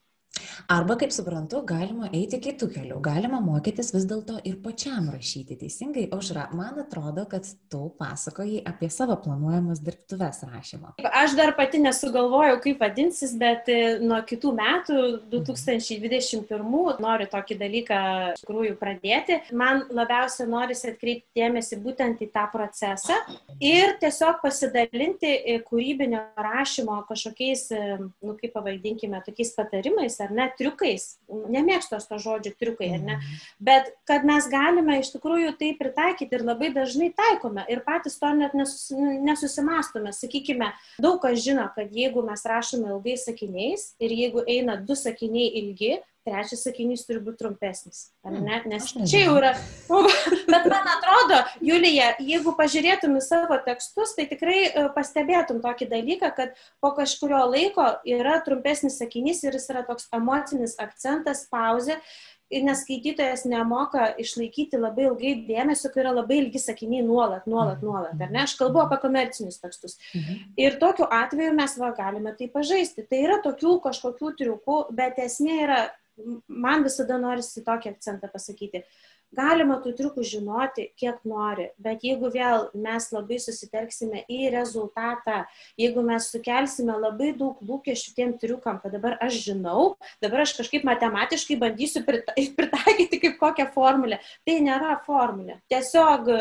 Arba, 0.69 0.99
kaip 1.01 1.13
suprantu, 1.15 1.63
galima 1.65 2.11
eiti 2.13 2.41
kitų 2.45 2.69
kelių, 2.75 2.99
galima 3.05 3.41
mokytis 3.41 3.93
vis 3.95 4.05
dėlto 4.09 4.39
ir 4.49 4.59
pačiam 4.65 5.07
rašyti 5.13 5.57
teisingai. 5.63 6.09
Aušra, 6.13 6.49
man 6.57 6.81
atrodo, 6.83 7.25
kad 7.31 7.47
tu 7.73 7.87
pasakoji 8.01 8.61
apie 8.69 8.91
savo 8.93 9.17
planuojamas 9.23 9.81
dirbtuves 9.85 10.43
rašymo. 10.45 10.93
Aš 11.23 11.37
dar 11.39 11.55
pati 11.57 11.81
nesugalvojau, 11.81 12.59
kaip 12.65 12.83
vadinsis, 12.85 13.33
bet 13.41 13.71
e, 13.73 13.79
nuo 14.05 14.21
kitų 14.29 14.53
metų, 14.59 14.99
2021, 15.33 17.01
noriu 17.03 17.29
tokį 17.33 17.59
dalyką 17.63 18.03
iš 18.35 18.43
tikrųjų 18.45 18.77
pradėti. 18.81 19.41
Man 19.57 19.87
labiausia 19.95 20.47
norisi 20.51 20.93
atkreipti 20.93 21.41
dėmesį 21.41 21.81
būtent 21.85 22.23
į 22.25 22.31
tą 22.35 22.45
procesą 22.53 23.17
ir 23.65 23.97
tiesiog 24.03 24.43
pasidalinti 24.45 25.33
e, 25.33 25.59
kūrybinio 25.65 26.23
rašymo 26.37 27.01
kažkokiais, 27.09 27.65
e, 27.73 27.99
nu 28.25 28.37
kaip 28.39 28.55
pavadinkime, 28.57 29.21
tokiais 29.27 29.55
patarimais 29.57 30.21
ar 30.29 30.35
ne, 30.37 30.47
triukais, 30.59 31.07
nemėgstos 31.29 32.07
to 32.09 32.19
žodžio 32.23 32.53
triukai, 32.61 32.91
ar 32.99 33.03
ne, 33.03 33.17
mhm. 33.17 33.39
bet 33.65 33.91
kad 34.09 34.27
mes 34.29 34.49
galime 34.53 34.99
iš 35.01 35.13
tikrųjų 35.17 35.55
tai 35.61 35.73
pritaikyti 35.79 36.39
ir 36.39 36.45
labai 36.47 36.71
dažnai 36.77 37.11
taikome 37.17 37.65
ir 37.73 37.83
patys 37.87 38.19
to 38.21 38.31
net 38.37 38.55
nesus, 38.59 38.93
nesusimastome. 38.93 40.13
Sakykime, 40.15 40.73
daug 41.03 41.21
kas 41.23 41.41
žino, 41.45 41.67
kad 41.75 41.93
jeigu 41.95 42.23
mes 42.27 42.45
rašome 42.49 42.93
ilgais 42.93 43.27
sakiniais 43.29 43.93
ir 44.03 44.15
jeigu 44.15 44.45
eina 44.47 44.79
du 44.81 44.97
sakiniai 44.99 45.51
ilgi, 45.63 45.97
trečias 46.29 46.63
sakinys 46.67 47.05
turi 47.09 47.23
būti 47.25 47.43
trumpesnis. 47.43 48.09
Ar 48.27 48.35
hmm, 48.35 48.45
ne? 48.45 48.61
Nes 48.75 48.93
čia 49.09 49.25
jau 49.25 49.37
yra. 49.41 49.55
Bet 50.53 50.69
man 50.71 50.89
atrodo, 50.95 51.43
Julija, 51.65 52.13
jeigu 52.23 52.55
pažiūrėtum 52.59 53.19
į 53.19 53.25
savo 53.25 53.59
tekstus, 53.67 54.15
tai 54.19 54.29
tikrai 54.31 54.61
e, 54.69 54.87
pastebėtum 54.95 55.63
tokį 55.65 55.91
dalyką, 55.93 56.33
kad 56.37 56.57
po 56.85 56.93
kažkurio 56.97 57.45
laiko 57.49 57.91
yra 58.09 58.39
trumpesnis 58.45 59.01
sakinys 59.01 59.45
ir 59.47 59.57
jis 59.57 59.71
yra 59.73 59.85
toks 59.89 60.11
emocinis 60.15 60.77
akcentas, 60.83 61.47
pauzė. 61.53 62.01
Nes 62.49 62.81
skaitytojas 62.81 63.43
nemoka 63.45 64.07
išlaikyti 64.17 64.79
labai 64.81 65.05
ilgai 65.11 65.35
dėmesio, 65.45 65.91
kai 65.93 66.01
yra 66.01 66.15
labai 66.17 66.39
ilgi 66.41 66.63
sakiniai 66.63 67.03
nuolat, 67.05 67.45
nuolat, 67.45 67.83
hmm. 67.83 67.85
nuolat. 67.85 68.23
Ar 68.25 68.33
ne? 68.33 68.41
Aš 68.47 68.55
kalbu 68.57 68.81
apie 68.87 68.97
komercinius 69.03 69.61
tekstus. 69.61 69.99
Mhm. 70.17 70.39
Ir 70.65 70.79
tokiu 70.81 71.05
atveju 71.13 71.53
mes 71.59 71.77
va, 71.77 71.93
galime 71.99 72.33
tai 72.39 72.49
pažaisti. 72.55 73.05
Tai 73.05 73.21
yra 73.27 73.37
tokių 73.45 73.75
kažkokių 73.85 74.33
triukų, 74.41 74.79
bet 74.97 75.21
esmė 75.21 75.59
yra 75.67 75.83
man 76.49 76.85
visada 76.87 77.19
norisi 77.21 77.65
tokį 77.67 77.93
akcentą 77.95 78.31
pasakyti. 78.33 78.85
Galima 79.37 79.77
tų 79.85 79.93
triukų 79.99 80.23
žinoti, 80.25 80.87
kiek 80.97 81.21
nori, 81.29 81.69
bet 81.77 82.05
jeigu 82.07 82.31
vėl 82.33 82.71
mes 82.73 83.11
labai 83.13 83.37
susitelksime 83.43 84.23
į 84.25 84.49
rezultatą, 84.55 85.43
jeigu 85.77 86.01
mes 86.07 86.31
sukelsime 86.33 86.95
labai 86.97 87.35
daug 87.37 87.59
lūkesčių 87.61 88.15
tiem 88.17 88.33
triukam, 88.41 88.79
kad 88.81 88.95
dabar 88.97 89.19
aš 89.21 89.37
žinau, 89.51 89.99
dabar 90.25 90.47
aš 90.47 90.55
kažkaip 90.57 90.87
matematiškai 90.89 91.59
bandysiu 91.61 92.03
pritaikyti 92.59 93.21
kaip 93.21 93.37
kokią 93.43 93.69
formulę, 93.75 94.21
tai 94.49 94.57
nėra 94.65 94.97
formulė. 95.05 95.59
Tiesiog 95.69 96.33
e, 96.33 96.39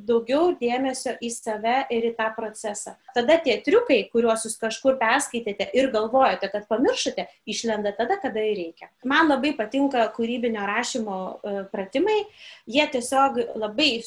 daugiau 0.00 0.54
dėmesio 0.56 1.18
į 1.20 1.32
save 1.34 1.76
ir 1.92 2.08
į 2.08 2.14
tą 2.16 2.30
procesą. 2.38 2.96
Tada 3.12 3.36
tie 3.44 3.58
triukai, 3.66 4.00
kuriuos 4.08 4.48
jūs 4.48 4.56
kažkur 4.64 4.96
perskaitėte 5.02 5.68
ir 5.76 5.92
galvojate, 5.92 6.48
kad 6.48 6.64
pamiršote, 6.72 7.28
išlenda 7.44 7.92
tada, 8.00 8.16
kada 8.22 8.40
ir 8.40 8.56
reikia. 8.62 8.88
Man 9.04 9.28
labai 9.28 9.52
patinka 9.60 10.08
kūrybinio 10.16 10.64
rašymo 10.72 11.20
e, 11.20 11.56
pratimai 12.14 12.26
jie 12.66 12.86
tiesiog 12.92 13.38
labai 13.56 14.02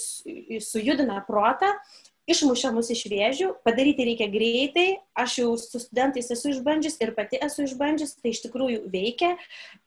sujudina 0.62 1.22
protą 1.28 1.74
išmuša 2.28 2.72
mus 2.76 2.90
iš 2.92 3.06
vėžių, 3.10 3.50
padaryti 3.66 4.06
reikia 4.10 4.28
greitai, 4.32 4.88
aš 5.18 5.38
jau 5.42 5.52
su 5.62 5.80
studentais 5.82 6.28
esu 6.34 6.52
išbandžius 6.52 7.00
ir 7.02 7.14
pati 7.18 7.40
esu 7.44 7.64
išbandžius, 7.66 8.18
tai 8.20 8.34
iš 8.34 8.44
tikrųjų 8.46 8.84
veikia 8.92 9.34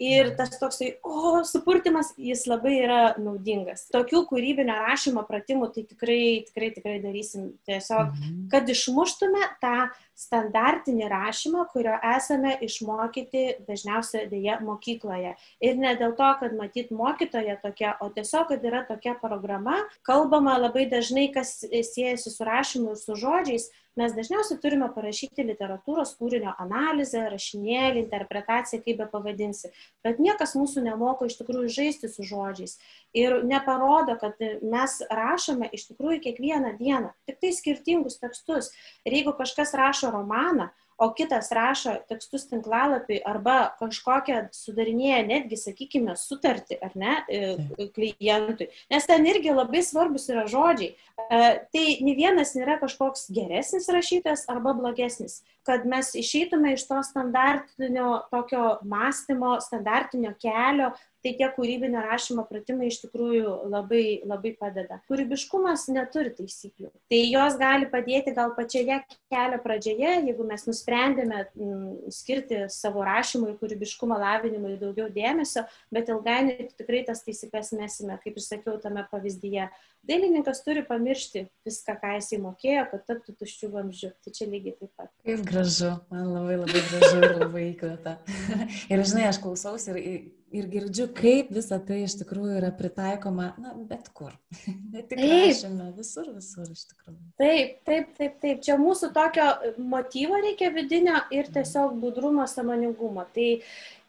ir 0.00 0.32
tas 0.38 0.56
toksai, 0.60 0.94
o, 1.04 1.42
supurtimas, 1.46 2.14
jis 2.18 2.46
labai 2.50 2.78
yra 2.80 3.00
naudingas. 3.20 3.86
Tokių 3.92 4.24
kūrybinio 4.30 4.78
rašymo 4.88 5.26
pratimų 5.28 5.70
tai 5.74 5.84
tikrai, 5.90 6.22
tikrai, 6.48 6.70
tikrai 6.76 6.98
darysim 7.04 7.52
tiesiog, 7.68 8.14
mhm. 8.16 8.46
kad 8.52 8.72
išmuštume 8.72 9.44
tą 9.60 9.90
standartinį 10.20 11.06
rašymą, 11.08 11.64
kurio 11.72 11.94
esame 12.14 12.52
išmokyti 12.64 13.44
dažniausiai 13.68 14.26
dėja 14.28 14.58
mokykloje. 14.64 15.32
Ir 15.64 15.78
ne 15.80 15.94
dėl 16.00 16.12
to, 16.18 16.28
kad 16.42 16.56
matyt 16.58 16.90
mokytoja 16.92 17.56
tokia, 17.62 17.94
o 18.04 18.10
tiesiog, 18.12 18.50
kad 18.50 18.66
yra 18.68 18.82
tokia 18.88 19.14
programa, 19.20 19.78
kalbama 20.06 20.58
labai 20.60 20.86
dažnai, 20.90 21.30
kas 21.32 21.54
siejasi 21.64 22.29
su 22.32 22.46
rašymu 22.46 22.94
ir 22.94 22.98
su 23.00 23.16
žodžiais, 23.18 23.68
mes 23.98 24.14
dažniausiai 24.16 24.60
turime 24.62 24.88
parašyti 24.94 25.44
literatūros 25.48 26.14
kūrinio 26.18 26.54
analizę, 26.62 27.24
rašinėlį, 27.32 28.04
interpretaciją, 28.04 28.80
kaip 28.84 29.00
be 29.02 29.08
pavadinsi. 29.12 29.72
Bet 30.06 30.20
niekas 30.22 30.54
mūsų 30.58 30.84
nemoko 30.86 31.28
iš 31.28 31.36
tikrųjų 31.40 31.72
žaisti 31.74 32.10
su 32.12 32.26
žodžiais. 32.26 32.78
Ir 33.16 33.40
neparodo, 33.46 34.16
kad 34.20 34.38
mes 34.62 35.00
rašome 35.10 35.70
iš 35.74 35.90
tikrųjų 35.90 36.22
kiekvieną 36.28 36.76
dieną, 36.78 37.12
tik 37.28 37.40
tai 37.42 37.52
skirtingus 37.56 38.20
tekstus. 38.22 38.70
Ir 39.04 39.20
jeigu 39.20 39.34
kažkas 39.36 39.74
rašo 39.76 40.14
romaną, 40.14 40.70
o 41.00 41.08
kitas 41.16 41.48
rašo 41.56 41.94
tekstus 42.08 42.44
tinklalapiui 42.50 43.22
arba 43.26 43.72
kažkokią 43.80 44.42
sudarinėja 44.52 45.22
netgi, 45.24 45.56
sakykime, 45.56 46.12
sutartį 46.18 46.76
ar 46.84 46.96
ne 47.00 47.14
e, 47.24 47.54
klientui, 47.96 48.68
nes 48.92 49.08
ten 49.08 49.24
irgi 49.30 49.54
labai 49.54 49.80
svarbus 49.86 50.28
yra 50.32 50.44
žodžiai. 50.50 50.92
E, 50.92 51.40
tai 51.72 51.84
ne 52.04 52.14
vienas 52.18 52.52
nėra 52.56 52.76
kažkoks 52.82 53.30
geresnis 53.32 53.88
rašytojas 53.88 54.44
arba 54.52 54.74
blogesnis. 54.76 55.40
Kad 55.64 55.86
mes 55.88 56.12
išeitume 56.16 56.74
iš 56.76 56.86
to 56.88 57.00
standartinio 57.04 58.22
tokio 58.32 58.78
mąstymo, 58.84 59.56
standartinio 59.64 60.34
kelio, 60.40 60.92
tai 61.24 61.32
tie 61.36 61.48
kūrybinio 61.52 62.00
rašymo 62.04 62.44
pratimai 62.48 62.88
iš 62.90 63.00
tikrųjų 63.04 63.52
labai, 63.70 64.20
labai 64.26 64.52
padeda. 64.58 65.00
Kūrybiškumas 65.10 65.86
neturi 65.92 66.32
taisyklių. 66.36 66.90
Tai 67.12 67.20
jos 67.20 67.58
gali 67.60 67.88
padėti 67.92 68.34
gal 68.36 68.54
pačioje 68.56 69.00
kelio 69.32 69.60
pradžioje, 69.64 70.14
jeigu 70.30 70.46
mes 70.48 70.64
nusprendėme 70.68 71.42
mm, 71.44 72.10
skirti 72.14 72.62
savo 72.72 73.04
rašymui, 73.06 73.56
kūrybiškumo 73.60 74.16
lavinimui 74.20 74.78
daugiau 74.80 75.10
dėmesio, 75.12 75.66
bet 75.92 76.10
ilgainiui 76.12 76.70
tikrai 76.78 77.04
tas 77.08 77.24
taisyklės 77.26 77.74
mesime, 77.76 78.16
kaip 78.24 78.40
ir 78.40 78.46
sakiau 78.46 78.80
tame 78.82 79.04
pavyzdyje. 79.12 79.68
Dailininkas 80.08 80.62
turi 80.64 80.80
pamiršti 80.88 81.44
viską, 81.68 81.98
ką 82.00 82.14
jisai 82.16 82.40
mokėjo, 82.40 82.86
kad 82.88 83.02
taptų 83.10 83.34
tuščių 83.42 83.68
vamzdžių. 83.74 84.12
Tai 84.24 84.32
čia 84.32 84.48
lygiai 84.48 84.78
taip 84.78 84.92
pat. 84.96 85.10
Kaip 85.28 85.44
gražu, 85.44 85.92
man 86.08 86.30
labai 86.32 86.56
labai 86.62 86.80
gražu 86.88 87.20
ir 87.20 87.34
labai 87.36 87.64
įkvėta. 87.74 88.16
ir 88.94 89.04
žinai, 89.04 89.26
aš 89.28 89.42
klausausi 89.44 89.92
ir, 89.92 90.22
ir 90.50 90.66
girdžiu, 90.70 91.06
kaip 91.14 91.50
visa 91.54 91.78
tai 91.86 92.00
iš 92.04 92.16
tikrųjų 92.20 92.56
yra 92.58 92.70
pritaikoma, 92.76 93.50
na, 93.60 93.74
bet 93.90 94.10
kur. 94.16 94.34
Ne 94.92 95.04
tik 95.06 95.20
rašyme, 95.22 95.90
visur, 95.96 96.30
visur 96.34 96.66
iš 96.70 96.86
tikrųjų. 96.90 97.20
Taip, 97.40 97.76
taip, 97.86 98.10
taip, 98.18 98.36
taip. 98.42 98.62
Čia 98.66 98.76
mūsų 98.80 99.12
tokio 99.16 99.46
motyvo 99.78 100.40
reikia 100.42 100.72
vidinio 100.74 101.20
ir 101.34 101.50
tiesiog 101.54 101.94
budrumo, 102.02 102.46
samoningumo. 102.50 103.26
Tai 103.34 103.48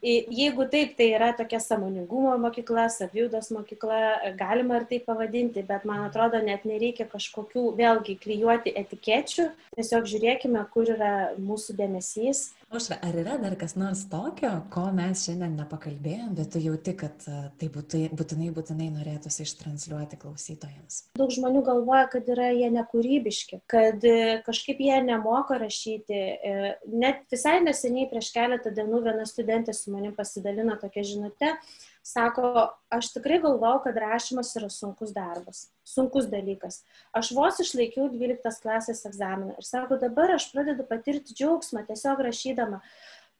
Jeigu 0.02 0.66
taip, 0.72 0.96
tai 0.98 1.12
yra 1.14 1.30
tokia 1.38 1.60
samoningumo 1.62 2.34
mokykla, 2.42 2.88
saviudos 2.90 3.52
mokykla, 3.54 4.00
galima 4.40 4.80
ir 4.80 4.88
taip 4.90 5.06
pavadinti, 5.06 5.62
bet 5.68 5.86
man 5.86 6.08
atrodo, 6.08 6.42
net 6.42 6.66
nereikia 6.66 7.06
kažkokių 7.12 7.68
vėlgi 7.78 8.18
klyjuoti 8.24 8.74
etikečių, 8.82 9.52
tiesiog 9.78 10.10
žiūrėkime, 10.10 10.66
kur 10.74 10.90
yra 10.96 11.14
mūsų 11.38 11.78
dėmesys 11.78 12.50
Aušra, 12.72 12.96
ar 13.04 13.16
yra 13.20 13.34
dar 13.36 13.58
kas 13.60 13.74
nors 13.76 14.06
tokio, 14.08 14.50
ko 14.72 14.86
mes 14.96 15.26
šiandien 15.26 15.58
nepakalbėjom, 15.60 16.30
bet 16.38 16.54
tu 16.54 16.60
jauti, 16.64 16.94
kad 16.96 17.26
e, 17.28 17.40
tai 17.60 17.68
būtinai, 17.74 18.14
būtinai, 18.16 18.48
būtinai 18.56 18.86
norėtųsi 18.94 19.44
ištransliuoti 19.44 20.16
klausytojams? 20.22 21.02
Daug 21.20 21.34
žmonių 21.36 21.66
galvoja, 21.68 22.06
kad 22.14 22.30
yra 22.32 22.48
jie 22.56 22.70
nekūrybiški, 22.72 23.60
kad 23.74 24.08
e, 24.08 24.38
kažkaip 24.46 24.80
jie 24.80 25.02
nemoka 25.04 25.60
rašyti. 25.60 26.16
E, 26.16 26.72
net 26.96 27.26
visai 27.36 27.58
neseniai 27.66 28.08
prieš 28.08 28.32
keletą 28.38 28.72
dienų 28.78 29.04
viena 29.10 29.28
studentė 29.28 29.76
su 29.76 29.91
manim 29.92 30.16
pasidalino 30.18 30.78
tokia 30.82 31.04
žinutė, 31.08 31.56
Sako, 32.04 32.72
aš 32.90 33.12
tikrai 33.14 33.38
galvau, 33.44 33.76
kad 33.84 33.98
rašymas 34.02 34.56
yra 34.58 34.72
sunkus 34.74 35.12
darbas, 35.14 35.68
sunkus 35.86 36.26
dalykas. 36.32 36.80
Aš 37.14 37.30
vos 37.38 37.60
išlaikiau 37.62 38.08
12 38.10 38.58
klasės 38.64 39.06
egzaminą 39.06 39.54
ir 39.54 39.68
sako, 39.68 40.00
dabar 40.02 40.34
aš 40.34 40.48
pradedu 40.50 40.86
patirti 40.90 41.38
džiaugsmą 41.38 41.86
tiesiog 41.86 42.24
rašydama. 42.26 42.82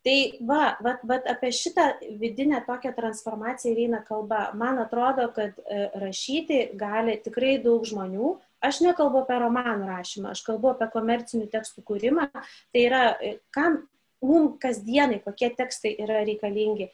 Tai 0.06 0.16
va, 0.46 0.62
va, 0.82 0.94
va 1.06 1.18
apie 1.30 1.50
šitą 1.54 1.88
vidinę 2.22 2.62
tokią 2.66 2.94
transformaciją 2.98 3.74
eina 3.84 4.00
kalba. 4.06 4.48
Man 4.58 4.82
atrodo, 4.82 5.28
kad 5.34 5.58
e, 5.62 5.84
rašyti 6.02 6.62
gali 6.78 7.18
tikrai 7.22 7.58
daug 7.62 7.86
žmonių. 7.86 8.36
Aš 8.66 8.84
nekalbu 8.86 9.24
apie 9.24 9.38
romanų 9.42 9.90
rašymą, 9.90 10.34
aš 10.34 10.42
kalbu 10.46 10.74
apie 10.74 10.90
komercinių 10.94 11.50
tekstų 11.54 11.86
kūrimą. 11.86 12.28
Tai 12.34 12.82
yra, 12.82 13.04
e, 13.22 13.36
kam 13.54 13.84
mums 14.22 14.58
kasdienai, 14.62 15.22
kokie 15.26 15.52
tekstai 15.58 15.96
yra 16.04 16.22
reikalingi 16.28 16.92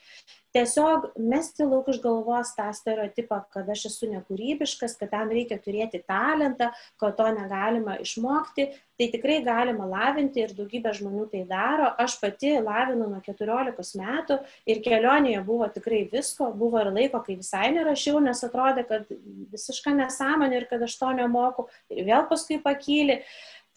tiesiog 0.58 1.12
mesti 1.20 1.66
lauk 1.68 1.88
iš 1.92 2.00
galvos 2.02 2.54
tą 2.58 2.68
stereotipą, 2.76 3.42
kad 3.54 3.70
aš 3.70 3.88
esu 3.92 4.10
nekūrybiškas, 4.12 4.96
kad 5.00 5.12
tam 5.14 5.32
reikia 5.34 5.60
turėti 5.62 6.02
talentą, 6.08 6.72
kad 7.02 7.18
to 7.20 7.28
negalima 7.36 7.98
išmokti, 8.02 8.70
tai 8.98 9.08
tikrai 9.14 9.38
galima 9.46 9.86
lavinti 9.90 10.42
ir 10.42 10.56
daugybė 10.58 10.94
žmonių 10.98 11.28
tai 11.34 11.44
daro. 11.50 11.92
Aš 12.02 12.18
pati 12.22 12.56
lavinu 12.64 13.10
nuo 13.12 13.20
14 13.26 14.00
metų 14.02 14.40
ir 14.70 14.82
kelionėje 14.86 15.44
buvo 15.46 15.68
tikrai 15.74 16.06
visko, 16.12 16.50
buvo 16.58 16.82
ir 16.82 16.90
laiko, 16.96 17.22
kai 17.26 17.38
visai 17.38 17.70
nerašiau, 17.76 18.22
nes 18.24 18.42
atrodė, 18.48 18.88
kad 18.90 19.12
visiška 19.54 19.94
nesąmonė 20.00 20.64
ir 20.64 20.68
kad 20.72 20.88
aš 20.88 20.98
to 20.98 21.14
nemoku 21.20 21.68
ir 21.94 22.08
vėl 22.10 22.26
paskui 22.32 22.58
pakyli. 22.64 23.22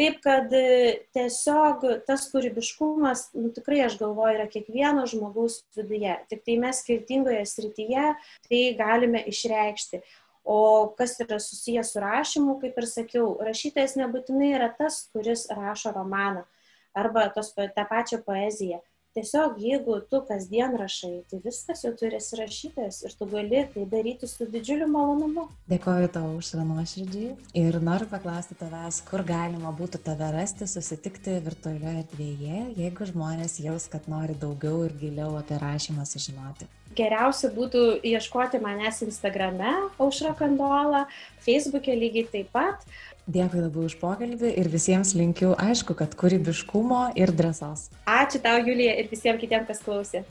Taip 0.01 0.23
kad 0.25 0.53
e, 0.57 1.05
tiesiog 1.13 1.83
tas 2.09 2.23
kūrybiškumas, 2.33 3.27
nu, 3.37 3.51
tikrai 3.53 3.83
aš 3.85 3.99
galvoju, 4.01 4.39
yra 4.39 4.47
kiekvieno 4.49 5.05
žmogaus 5.11 5.59
viduje. 5.77 6.15
Tik 6.31 6.41
tai 6.47 6.57
mes 6.63 6.81
skirtingoje 6.81 7.43
srityje 7.51 8.07
tai 8.49 8.61
galime 8.79 9.21
išreikšti. 9.29 10.01
O 10.49 10.61
kas 10.97 11.19
yra 11.21 11.37
susijęs 11.37 11.93
su 11.93 12.01
rašymu, 12.01 12.57
kaip 12.63 12.81
ir 12.81 12.89
sakiau, 12.89 13.27
rašytojas 13.45 13.99
nebūtinai 14.01 14.55
yra 14.57 14.71
tas, 14.79 15.03
kuris 15.13 15.45
rašo 15.53 15.93
romaną 15.93 16.47
arba 16.97 17.29
tos, 17.35 17.53
tą 17.53 17.85
pačią 17.93 18.23
poeziją 18.25 18.81
tiesiog 19.15 19.59
jeigu 19.59 19.97
tu 20.11 20.21
kasdien 20.29 20.77
rašai, 20.79 21.25
tai 21.31 21.41
viskas 21.45 21.83
jau 21.85 21.93
turi 21.99 22.19
esi 22.21 22.39
rašytojas 22.39 23.01
ir 23.07 23.15
tu 23.19 23.27
gali 23.33 23.63
tai 23.75 23.87
daryti 23.95 24.29
su 24.31 24.47
didžiuliu 24.47 24.87
malonumu. 24.91 25.49
Dėkoju 25.73 26.11
tau 26.15 26.35
už 26.39 26.53
nuoširdžiai 26.61 27.35
ir 27.63 27.81
noriu 27.83 28.07
paklausti 28.11 28.59
tavęs, 28.61 29.03
kur 29.11 29.25
galima 29.27 29.75
būtų 29.77 30.03
tave 30.07 30.31
rasti, 30.37 30.69
susitikti 30.71 31.41
virtualioje 31.47 32.05
erdvėje, 32.05 32.67
jeigu 32.79 33.11
žmonės 33.11 33.59
jaus, 33.65 33.89
kad 33.91 34.07
nori 34.11 34.39
daugiau 34.39 34.85
ir 34.87 34.95
giliau 35.01 35.35
apie 35.41 35.59
rašymą 35.59 36.07
sužinoti. 36.07 36.71
Geriausia 36.99 37.53
būtų 37.55 38.01
ieškoti 38.03 38.59
manęs 38.63 39.05
Instagrame, 39.07 39.77
Aušra 40.03 40.33
Kandola, 40.39 41.05
Facebook'e 41.47 41.97
lygiai 41.97 42.27
taip 42.33 42.51
pat. 42.55 42.85
Dėkui 43.31 43.63
labai 43.63 43.87
už 43.87 43.95
pokalbį 44.01 44.53
ir 44.59 44.69
visiems 44.73 45.15
linkiu, 45.15 45.53
aišku, 45.55 45.95
kad 45.99 46.17
kūrybiškumo 46.19 47.13
ir 47.21 47.31
drąsos. 47.37 47.89
Ačiū 48.11 48.41
tau, 48.43 48.59
Julija, 48.67 48.97
ir 48.99 49.11
visiems 49.13 49.43
kitiems, 49.43 49.69
kas 49.69 49.83
klausė. 49.85 50.25